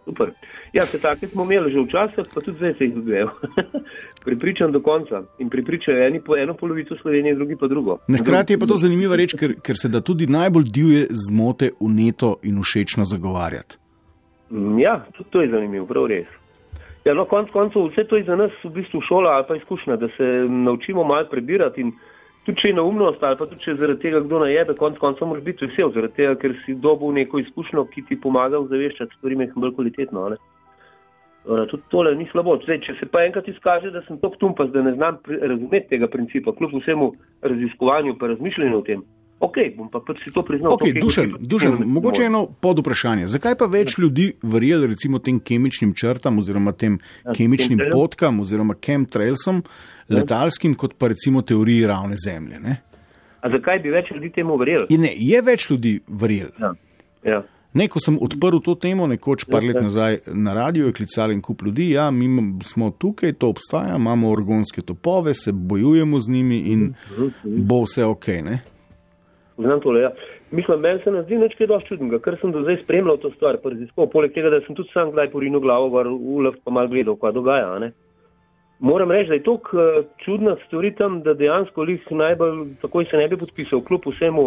Super. 0.04 0.32
Ja, 0.74 0.82
se 0.82 0.98
take 1.00 1.26
smo 1.26 1.44
imeli 1.44 1.72
že 1.72 1.80
včasih, 1.80 2.24
pa 2.34 2.40
tudi 2.40 2.56
zdaj 2.58 2.74
se 2.78 2.84
jih 2.84 2.94
dobijajo. 2.94 3.30
Pripričan 4.26 4.72
do 4.72 4.80
konca 4.82 5.22
in 5.38 5.50
pripričajo 5.50 6.06
eni 6.06 6.20
po 6.20 6.36
eno 6.36 6.54
polovico 6.54 6.96
Slovenije, 7.02 7.34
drugi 7.34 7.56
pa 7.56 7.66
drugo. 7.66 7.98
Hkrati 8.20 8.52
je 8.52 8.58
pa 8.58 8.66
to 8.66 8.76
zanimiva 8.76 9.16
reč, 9.16 9.36
ker, 9.38 9.54
ker 9.62 9.78
se 9.78 9.88
da 9.88 10.00
tudi 10.00 10.26
najbolj 10.26 10.64
divje 10.64 11.06
zmote 11.10 11.70
uneto 11.80 12.36
in 12.42 12.62
všečno 12.62 13.04
zagovarjati. 13.04 13.76
Mm, 14.50 14.78
Ja, 14.78 15.04
tudi 15.16 15.30
to 15.30 15.42
je 15.42 15.50
zanimivo, 15.50 15.86
prav 15.86 16.06
res. 16.06 16.26
Ja, 17.04 17.14
no, 17.14 17.24
konc 17.24 17.50
koncev 17.52 17.86
vse 17.92 18.04
to 18.08 18.16
je 18.16 18.24
za 18.24 18.36
nas 18.36 18.50
v 18.64 18.72
bistvu 18.74 19.00
šola 19.08 19.30
ali 19.36 19.44
pa 19.48 19.56
izkušnja, 19.56 19.96
da 19.96 20.08
se 20.16 20.26
naučimo 20.48 21.04
malo 21.04 21.28
prebirati 21.30 21.80
in 21.80 21.92
tudi 22.46 22.60
če 22.60 22.68
je 22.68 22.74
neumnost 22.74 23.22
ali 23.22 23.36
pa 23.38 23.46
tudi 23.46 23.60
če 23.62 23.70
je 23.70 23.76
zaradi 23.76 24.00
tega 24.00 24.24
kdo 24.26 24.42
najebe, 24.42 24.74
konc 24.74 24.98
koncev 24.98 25.28
moraš 25.28 25.44
biti 25.44 25.66
vesel, 25.66 25.92
zaradi 25.94 26.14
tega, 26.18 26.34
ker 26.34 26.56
si 26.64 26.74
dobil 26.74 27.14
neko 27.20 27.38
izkušnjo, 27.38 27.86
ki 27.94 28.02
ti 28.08 28.20
pomaga 28.20 28.58
ozaveščati 28.58 29.20
stvari 29.20 29.38
nekaj 29.44 29.60
bolj 29.60 29.74
kvalitetno. 29.78 30.26
a 30.26 30.34
Ne? 30.34 30.42
Ora, 31.44 31.66
tudi 31.68 31.82
tole 31.92 32.14
ni 32.16 32.24
slabo. 32.32 32.56
Zdaj, 32.64 32.78
če 32.86 32.94
se 33.00 33.06
pa 33.12 33.20
enkrat 33.26 33.48
izkaže, 33.48 33.90
da 33.92 34.00
sem 34.06 34.16
tako 34.22 34.36
tumpas, 34.40 34.70
da 34.72 34.82
ne 34.82 34.94
znam 34.96 35.18
razumeti 35.26 35.90
tega 35.92 36.08
principa, 36.08 36.54
kljub 36.56 36.72
vsemu 36.80 37.10
raziskovanju 37.42 38.14
pa 38.20 38.30
razmišljanju 38.32 38.78
o 38.78 38.82
tem, 38.86 39.02
ok, 39.44 39.58
bom 39.76 39.90
pa 39.92 40.00
pač 40.00 40.22
si 40.24 40.32
to 40.32 40.40
priznal. 40.42 40.72
Ok, 40.72 40.86
to, 40.88 41.02
dušen, 41.04 41.34
hočem. 41.34 41.48
dušen, 41.52 41.76
mogoče 41.96 42.22
eno 42.30 42.46
pod 42.64 42.80
vprašanje. 42.80 43.26
Zakaj 43.28 43.58
pa 43.60 43.68
več 43.68 43.98
ljudi 44.00 44.30
verjeli 44.42 44.88
recimo 44.94 45.20
tem 45.20 45.36
kemičnim 45.40 45.92
črtam 45.92 46.40
oziroma 46.40 46.72
tem 46.72 46.96
Ja, 46.96 47.32
kemičnim 47.36 47.76
chemtrailom. 47.78 47.92
potkam 48.00 48.40
oziroma 48.40 48.74
chemtrailsom, 48.80 49.62
letalskim, 50.08 50.74
kot 50.80 50.96
pa 50.98 51.12
recimo 51.12 51.42
teoriji 51.42 51.86
ravne 51.86 52.16
zemlje? 52.16 52.60
Ne? 52.60 52.78
A 53.44 53.50
zakaj 53.52 53.82
bi 53.84 53.92
več 53.92 54.08
ljudi 54.16 54.32
temu 54.32 54.56
verjeli? 54.56 54.86
In 54.96 55.04
ne, 55.04 55.12
je 55.12 55.42
več 55.44 55.68
ljudi 55.70 55.98
verjeli. 56.08 56.56
Ja. 56.60 56.72
Ja. 57.24 57.42
Ne, 57.74 57.88
ko 57.90 57.98
sem 57.98 58.18
odprl 58.22 58.60
to 58.62 58.76
temo, 58.78 59.06
nekoč 59.10 59.48
par 59.50 59.64
Ja, 59.64 59.68
let 59.72 59.80
ja. 59.80 59.82
nazaj 59.82 60.18
na 60.30 60.54
radiju, 60.54 60.86
je 60.86 60.92
klical 60.94 61.32
en 61.34 61.40
kup 61.42 61.62
ljudi, 61.66 61.90
ja, 61.90 62.10
mi 62.10 62.28
smo 62.62 62.92
tukaj, 62.98 63.32
to 63.32 63.48
obstaja, 63.50 63.96
imamo 63.96 64.30
orgonske 64.30 64.82
topove, 64.82 65.34
se 65.34 65.52
bojujemo 65.52 66.20
z 66.20 66.30
njimi 66.30 66.58
in 66.70 66.94
bo 67.44 67.82
vse 67.82 68.04
ok. 68.04 68.28
Ne? 68.46 68.60
Znam 69.58 69.80
tole, 69.80 70.00
ja. 70.00 70.12
Mislim, 70.50 70.80
meni 70.80 71.00
se 71.04 71.10
ne 71.10 71.22
zdi 71.22 71.38
nič 71.38 71.56
kaj 71.58 71.66
dosti 71.66 71.88
čudnega, 71.88 72.20
ker 72.22 72.36
sem 72.40 72.52
do 72.54 72.62
zdaj 72.62 72.76
spremljal 72.84 73.18
to 73.18 73.30
stvar, 73.34 73.58
pa 73.62 73.72
raziskoval, 73.74 74.10
poleg 74.12 74.34
tega, 74.34 74.52
da 74.54 74.60
sem 74.66 74.76
tudi 74.78 74.92
sam 74.94 75.10
kdaj 75.10 75.32
porinil 75.32 75.62
glavo 75.62 75.90
v 75.90 76.12
ulev, 76.14 76.60
pa 76.62 76.70
mal 76.70 76.86
gledal, 76.88 77.16
kaj 77.18 77.34
dogaja. 77.34 77.72
a 77.74 77.78
Ne? 77.82 77.90
Moram 78.78 79.10
reči, 79.10 79.28
da 79.28 79.34
je 79.34 79.42
to 79.42 79.58
čudna 80.22 80.56
stvar 80.66 80.86
tam, 80.98 81.22
da 81.22 81.34
dejansko 81.34 81.82
lih 81.82 82.06
najbolj, 82.10 82.76
takoj 82.82 83.10
se 83.10 83.16
ne 83.16 83.28
bi 83.28 83.38
podpisal, 83.40 83.82
kljub 83.82 84.06
vsemu, 84.06 84.46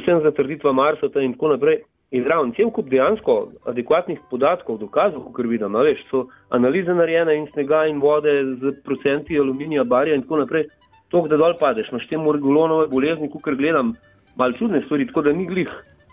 vsem 0.00 0.22
zatrditvam 0.26 0.74
Marsota 0.74 1.22
in 1.22 1.34
tako 1.38 1.54
naprej. 1.54 1.82
In 2.10 2.24
zraven 2.26 2.50
cel 2.56 2.72
kup 2.74 2.88
dejansko 2.90 3.36
adekvatnih 3.70 4.18
podatkov, 4.30 4.80
dokazov, 4.80 5.28
kot 5.30 5.46
vidim, 5.46 5.76
a 5.78 5.84
veš, 5.86 6.00
so 6.10 6.24
analize 6.50 6.94
narejene 6.94 7.36
in 7.38 7.46
snega 7.52 7.84
in 7.86 8.00
vode 8.02 8.32
z 8.58 8.72
procenti 8.84 9.38
aluminija, 9.38 9.84
barja 9.84 10.16
in 10.18 10.24
tako 10.26 10.40
naprej. 10.42 10.66
To, 11.10 11.22
da 11.30 11.38
dol 11.38 11.54
padeš, 11.58 11.90
imaš 11.90 12.08
te 12.10 12.18
morgulonove 12.18 12.88
bolezni, 12.90 13.30
kot 13.30 13.54
gledam, 13.58 13.94
malo 14.38 14.58
čudne 14.58 14.82
stvari, 14.86 15.06
tako 15.06 15.22
da 15.26 15.32
ni 15.32 15.46
glih 15.46 15.70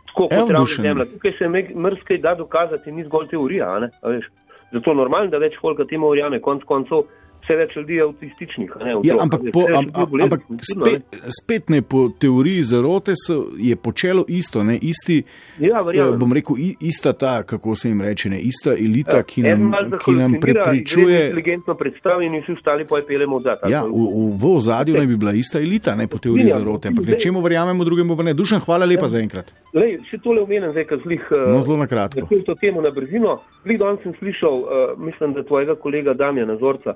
tako 0.07 0.27
kot 0.27 0.55
Dušan. 0.57 0.85
zemlja. 0.85 1.05
Tukaj 1.05 1.31
se 1.37 1.49
mrskaj 1.75 2.17
da 2.17 2.35
dokazati, 2.35 2.91
ni 2.91 3.03
zgolj 3.03 3.27
teorija. 3.27 3.69
a 3.75 3.79
ne, 3.79 3.89
a 4.01 4.09
veš. 4.09 4.29
Zato 4.71 4.91
je 4.91 4.95
normalno, 4.95 5.29
da 5.29 5.37
več 5.37 5.55
holka 5.61 5.85
temu 5.85 6.09
verjame, 6.09 6.41
konc 6.41 6.63
koncev 6.63 7.05
vse 7.47 7.55
več 7.55 7.75
ljudi 7.75 7.95
je 7.95 8.03
avtističnih. 8.03 8.71
Ne, 8.83 8.91
Ja, 9.03 9.15
ampak, 9.17 9.39
po, 9.53 9.63
am, 9.71 9.87
am, 9.93 10.11
ampak 10.21 10.41
spet, 10.61 11.03
spet 11.33 11.69
ne 11.69 11.79
po 11.81 12.09
teoriji 12.11 12.63
zarote 12.65 13.15
so, 13.15 13.47
je 13.55 13.75
počelo 13.75 14.25
isto, 14.27 14.63
ne, 14.63 14.75
isti, 14.75 15.23
Ja, 15.57 15.79
verjamem. 15.81 16.13
eh, 16.13 16.17
bom 16.17 16.33
rekel, 16.33 16.55
ista 16.81 17.13
ta, 17.13 17.43
kako 17.43 17.75
se 17.75 17.89
jim 17.89 18.01
reče, 18.01 18.29
ne, 18.29 18.39
ista 18.41 18.71
elita, 18.73 19.17
Ja, 19.17 19.23
ki 19.23 19.43
nam, 19.43 19.71
ki 19.97 20.11
nam 20.11 20.35
prepričuje. 20.41 21.23
Inteligentno 21.25 21.73
predstavi 21.73 22.25
in 22.25 22.41
vsi 22.41 22.51
ostali 22.51 22.85
pa 22.85 22.97
je 22.97 23.05
pelemo 23.05 23.39
za 23.39 23.55
Ja, 23.65 23.83
v, 23.83 23.95
v, 23.95 24.35
v 24.35 24.51
ozadju 24.51 24.95
naj 24.95 25.07
bi 25.07 25.15
bila 25.15 25.31
ista 25.31 25.59
elita, 25.59 25.95
ne 25.95 26.07
po 26.07 26.17
teoriji 26.17 26.49
Strinjam, 26.49 26.65
zarote, 26.67 26.87
ampak 26.87 27.05
nečemu 27.07 27.41
verjamemo, 27.41 27.83
drugemu 27.83 28.17
pa 28.17 28.23
ne. 28.23 28.33
Dušan, 28.33 28.59
hvala 28.59 28.85
lepa 28.85 29.07
za 29.07 29.19
enkrat. 29.19 29.53
Lej, 29.73 30.01
še 30.11 30.17
tole 30.17 30.41
omenim 30.41 30.71
zdaj, 30.71 30.85
ker 30.85 30.99
zlih. 31.03 31.23
eh, 31.31 31.47
No, 31.47 31.61
zelo 31.61 31.77
na 31.77 31.87
kratko. 31.87 32.27
To 32.45 32.55
temo 32.55 32.81
na 32.81 32.91
brzino. 32.91 33.39
Zlih 33.63 33.79
danes 33.79 34.03
sem 34.03 34.13
slišal, 34.19 34.55
uh, 34.57 34.67
mislim, 34.99 35.33
da 35.33 35.43
tvojega 35.43 35.75
kolega 35.75 36.13
Damjana 36.13 36.57
Zorca, 36.57 36.93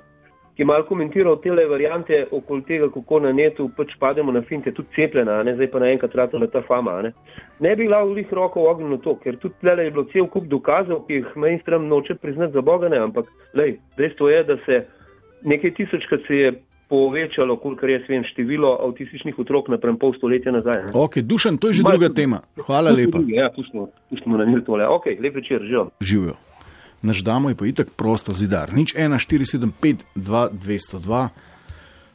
je 0.61 0.65
malo 0.65 0.85
komentiral 0.85 1.39
te 1.41 1.49
variante 1.49 2.25
okoli 2.31 2.61
tega, 2.67 2.89
kako 2.93 3.19
na 3.19 3.31
netu 3.33 3.69
pač 3.77 3.95
pademo 3.99 4.31
na 4.31 4.41
finte, 4.41 4.71
tudi 4.71 4.93
cepljena, 4.95 5.39
a 5.39 5.43
ne 5.43 5.55
zdaj 5.57 5.71
pa 5.73 5.79
naenkrat 5.79 6.15
ratala 6.15 6.47
ta 6.47 6.61
fama. 6.61 6.91
a 6.91 7.01
Ne, 7.01 7.11
ne 7.59 7.75
bi 7.75 7.87
glav 7.87 8.11
lih 8.13 8.33
roko 8.33 8.61
v 8.61 8.69
ognju 8.69 8.89
na 8.89 8.97
to, 8.97 9.15
ker 9.23 9.37
tudi 9.41 9.55
tle 9.61 9.73
je 9.83 9.91
bilo 9.91 10.03
cel 10.13 10.27
kup 10.27 10.45
dokazov, 10.45 11.07
ki 11.07 11.13
jih 11.13 11.29
mainstream 11.35 11.87
noče 11.87 12.15
priznati 12.15 12.53
za 12.53 12.61
Boga, 12.61 12.89
ne, 12.89 12.97
ampak 12.97 13.25
lej, 13.53 13.79
dejstvo 13.97 14.29
je, 14.29 14.43
da 14.43 14.57
se 14.65 14.85
nekaj 15.43 15.73
tisočkrat 15.73 16.21
se 16.27 16.35
je 16.35 16.51
povečalo, 16.89 17.55
kolikor 17.57 17.89
jaz 17.89 18.01
vem, 18.09 18.23
število 18.33 18.75
avtističnih 18.85 19.39
otrok 19.39 19.69
naprem 19.71 19.97
pol 19.97 20.13
stoletja 20.13 20.51
nazaj. 20.51 20.83
ne. 20.83 20.91
Ok, 20.93 21.17
Dušan, 21.23 21.57
to 21.57 21.67
je 21.67 21.73
že 21.73 21.83
Malo 21.83 21.97
druga 21.97 22.13
tema. 22.13 22.41
Hvala 22.67 22.91
lepa. 22.91 23.17
druge, 23.17 23.33
Ja, 23.33 23.49
pustimo, 23.55 23.87
pustimo 24.09 24.37
na 24.37 24.45
mir 24.45 24.61
tole. 24.65 24.85
Ok, 24.87 25.05
lep 25.19 25.35
večer, 25.35 25.61
živijo. 25.63 25.89
Živijo. 26.01 26.50
Naš 27.01 27.23
damo 27.23 27.49
je 27.49 27.55
pa 27.55 27.65
itak 27.65 27.89
prosto 27.97 28.31
zidar. 28.31 28.73
Nič 28.73 28.93
1, 28.95 29.17
4, 29.17 29.45
7, 29.45 29.71
5, 29.81 30.03
2, 30.15 30.49
202. 30.53 31.29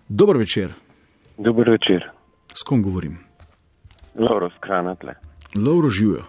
Dober 0.08 0.36
večer. 0.36 0.74
Dober 1.38 1.70
večer, 1.70 2.10
S 2.54 2.62
kom 2.62 2.82
govorim? 2.82 3.18
Lauro 4.14 4.50
Skranatle. 4.56 5.14
Lauro 5.54 5.90
živijo. 5.90 6.22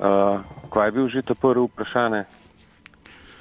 Uh, 0.00 0.40
kaj 0.72 0.88
je 0.88 0.92
bil 0.92 1.08
že 1.08 1.22
to 1.22 1.34
prvo 1.34 1.66
vprašanje? 1.66 2.24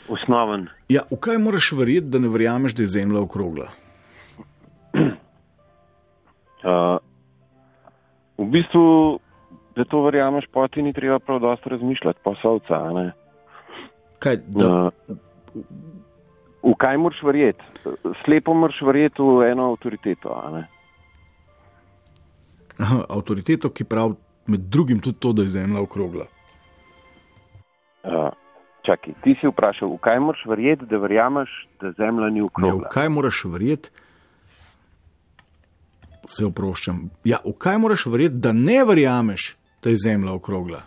Osnoven. 0.10 0.68
Ja, 0.90 1.02
v 1.12 1.16
kaj 1.16 1.38
moraš 1.38 1.72
verjeti, 1.72 2.12
da 2.12 2.20
ne 2.20 2.28
verjameš, 2.28 2.76
da 2.76 2.84
je 2.84 2.88
zemlja 2.88 3.20
okrogla? 3.22 3.72
Uh, 6.64 6.96
v 8.40 8.46
bistvu, 8.48 9.20
da 9.76 9.84
to 9.86 10.02
verjameš, 10.06 10.46
pa 10.54 10.68
ti 10.68 10.82
ni 10.82 10.94
treba 10.94 11.20
prav 11.20 11.40
dosto 11.40 11.70
razmišljati, 11.70 12.20
pa 12.24 12.34
sovca. 12.42 12.74
a 12.76 12.92
ne. 12.94 13.12
Kaj, 14.20 14.38
da, 14.48 14.92
Uh, 16.64 16.72
v 16.72 16.76
kaj 16.78 16.98
moraš 16.98 17.24
verjeti? 17.24 17.64
Slepo 18.26 18.54
moraš 18.54 18.82
verjeti 18.82 19.22
v 19.22 19.52
eno 19.52 19.72
avtoriteto. 19.72 20.32
avtoriteto, 23.10 23.70
ki 23.70 23.84
pravi 23.84 24.16
med 24.48 24.60
drugim 24.60 25.00
tudi 25.00 25.20
to, 25.20 25.34
da 25.34 25.42
je 25.42 25.48
zemlja 25.48 25.82
okrogla. 25.82 26.26
Uh, 28.04 28.32
čakaj, 28.84 29.14
ti 29.24 29.36
si 29.42 29.48
vprašal, 29.48 29.94
v 29.94 30.00
kaj 30.04 30.20
moraš 30.20 30.46
verjeti, 30.50 30.86
da 30.86 30.98
verjameš, 30.98 31.50
da 31.82 31.92
zemlja 31.92 32.30
ni 32.30 32.40
Ne, 32.40 32.42
v 32.42 32.46
okrogla. 32.46 32.90
kaj 32.90 33.10
moraš 33.10 33.44
verjeti? 33.46 33.90
Se 36.26 36.46
oproščam. 36.46 37.10
Ja, 37.28 37.38
v 37.46 37.54
kaj 37.58 37.78
moraš 37.78 38.06
verjeti, 38.08 38.36
da 38.40 38.52
ne 38.54 38.84
verjameš, 38.88 39.56
da 39.84 39.90
je 39.90 40.00
zemlja 40.04 40.34
okrogla? 40.34 40.82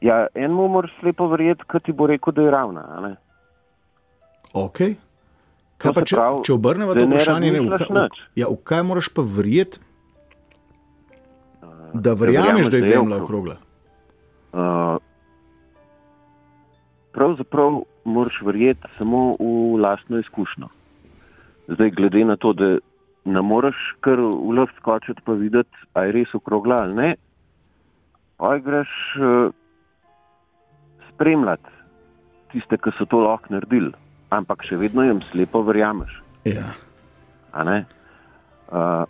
Ja, 0.00 0.26
enemu 0.34 0.68
moraš 0.68 0.94
slepo 1.00 1.26
verjeti, 1.28 1.66
ki 1.70 1.80
ti 1.84 1.92
bo 1.92 2.06
rekel, 2.06 2.32
da 2.32 2.42
je 2.42 2.50
ravna. 2.50 3.16
Ok. 4.54 4.78
Kaj 5.78 5.92
pa, 5.94 6.00
se 6.00 6.10
če, 6.10 6.16
pravi, 6.16 6.40
če 6.46 6.54
obrnemo 6.54 6.94
to 6.94 7.04
vprašanje, 7.06 7.50
ne, 7.54 7.60
v, 7.62 7.76
kaj, 7.78 7.90
v, 7.90 8.22
ja, 8.40 8.48
v 8.50 8.58
kaj 8.66 8.82
moraš 8.86 9.10
pa 9.14 9.22
verjeti, 9.22 9.82
da 11.94 12.14
verjameš, 12.18 12.70
da 12.70 12.80
je 12.80 12.82
da 12.82 12.86
je 12.86 12.88
zemlja 12.94 13.20
okrogla. 13.22 13.54
Uh, 14.52 14.96
pravzaprav 17.14 17.80
moraš 18.04 18.42
verjeti 18.46 18.90
samo 18.98 19.36
v 19.38 19.78
lastno 19.82 20.18
izkušnjo. 20.18 20.68
Zdaj, 21.68 21.90
glede 21.90 22.24
na 22.24 22.36
to, 22.36 22.52
da 22.52 22.78
ne 23.24 23.42
moreš 23.42 23.78
kar 24.00 24.20
v 24.20 24.54
luft 24.58 24.74
skočiti 24.80 25.22
pa 25.24 25.32
videti, 25.32 25.86
a 25.94 26.06
je 26.08 26.12
res 26.16 26.34
okrogla 26.34 26.82
ali 26.82 26.94
ne, 26.94 27.14
oj 28.38 28.60
greš 28.62 28.92
uh, 29.18 29.50
spremljati 31.12 31.74
tiste, 32.52 32.78
ki 32.78 32.94
so 32.96 33.04
to 33.04 33.20
lahko 33.24 33.52
naredili, 33.52 33.92
ampak 34.30 34.64
še 34.64 34.78
vedno 34.80 35.04
jim 35.04 35.20
slepo 35.32 35.62
verjameš. 35.66 36.14
Ja. 36.48 36.70
Uh, 37.52 39.04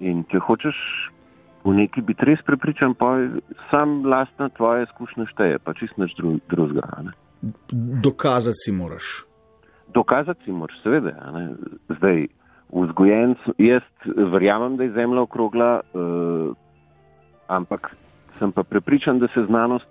in 0.00 0.22
če 0.30 0.40
hočeš 0.46 0.78
v 1.66 1.74
neki 1.74 2.04
biti 2.06 2.28
res 2.28 2.42
prepričan, 2.46 2.94
pa 2.94 3.16
sam 3.72 4.04
lastna 4.06 4.48
tvoja 4.54 4.86
izkušnja 4.86 5.26
šteje, 5.32 5.60
pa 5.64 5.74
čist 5.74 5.98
nič 5.98 6.14
dru, 6.18 6.36
drugega. 6.52 6.86
ne. 7.02 7.16
Dokazati 8.02 8.62
si 8.64 8.72
moraš. 8.72 9.24
Dokazati 9.94 10.46
si 10.46 10.54
moraš, 10.54 10.78
seveda. 10.84 11.12
Zdaj, 11.90 12.26
vzgojen, 12.70 13.34
jaz 13.58 13.84
verjamem, 14.32 14.76
da 14.78 14.86
je 14.86 14.94
zemlja 14.94 15.26
okrogla, 15.26 15.70
uh, 15.80 16.54
ampak 17.48 17.90
sem 18.38 18.52
pa 18.52 18.62
prepričan, 18.62 19.18
da 19.18 19.28
se 19.34 19.44
znanost, 19.46 19.88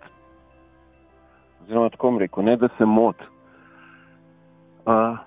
oziroma 1.63 1.89
tako 1.89 2.07
bom 2.07 2.19
rekel, 2.19 2.43
ne 2.43 2.57
da 2.57 2.69
se 2.77 2.85
mot. 2.85 3.15
Uh, 4.85 5.17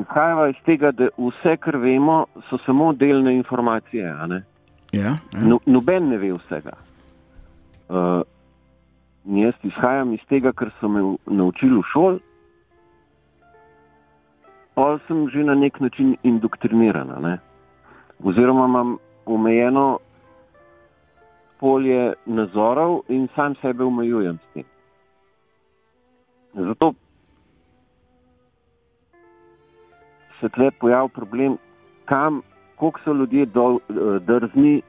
Izhajava 0.00 0.48
iz 0.48 0.56
tega, 0.66 0.90
da 0.90 1.08
vse, 1.18 1.56
kar 1.56 1.76
vemo, 1.76 2.24
so 2.50 2.58
samo 2.66 2.92
delne 2.92 3.36
informacije. 3.36 4.14
ne. 4.28 4.42
Ja, 4.92 5.02
ja. 5.02 5.40
No, 5.42 5.58
noben 5.66 6.08
ne 6.08 6.18
ve 6.18 6.32
vsega. 6.32 6.72
Uh, 7.88 8.22
jaz 9.24 9.54
izhajam 9.62 10.12
iz 10.14 10.20
tega, 10.28 10.52
kar 10.52 10.70
so 10.80 10.88
me 10.88 11.02
naučili 11.26 11.78
v 11.78 11.82
šoli, 11.92 12.20
pa 14.74 14.98
sem 15.06 15.28
že 15.30 15.44
na 15.44 15.54
nek 15.54 15.80
način 15.80 16.16
indoktriniran. 16.22 17.10
a 17.10 17.20
Ne? 17.20 17.38
Oziroma 18.24 18.64
imam 18.64 18.96
omejeno 19.26 19.98
polje 21.64 22.12
nazorov 22.26 22.98
in 23.08 23.28
sam 23.34 23.54
sebe 23.62 23.84
omejujem 23.84 24.36
s 24.36 24.52
tem. 24.54 24.64
Zato 26.54 26.92
se 30.40 30.48
tle 30.52 30.68
pojavi 30.80 31.08
problem, 31.08 31.56
kam, 32.04 32.42
koliko 32.76 33.00
so 33.04 33.12
ljudje 33.12 33.46
dol, 33.46 33.78
eh, 33.78 34.18
drzni 34.28 34.82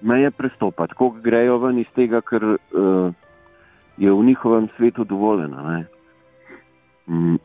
meje 0.00 0.30
prestopati, 0.30 0.94
koliko 0.94 1.24
grejo 1.24 1.56
ven 1.58 1.78
iz 1.78 1.88
tega, 1.94 2.20
ker 2.20 2.44
uh, 2.44 3.14
je 3.96 4.12
v 4.12 4.24
njihovem 4.24 4.68
svetu 4.76 5.04
dovoljeno. 5.04 5.62
ne. 5.62 5.86
Mm. 7.06 7.38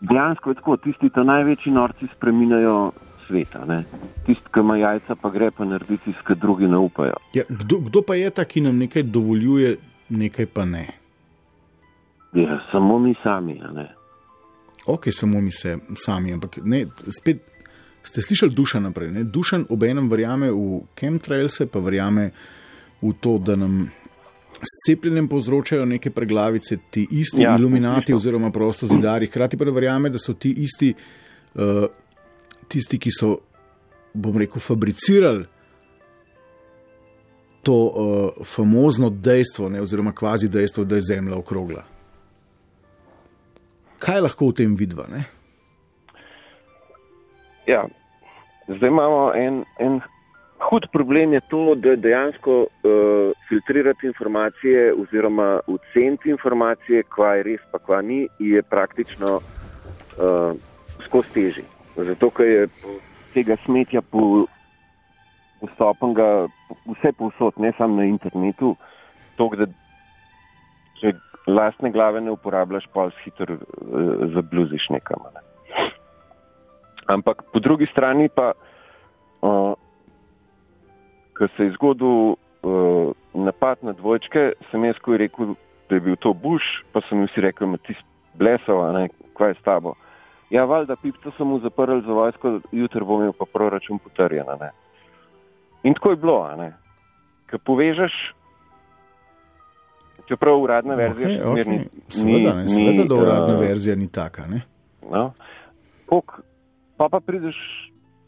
Dejansko 0.00 0.50
je 0.50 0.54
tako, 0.54 0.76
tisti 0.76 1.10
ta 1.10 1.22
največji 1.22 1.72
norci 1.72 2.08
spreminjajo 2.16 2.90
svet. 3.30 3.54
a 3.56 3.64
ne. 3.64 3.84
Tisti, 4.26 4.50
ki 4.52 4.60
ima 4.60 4.76
jajca, 4.76 5.16
pa 5.22 5.30
gre 5.30 5.50
pa 5.54 5.64
narediti, 5.64 6.14
ki 6.26 6.36
drugi 6.36 6.68
ne 6.68 6.82
upajo. 6.82 7.16
Ja, 7.34 7.46
kdo, 7.48 7.80
kdo 7.88 8.02
pa 8.02 8.18
je 8.18 8.30
ta, 8.34 8.44
ki 8.44 8.64
nam 8.66 8.82
nekaj 8.82 9.06
dovoljuje, 9.06 9.76
nekaj 10.10 10.50
pa 10.50 10.66
ne? 10.66 10.86
Ja, 12.34 12.60
samo 12.72 12.98
mi 12.98 13.14
sami. 13.22 13.60
Ok, 14.86 15.08
samo 15.12 15.40
mi 15.40 15.52
se 15.52 15.78
sami, 15.94 16.32
ampak 16.32 16.60
ne, 16.64 16.86
spet 17.08 17.46
ste 18.02 18.22
slišali 18.22 18.54
duša 18.54 18.80
naprej. 18.80 19.10
Ne? 19.12 19.24
Dušan 19.24 19.66
obenem 19.70 20.08
verjame 20.10 20.50
v 20.50 20.82
chemtrailse, 20.98 21.66
pa 21.66 21.82
verjame 21.84 22.30
v 23.02 23.12
to, 23.20 23.38
da 23.38 23.56
nam 23.56 23.90
s 24.60 24.72
cepljenjem 24.86 25.28
povzročajo 25.28 25.84
neke 25.88 26.10
preglavice, 26.10 26.78
ti 26.90 27.06
isti 27.10 27.42
Ja, 27.42 27.56
iluminati 27.58 28.14
oziroma 28.14 28.50
prosto 28.50 28.86
zidari. 28.86 29.26
Hkrati 29.26 29.56
pa 29.56 29.64
verjame, 29.64 30.10
da 30.10 30.18
so 30.18 30.34
ti 30.34 30.52
isti, 30.52 30.94
uh, 31.54 31.86
tisti, 32.70 32.98
ki 33.02 33.12
so, 33.14 33.38
bom 34.14 34.38
rekel, 34.38 34.62
fabricirali 34.62 35.48
to 37.62 37.72
uh, 37.74 38.46
famozno 38.46 39.10
dejstvo, 39.10 39.68
ne, 39.68 39.80
oziroma 39.80 40.12
kvazi 40.12 40.48
dejstvo, 40.48 40.84
da 40.84 40.94
je 40.94 41.00
Zemlja 41.00 41.36
okrogla. 41.36 41.82
Kaj 44.00 44.20
lahko 44.24 44.48
v 44.48 44.56
tem 44.62 44.76
vidva? 44.76 45.04
Ne? 45.12 45.26
Ja, 47.68 47.84
zdaj 48.68 48.88
imamo 48.88 49.32
en, 49.36 49.60
en 49.78 50.00
hud 50.70 50.88
problem, 50.92 51.32
je 51.36 51.40
to, 51.52 51.74
da 51.76 51.96
dejansko 51.96 52.56
uh, 52.62 53.32
filtrirati 53.48 54.06
informacije 54.06 54.94
oziroma 54.94 55.60
oceniti 55.66 56.30
informacije, 56.30 57.02
kva 57.12 57.34
je 57.34 57.42
res, 57.42 57.60
pa 57.72 57.78
kva 57.78 58.00
ni, 58.02 58.24
je 58.38 58.62
praktično 58.62 59.36
uh, 59.36 60.56
skozi 61.04 61.34
teži. 61.34 61.66
Zato, 61.96 62.30
ker 62.30 62.46
je 62.46 62.66
tega 63.34 63.56
smetja 63.64 64.02
po, 64.02 64.46
postopenega 65.60 66.48
vse 66.86 67.12
povsod, 67.18 67.58
ne 67.58 67.72
samo 67.78 68.00
na 68.00 68.08
internetu, 68.08 68.74
to, 69.36 69.48
da 69.58 69.66
če 71.00 71.14
lastne 71.50 71.90
glave 71.92 72.20
ne 72.20 72.34
uporabljaš, 72.34 72.86
pa 72.94 73.08
si 73.10 73.28
hitro 73.28 73.56
uh, 73.56 74.26
zabluziš 74.34 74.90
nekam. 74.94 75.24
Ne. 75.34 75.44
Ampak 77.10 77.42
po 77.52 77.60
drugi 77.60 77.88
strani 77.90 78.28
pa, 78.28 78.52
uh, 79.42 79.72
ko 81.38 81.48
se 81.56 81.68
je 81.68 81.74
zgodil 81.78 82.36
uh, 82.36 83.10
napad 83.34 83.82
na 83.82 83.96
dvojčke, 83.96 84.52
sem 84.70 84.84
jaz 84.84 85.00
ko 85.02 85.16
rekel, 85.16 85.56
da 85.88 85.98
je 85.98 86.04
bil 86.06 86.16
to 86.22 86.32
Bush, 86.36 86.84
pa 86.92 87.02
so 87.08 87.16
mi 87.18 87.26
vsi 87.26 87.42
rekli, 87.42 87.66
da 87.66 87.82
ti 87.82 87.96
blesava, 88.38 88.92
ne, 88.94 89.08
kaj 89.34 89.54
je 89.54 89.58
s 89.58 89.64
tabo. 89.66 89.96
Ja, 90.50 90.64
valjda, 90.64 90.96
pipco 90.96 91.30
sem 91.36 91.46
mu 91.46 91.58
zaprl 91.62 92.00
za 92.00 92.12
vojsko, 92.12 92.60
jutri 92.72 93.04
bom 93.04 93.20
imel 93.20 93.32
pa 93.32 93.44
proračun 93.52 93.98
potrjen. 93.98 94.48
a 94.48 94.56
ne. 94.56 94.70
In 95.82 95.94
tako 95.94 96.10
je 96.10 96.16
bilo, 96.16 96.56
ne. 96.56 96.72
Ko 97.50 97.58
povežeš, 97.58 98.12
čeprav 100.28 100.58
uradna 100.62 100.94
verzija 100.94 101.28
Okay, 101.28 101.42
okay. 101.44 101.68
ni- 101.68 101.86
Seveda, 102.08 102.54
ne, 102.54 102.62
ni- 102.62 102.68
seveda, 102.68 103.04
da 103.04 103.14
uradna 103.14 103.54
eh, 103.54 103.60
verzija 103.60 103.96
ni 103.96 104.08
taka. 104.12 104.46
Ne? 104.46 104.60
No? 105.10 105.32
Kolik, 106.06 106.30
pa 106.96 107.08
pa 107.08 107.20
prideš 107.20 107.56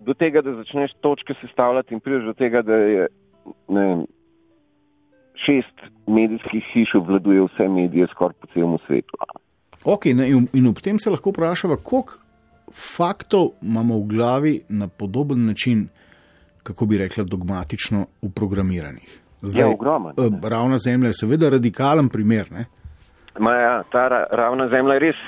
do 0.01 0.15
tega, 0.15 0.43
da 0.43 0.55
začneš 0.55 0.93
točke 1.01 1.35
sestavljati 1.41 1.95
in 1.95 2.01
prideš 2.01 2.25
do 2.25 2.33
tega, 2.33 2.63
da 2.63 2.75
je 2.75 3.07
ne 3.69 4.05
šest 5.35 5.77
medijskih 6.07 6.63
hiš 6.73 6.95
obvladuje 6.95 7.43
vse 7.43 7.69
medije 7.69 8.07
skoraj 8.11 8.35
po 8.41 8.47
celem 8.47 8.79
svetu. 8.87 9.17
Okay, 9.85 10.15
ne, 10.15 10.29
in, 10.31 10.49
in 10.53 10.67
ob 10.67 10.79
tem 10.81 10.99
se 10.99 11.11
lahko 11.11 11.31
vprašava, 11.31 11.77
koliko 11.77 12.21
faktov 12.73 13.49
imamo 13.63 13.99
v 13.99 14.07
glavi 14.07 14.61
na 14.69 14.89
podoben 14.89 15.47
način, 15.47 15.89
kako 16.63 16.87
bi 16.87 16.99
rekla, 16.99 17.25
dogmatično 17.25 18.07
uprogramiranih. 18.23 19.19
Ja, 19.43 19.69
ogromen, 19.69 20.13
eh, 20.19 20.49
ravna 20.49 20.79
zemlja 20.79 21.09
je 21.09 21.19
seveda 21.21 21.51
radikalen 21.51 22.09
primer. 22.09 22.53
Ne? 22.53 22.65
Ma 23.39 23.55
ja, 23.55 23.83
ta 23.93 24.09
ra, 24.09 24.27
ravna 24.31 24.69
zemlja 24.69 24.95
je 24.95 25.01
res. 25.01 25.21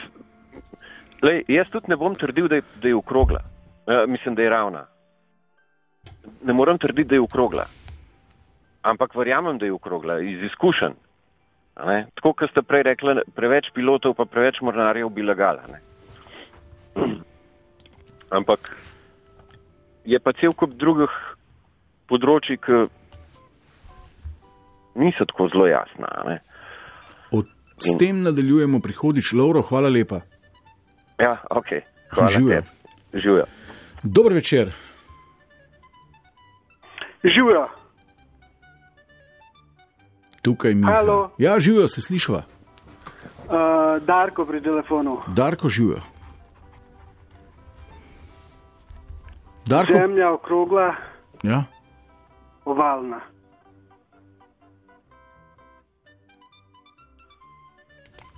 Lej, 1.22 1.42
jaz 1.48 1.66
tudi 1.72 1.88
ne 1.88 1.96
bom 1.96 2.14
trdil, 2.14 2.48
da 2.48 2.60
je, 2.60 2.62
da 2.82 2.88
je 2.88 2.96
okrogla. 2.96 3.40
E, 3.86 4.06
mislim, 4.06 4.34
da 4.34 4.42
je 4.42 4.50
ravna. 4.50 4.86
Ne 6.44 6.52
morem 6.52 6.78
trditi, 6.78 7.08
da 7.08 7.14
je 7.14 7.20
okrogla. 7.20 7.64
Ampak 8.82 9.16
verjamem, 9.16 9.58
da 9.58 9.64
je 9.66 9.72
okrogla 9.72 10.20
iz 10.20 10.42
izkušenj. 10.42 10.94
A 11.74 11.86
ne. 11.90 11.98
Tako, 12.14 12.32
kot 12.38 12.50
ste 12.50 12.62
prej 12.62 12.86
rekli, 12.86 13.16
preveč 13.34 13.70
pilotov, 13.74 14.16
pa 14.18 14.24
preveč 14.24 14.60
mornarjev 14.62 15.10
bi 15.14 15.22
lagala. 15.26 15.66
Ne. 15.70 15.80
Ampak 18.38 18.70
je 20.04 20.18
pa 20.20 20.32
cel 20.38 20.54
kup 20.56 20.74
drugih 20.78 21.12
področji, 22.10 22.58
ki 22.60 22.84
niso 25.00 25.26
tako 25.30 25.48
zelo 25.52 25.66
jasna. 25.70 26.10
a 26.10 26.28
Ne. 26.28 26.38
Od, 27.34 27.48
s 27.78 27.96
tem 27.98 28.22
nadaljujemo 28.22 28.80
prihodnjič, 28.80 29.32
Lauro, 29.34 29.62
hvala 29.62 29.90
lepa. 29.90 30.22
Ja, 31.18 31.38
ok. 31.50 31.70
Živijo. 32.30 32.62
Živijo. 33.14 33.46
Dober 34.02 34.32
večer. 34.32 34.70
Živijo. 37.24 37.66
Tukaj 40.44 40.74
mi. 40.74 40.86
Halo. 40.86 41.30
Ja, 41.38 41.58
živijo, 41.60 41.88
se 41.88 42.00
slišva. 42.00 42.42
Uh, 43.44 44.02
Darko 44.02 44.44
pri 44.46 44.62
telefonu. 44.62 45.18
Darko 45.26 45.68
živijo. 45.68 46.00
Darko, 49.66 49.92
Zemlja 49.92 50.32
okrogla, 50.32 50.94
ja. 51.42 51.64
ovalna. 52.64 53.20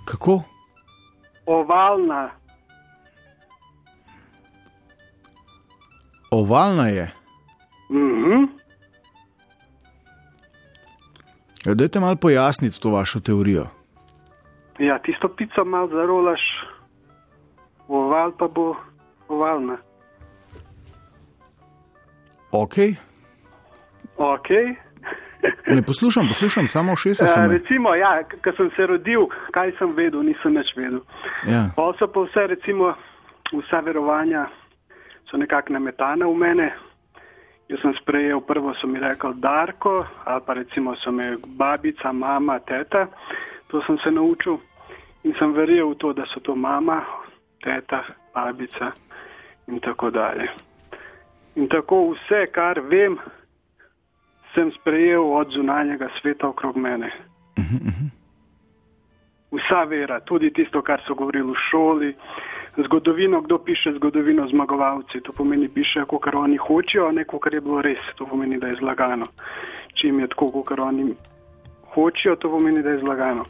Kako? 0.05 0.41
Ovalna. 1.45 2.29
Ovalna 6.31 6.87
je. 6.87 7.11
Mhm. 7.89 8.43
Ja, 8.43 8.66
dajte 11.75 11.99
malo 11.99 12.15
pojasniti 12.15 12.81
to 12.81 12.89
vašo 12.89 13.19
teorijo. 13.19 13.65
Ja, 14.79 14.99
tisto 14.99 15.27
pico 15.27 15.65
malo 15.65 15.87
zarolaš, 15.87 16.41
oval 17.87 18.31
pa 18.37 18.47
bo 18.47 18.75
ovalna. 19.27 19.77
Ok, 22.51 22.77
Ok. 24.17 24.49
ne 25.75 25.81
poslušam, 25.81 26.27
poslušam, 26.27 26.67
samo 26.67 26.95
šesa 26.95 27.27
sem. 27.27 27.43
Uh, 27.43 27.49
me. 27.49 27.57
recimo, 27.57 27.95
ja, 27.95 28.23
ko 28.43 28.51
sem 28.57 28.69
se 28.75 28.85
rodil, 28.85 29.27
kaj 29.51 29.71
sem 29.79 29.93
vedel, 29.95 30.23
nisem 30.25 30.57
več 30.57 30.73
vedel. 30.75 31.01
Ja. 31.47 31.67
Pol 31.75 31.93
so 31.99 32.07
pa 32.09 32.25
vse, 32.25 32.47
recimo, 32.55 32.93
vsa 33.53 33.81
verovanja 33.85 34.47
so 35.29 35.37
nekako 35.37 35.77
nametane 35.77 36.25
v 36.25 36.33
mene. 36.33 36.71
Jaz 37.67 37.81
sem 37.81 37.93
sprejel, 37.99 38.39
prvo 38.41 38.73
so 38.79 38.87
mi 38.87 38.99
rekli 38.99 39.33
Darko, 39.43 40.05
ali 40.25 40.41
pa 40.45 40.53
recimo 40.53 40.95
so 40.95 41.11
me 41.11 41.37
babica, 41.47 42.11
mama, 42.13 42.59
teta. 42.59 43.07
To 43.67 43.81
sem 43.81 43.97
se 44.03 44.11
naučil 44.11 44.57
in 45.23 45.33
sem 45.39 45.51
verjel 45.53 45.89
v 45.91 45.97
to, 45.99 46.13
da 46.13 46.23
so 46.31 46.39
to 46.39 46.55
mama, 46.55 47.03
teta, 47.63 48.03
babica 48.33 48.91
in 49.67 49.79
tako 49.79 50.09
dalje. 50.09 50.47
In 51.55 51.67
tako 51.67 52.13
vse, 52.13 52.45
kar 52.51 52.79
vem, 52.79 53.19
sem 54.55 54.71
sprejel 54.79 55.33
od 55.33 55.51
zunanjega 55.51 56.07
sveta 56.21 56.47
okrog 56.47 56.77
mene. 56.77 57.11
Vsa 59.51 59.83
vera, 59.83 60.19
tudi 60.19 60.53
tisto, 60.53 60.81
kar 60.81 61.01
so 61.07 61.15
govorili 61.15 61.51
v 61.51 61.55
šoli, 61.69 62.15
zgodovino, 62.85 63.41
kdo 63.41 63.57
piše 63.57 63.93
zgodovino 63.95 64.47
zmagovalci, 64.47 65.21
to 65.21 65.31
pomeni, 65.31 65.67
piše, 65.69 66.05
kot 66.07 66.33
oni 66.33 66.57
hočejo, 66.57 67.11
ne 67.11 67.23
kot 67.23 67.53
je 67.53 67.61
bilo 67.61 67.81
res, 67.81 67.99
to 68.15 68.25
pomeni, 68.25 68.59
da 68.59 68.67
je 68.67 68.75
zlagano. 68.79 69.25
Čim 69.93 70.19
je 70.19 70.27
tako, 70.27 70.51
kot 70.51 70.79
oni 70.79 71.13
hočejo, 71.93 72.35
to 72.35 72.49
pomeni, 72.49 72.83
da 72.83 72.89
je 72.89 72.99
zlagano. 72.99 73.45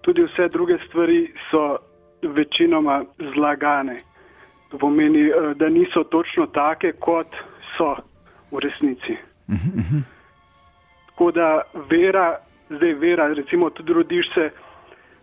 Tudi 0.00 0.24
vse 0.24 0.48
druge 0.48 0.78
stvari 0.88 1.32
so 1.50 1.76
večinoma 2.22 3.04
zlagane. 3.34 3.96
To 4.70 4.78
pomeni, 4.78 5.28
eh, 5.28 5.54
da 5.54 5.68
niso 5.68 6.04
točno 6.04 6.46
take, 6.46 6.92
kot 6.92 7.36
so 7.76 7.96
v 8.50 8.58
resnici. 8.58 9.16
Tako 11.06 11.30
da 11.30 11.62
vera, 11.90 12.36
zdaj 12.70 12.94
vera, 12.94 13.28
recimo 13.34 13.70
tudi 13.70 13.92
rodiš 13.92 14.34
se 14.34 14.50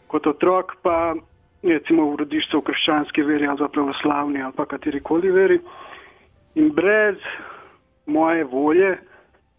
kot 0.07 0.27
otrok, 0.27 0.75
pa 0.81 1.15
recimo 1.63 2.15
rodiš 2.19 2.49
se 2.49 2.57
v 2.57 2.61
krščanski 2.61 3.23
veri 3.23 3.47
ali 3.47 3.57
pa 3.57 3.67
pravoslavni 3.67 4.41
ali 4.41 4.53
pa 4.55 4.65
katerikoli 4.65 5.31
veri. 5.31 5.59
In 6.55 6.69
brez 6.69 7.17
moje 8.05 8.43
volje 8.43 8.97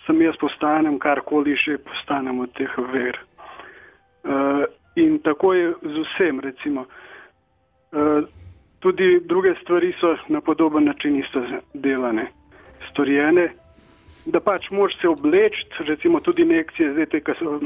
sem 0.07 0.23
jaz 0.23 0.37
postanem 0.41 0.99
karkoli 0.99 1.57
že 1.57 1.79
postanem 1.79 2.41
od 2.41 2.53
teh 2.53 2.79
ver. 2.93 3.19
Uh, 4.25 4.65
in 4.97 5.19
tako 5.19 5.53
je 5.55 5.75
z 5.83 6.05
vsem, 6.05 6.41
recimo. 6.41 6.87
Uh, 7.93 8.25
tudi 8.81 9.21
druge 9.25 9.55
stvari 9.63 9.93
so 10.01 10.17
na 10.29 10.41
podoben 10.41 10.85
način 10.85 11.19
isto 11.19 11.43
delane, 11.75 12.27
storjene, 12.91 13.49
da 14.27 14.41
pač 14.41 14.71
moraš 14.71 15.01
se 15.01 15.09
obleči, 15.09 15.67
recimo 15.79 16.21
tudi 16.21 16.45
nekcije, 16.45 16.93
zdaj 16.93 17.07
te, 17.07 17.21
ki 17.21 17.33
so, 17.39 17.59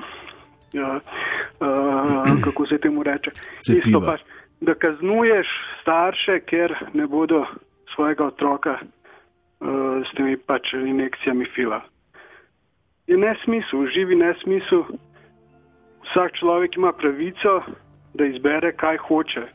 ja, 0.73 1.01
uh, 1.01 2.43
kako 2.45 2.67
se 2.67 2.79
temu 2.79 3.03
reče, 3.03 3.31
Cepiva. 3.61 3.87
isto 3.87 4.01
pač, 4.01 4.21
da 4.61 4.75
kaznuješ 4.75 5.47
starše, 5.83 6.41
ker 6.47 6.75
ne 6.95 7.07
bodo 7.07 7.45
svojega 7.95 8.27
otroka 8.27 8.79
uh, 8.81 10.03
s 10.07 10.17
temi 10.17 10.37
pač 10.37 10.73
injekcijami 10.73 11.47
fila. 11.55 11.83
Je 13.07 13.17
nesmisel, 13.17 13.87
živi 13.95 14.17
nesmisel. 14.17 14.85
Vsak 16.09 16.37
človek 16.41 16.77
ima 16.77 16.93
pravico, 16.93 17.61
da 18.15 18.27
izbere, 18.27 18.73
kaj 18.77 18.97
hoče. 19.09 19.47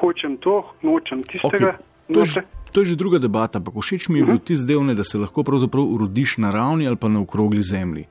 Hočem 0.00 0.36
to, 0.42 0.62
nočem 0.82 1.22
tistega. 1.22 1.76
To 2.12 2.20
je, 2.20 2.42
to 2.72 2.80
je 2.82 2.84
že 2.84 2.96
druga 2.98 3.18
debata, 3.22 3.58
ampak 3.58 3.74
všeč 3.78 4.08
mi 4.10 4.18
je 4.18 4.26
bil 4.26 4.38
tisti 4.38 4.66
del, 4.66 4.82
ne, 4.82 4.94
da 4.94 5.04
se 5.06 5.18
lahko 5.18 5.44
pravzaprav 5.46 5.86
rodiš 6.00 6.36
na 6.42 6.50
ravni 6.50 6.88
ali 6.90 6.98
pa 6.98 7.08
na 7.08 7.22
okrogli 7.22 7.62
zemlji. 7.62 8.06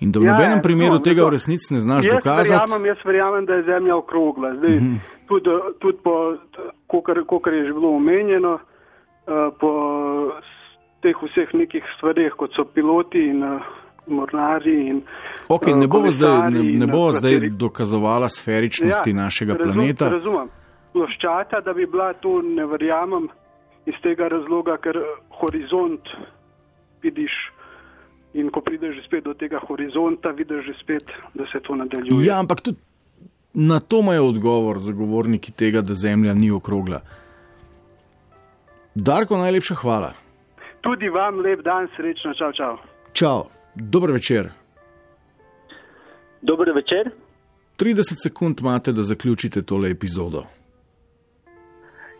In 0.00 0.12
da 0.12 0.20
v 0.20 0.24
Ja, 0.24 0.32
nobenem 0.32 0.58
ja, 0.58 0.62
primeru 0.62 0.92
no, 0.92 0.98
tega 1.02 1.24
v 1.26 1.34
resnici 1.34 1.74
ne 1.74 1.80
znaš 1.80 2.04
jaz 2.06 2.14
dokazati. 2.14 2.54
Verjamem, 2.54 2.86
jaz 2.86 2.98
verjamem, 3.04 3.46
da 3.46 3.54
je 3.54 3.62
Zemlja 3.62 3.96
okrogla. 3.96 4.54
Zdaj, 4.54 4.76
Mhm. 4.76 4.94
tudi, 5.28 5.50
tudi 5.78 5.98
po, 6.02 7.40
kar 7.42 7.54
je 7.54 7.66
že 7.66 7.72
bilo 7.72 7.96
omenjeno, 7.96 8.58
eh, 8.58 9.50
po 9.60 9.70
teh 11.02 11.16
vseh 11.22 11.48
nekih 11.54 11.82
stvarih, 11.96 12.32
kot 12.36 12.50
so 12.56 12.64
piloti 12.64 13.18
in 13.18 13.42
uh, 13.42 13.60
mornari. 14.06 14.88
In, 14.88 15.02
Okay, 15.48 15.72
eh, 15.72 15.76
ne 15.76 15.86
bova 15.86 16.10
zdaj, 16.10 16.50
ne, 16.50 16.62
ne 16.62 16.86
bova 16.86 17.12
zdaj 17.12 17.50
dokazovala 17.50 18.28
sferičnosti 18.28 19.12
našega 19.12 19.54
razum, 19.54 19.72
planeta. 19.72 20.08
Razumem. 20.08 20.48
Ploščata, 20.92 21.60
da 21.60 21.72
bi 21.72 21.86
bila 21.86 22.12
tu, 22.12 22.42
ne 22.42 22.66
verjamem, 22.66 23.28
iz 23.86 23.94
tega 24.02 24.28
razloga, 24.28 24.76
ker 24.76 24.96
eh, 24.96 25.06
horizont 25.40 26.02
vidiš. 27.02 27.32
In 28.38 28.52
ko 28.54 28.62
prideš 28.62 28.94
že 28.96 29.02
spet 29.06 29.24
do 29.26 29.34
tega 29.34 29.58
horizonta, 29.66 30.30
vidiš 30.30 30.66
že 30.66 30.74
spet, 30.82 31.10
da 31.34 31.46
se 31.52 31.60
to 31.60 31.74
nadaljuje. 31.74 32.26
Ja, 32.26 32.38
ampak 32.38 32.60
tudi 32.62 32.78
na 33.54 33.80
to 33.80 34.00
imajo 34.00 34.28
odgovor 34.28 34.78
zagovorniki 34.78 35.52
tega, 35.52 35.82
da 35.82 35.94
Zemlja 35.94 36.34
ni 36.34 36.50
okrogla. 36.50 37.00
Darko, 38.94 39.36
najlepša 39.36 39.74
hvala. 39.74 40.12
Tudi 40.80 41.08
vam 41.08 41.40
lep 41.40 41.62
dan, 41.66 41.88
srečno, 41.96 42.34
čau, 42.38 42.52
čau. 42.52 42.76
Čau, 43.12 43.48
dober 43.74 44.12
večer. 44.12 44.50
Dober 46.42 46.70
večer. 46.74 47.10
30 47.78 48.22
sekund 48.22 48.60
imate, 48.60 48.92
da 48.92 49.02
zaključite 49.02 49.62
tole 49.62 49.90
epizodo. 49.90 50.44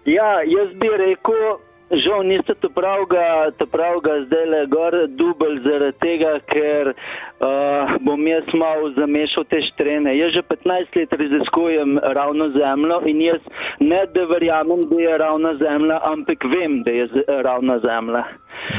Ja, 0.05 0.43
jaz 0.47 0.75
bi 0.81 0.89
rekel, 0.89 1.59
žal 1.91 2.25
niste 2.25 2.55
to 2.61 2.69
pravga, 2.69 3.51
to 3.59 3.67
pravga 3.67 4.11
zdaj 4.27 4.47
le 4.47 4.61
gor 4.67 4.93
dubel 5.09 5.55
zaradi 5.65 5.99
tega, 6.03 6.33
ker 6.53 6.91
uh, 6.93 7.97
bom 8.05 8.21
jaz 8.27 8.45
mal 8.55 8.89
zamešal 8.97 9.45
te 9.49 9.61
štrene. 9.73 10.13
Jaz 10.19 10.33
že 10.37 10.43
15 10.43 10.97
let 10.97 11.13
raziskujem 11.13 11.99
ravno 12.03 12.49
zemljo 12.53 13.01
in 13.07 13.21
jaz 13.21 13.41
ne 13.81 14.03
da 14.15 14.25
verjamem, 14.25 14.85
da 14.91 14.97
je 15.01 15.19
ravna 15.19 15.53
zemlja, 15.55 16.01
ampak 16.05 16.45
vem, 16.45 16.83
da 16.83 16.91
je 16.91 17.09
ravna 17.43 17.79
zemlja. 17.79 18.25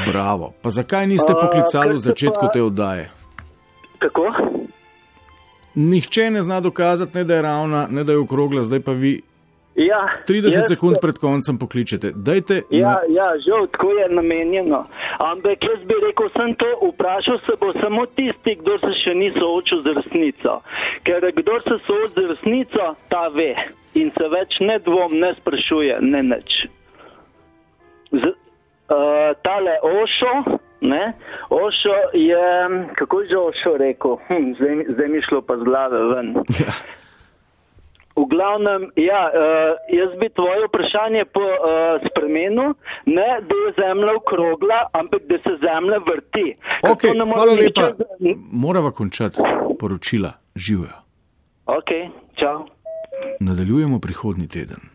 Bravo. 0.05 0.53
Pa 0.64 0.70
zakaj 0.70 1.07
niste 1.07 1.34
A, 1.34 1.39
poklicali 1.41 1.88
kar 1.88 1.95
v 1.95 2.05
začetku 2.10 2.45
pa- 2.45 2.51
te 2.53 2.62
oddaje? 2.62 3.10
Kako? 3.99 4.26
Nihče 5.76 6.30
ne 6.32 6.41
zna 6.41 6.60
dokazati, 6.62 7.18
ne 7.18 7.24
da 7.24 7.36
je 7.36 7.41
ravna, 7.41 7.88
ne 7.89 8.03
da 8.03 8.12
je 8.12 8.18
okrogla, 8.20 8.62
zdaj 8.62 8.80
pa 8.80 8.91
vi 8.91 9.22
Ja, 9.80 10.01
30 10.27 10.51
jaz- 10.51 10.67
sekund 10.67 10.99
pred 10.99 11.15
koncem 11.17 11.55
pokličete. 11.55 12.11
Dajte 12.13 12.67
Ja, 12.69 12.89
na, 12.89 12.99
ja, 13.09 13.27
žal, 13.39 13.67
tako 13.67 13.91
je 13.91 14.09
namenjeno. 14.09 14.84
Ampak 15.21 15.55
jaz 15.61 15.80
bi 15.82 15.95
rekel, 16.03 16.27
sem 16.30 16.51
to 16.53 16.67
vprašal, 16.84 17.39
se 17.39 17.55
bo 17.55 17.71
samo 17.73 18.03
tisti, 18.07 18.55
kdo 18.55 18.75
se 18.77 18.91
še 18.99 19.13
ni 19.13 19.32
soočil 19.32 19.80
z 19.80 19.93
resnico. 19.95 20.59
Ker 21.01 21.32
kdo 21.34 21.59
se 21.59 21.80
sooča 21.80 22.11
z 22.11 22.27
resnico, 22.27 22.84
ta 23.07 23.27
ve 23.30 23.55
in 23.95 24.11
se 24.11 24.27
več 24.27 24.59
ne 24.59 24.80
dvom, 24.80 25.15
ne 25.15 25.32
sprašuje, 25.34 25.95
ne 26.03 26.21
nič. 26.25 26.51
Z, 28.11 28.23
uh, 28.23 28.36
tale 29.39 29.80
Ošo, 29.82 30.34
ne, 30.82 31.13
Ošo 31.49 31.95
je, 32.13 32.45
kako 32.95 33.21
je 33.21 33.27
že 33.27 33.38
Ošo 33.39 33.71
rekel, 33.77 34.17
hm, 34.27 34.53
zdaj, 34.55 34.73
zdaj 34.89 35.07
mi 35.07 35.21
šlo 35.21 35.41
pa 35.41 35.55
z 35.55 35.63
glave 35.63 35.99
ven. 36.05 36.36
Ja. 36.59 36.73
V 38.20 38.26
glavnem, 38.28 38.82
ja, 38.99 39.22
uh, 39.26 39.39
jaz 39.89 40.11
bi 40.20 40.28
tvoje 40.30 40.67
vprašanje 40.67 41.24
po, 41.28 41.39
uh, 41.39 41.55
spremenil, 42.03 42.74
ne 43.07 43.28
da 43.41 43.55
je 43.57 43.74
zemlja 43.78 44.15
okrogla, 44.15 44.80
ampak 44.93 45.22
da 45.24 45.38
se 45.38 45.53
zemlja 45.57 45.97
vrti. 45.99 46.47
Ker 46.82 46.91
Ok, 46.91 47.01
to 47.01 47.13
ne 47.13 47.26
more 47.26 47.38
hvala 47.38 47.53
nihče 47.53 47.82
lepa. 47.82 48.03
z- 48.20 48.36
Morava 48.53 48.91
končati 48.91 49.39
poročila. 49.80 50.32
Živijo. 50.57 50.97
Ok, 51.67 51.89
čau. 52.36 52.65
Nadaljujemo 53.39 53.99
prihodnji 53.99 54.47
teden. 54.47 54.89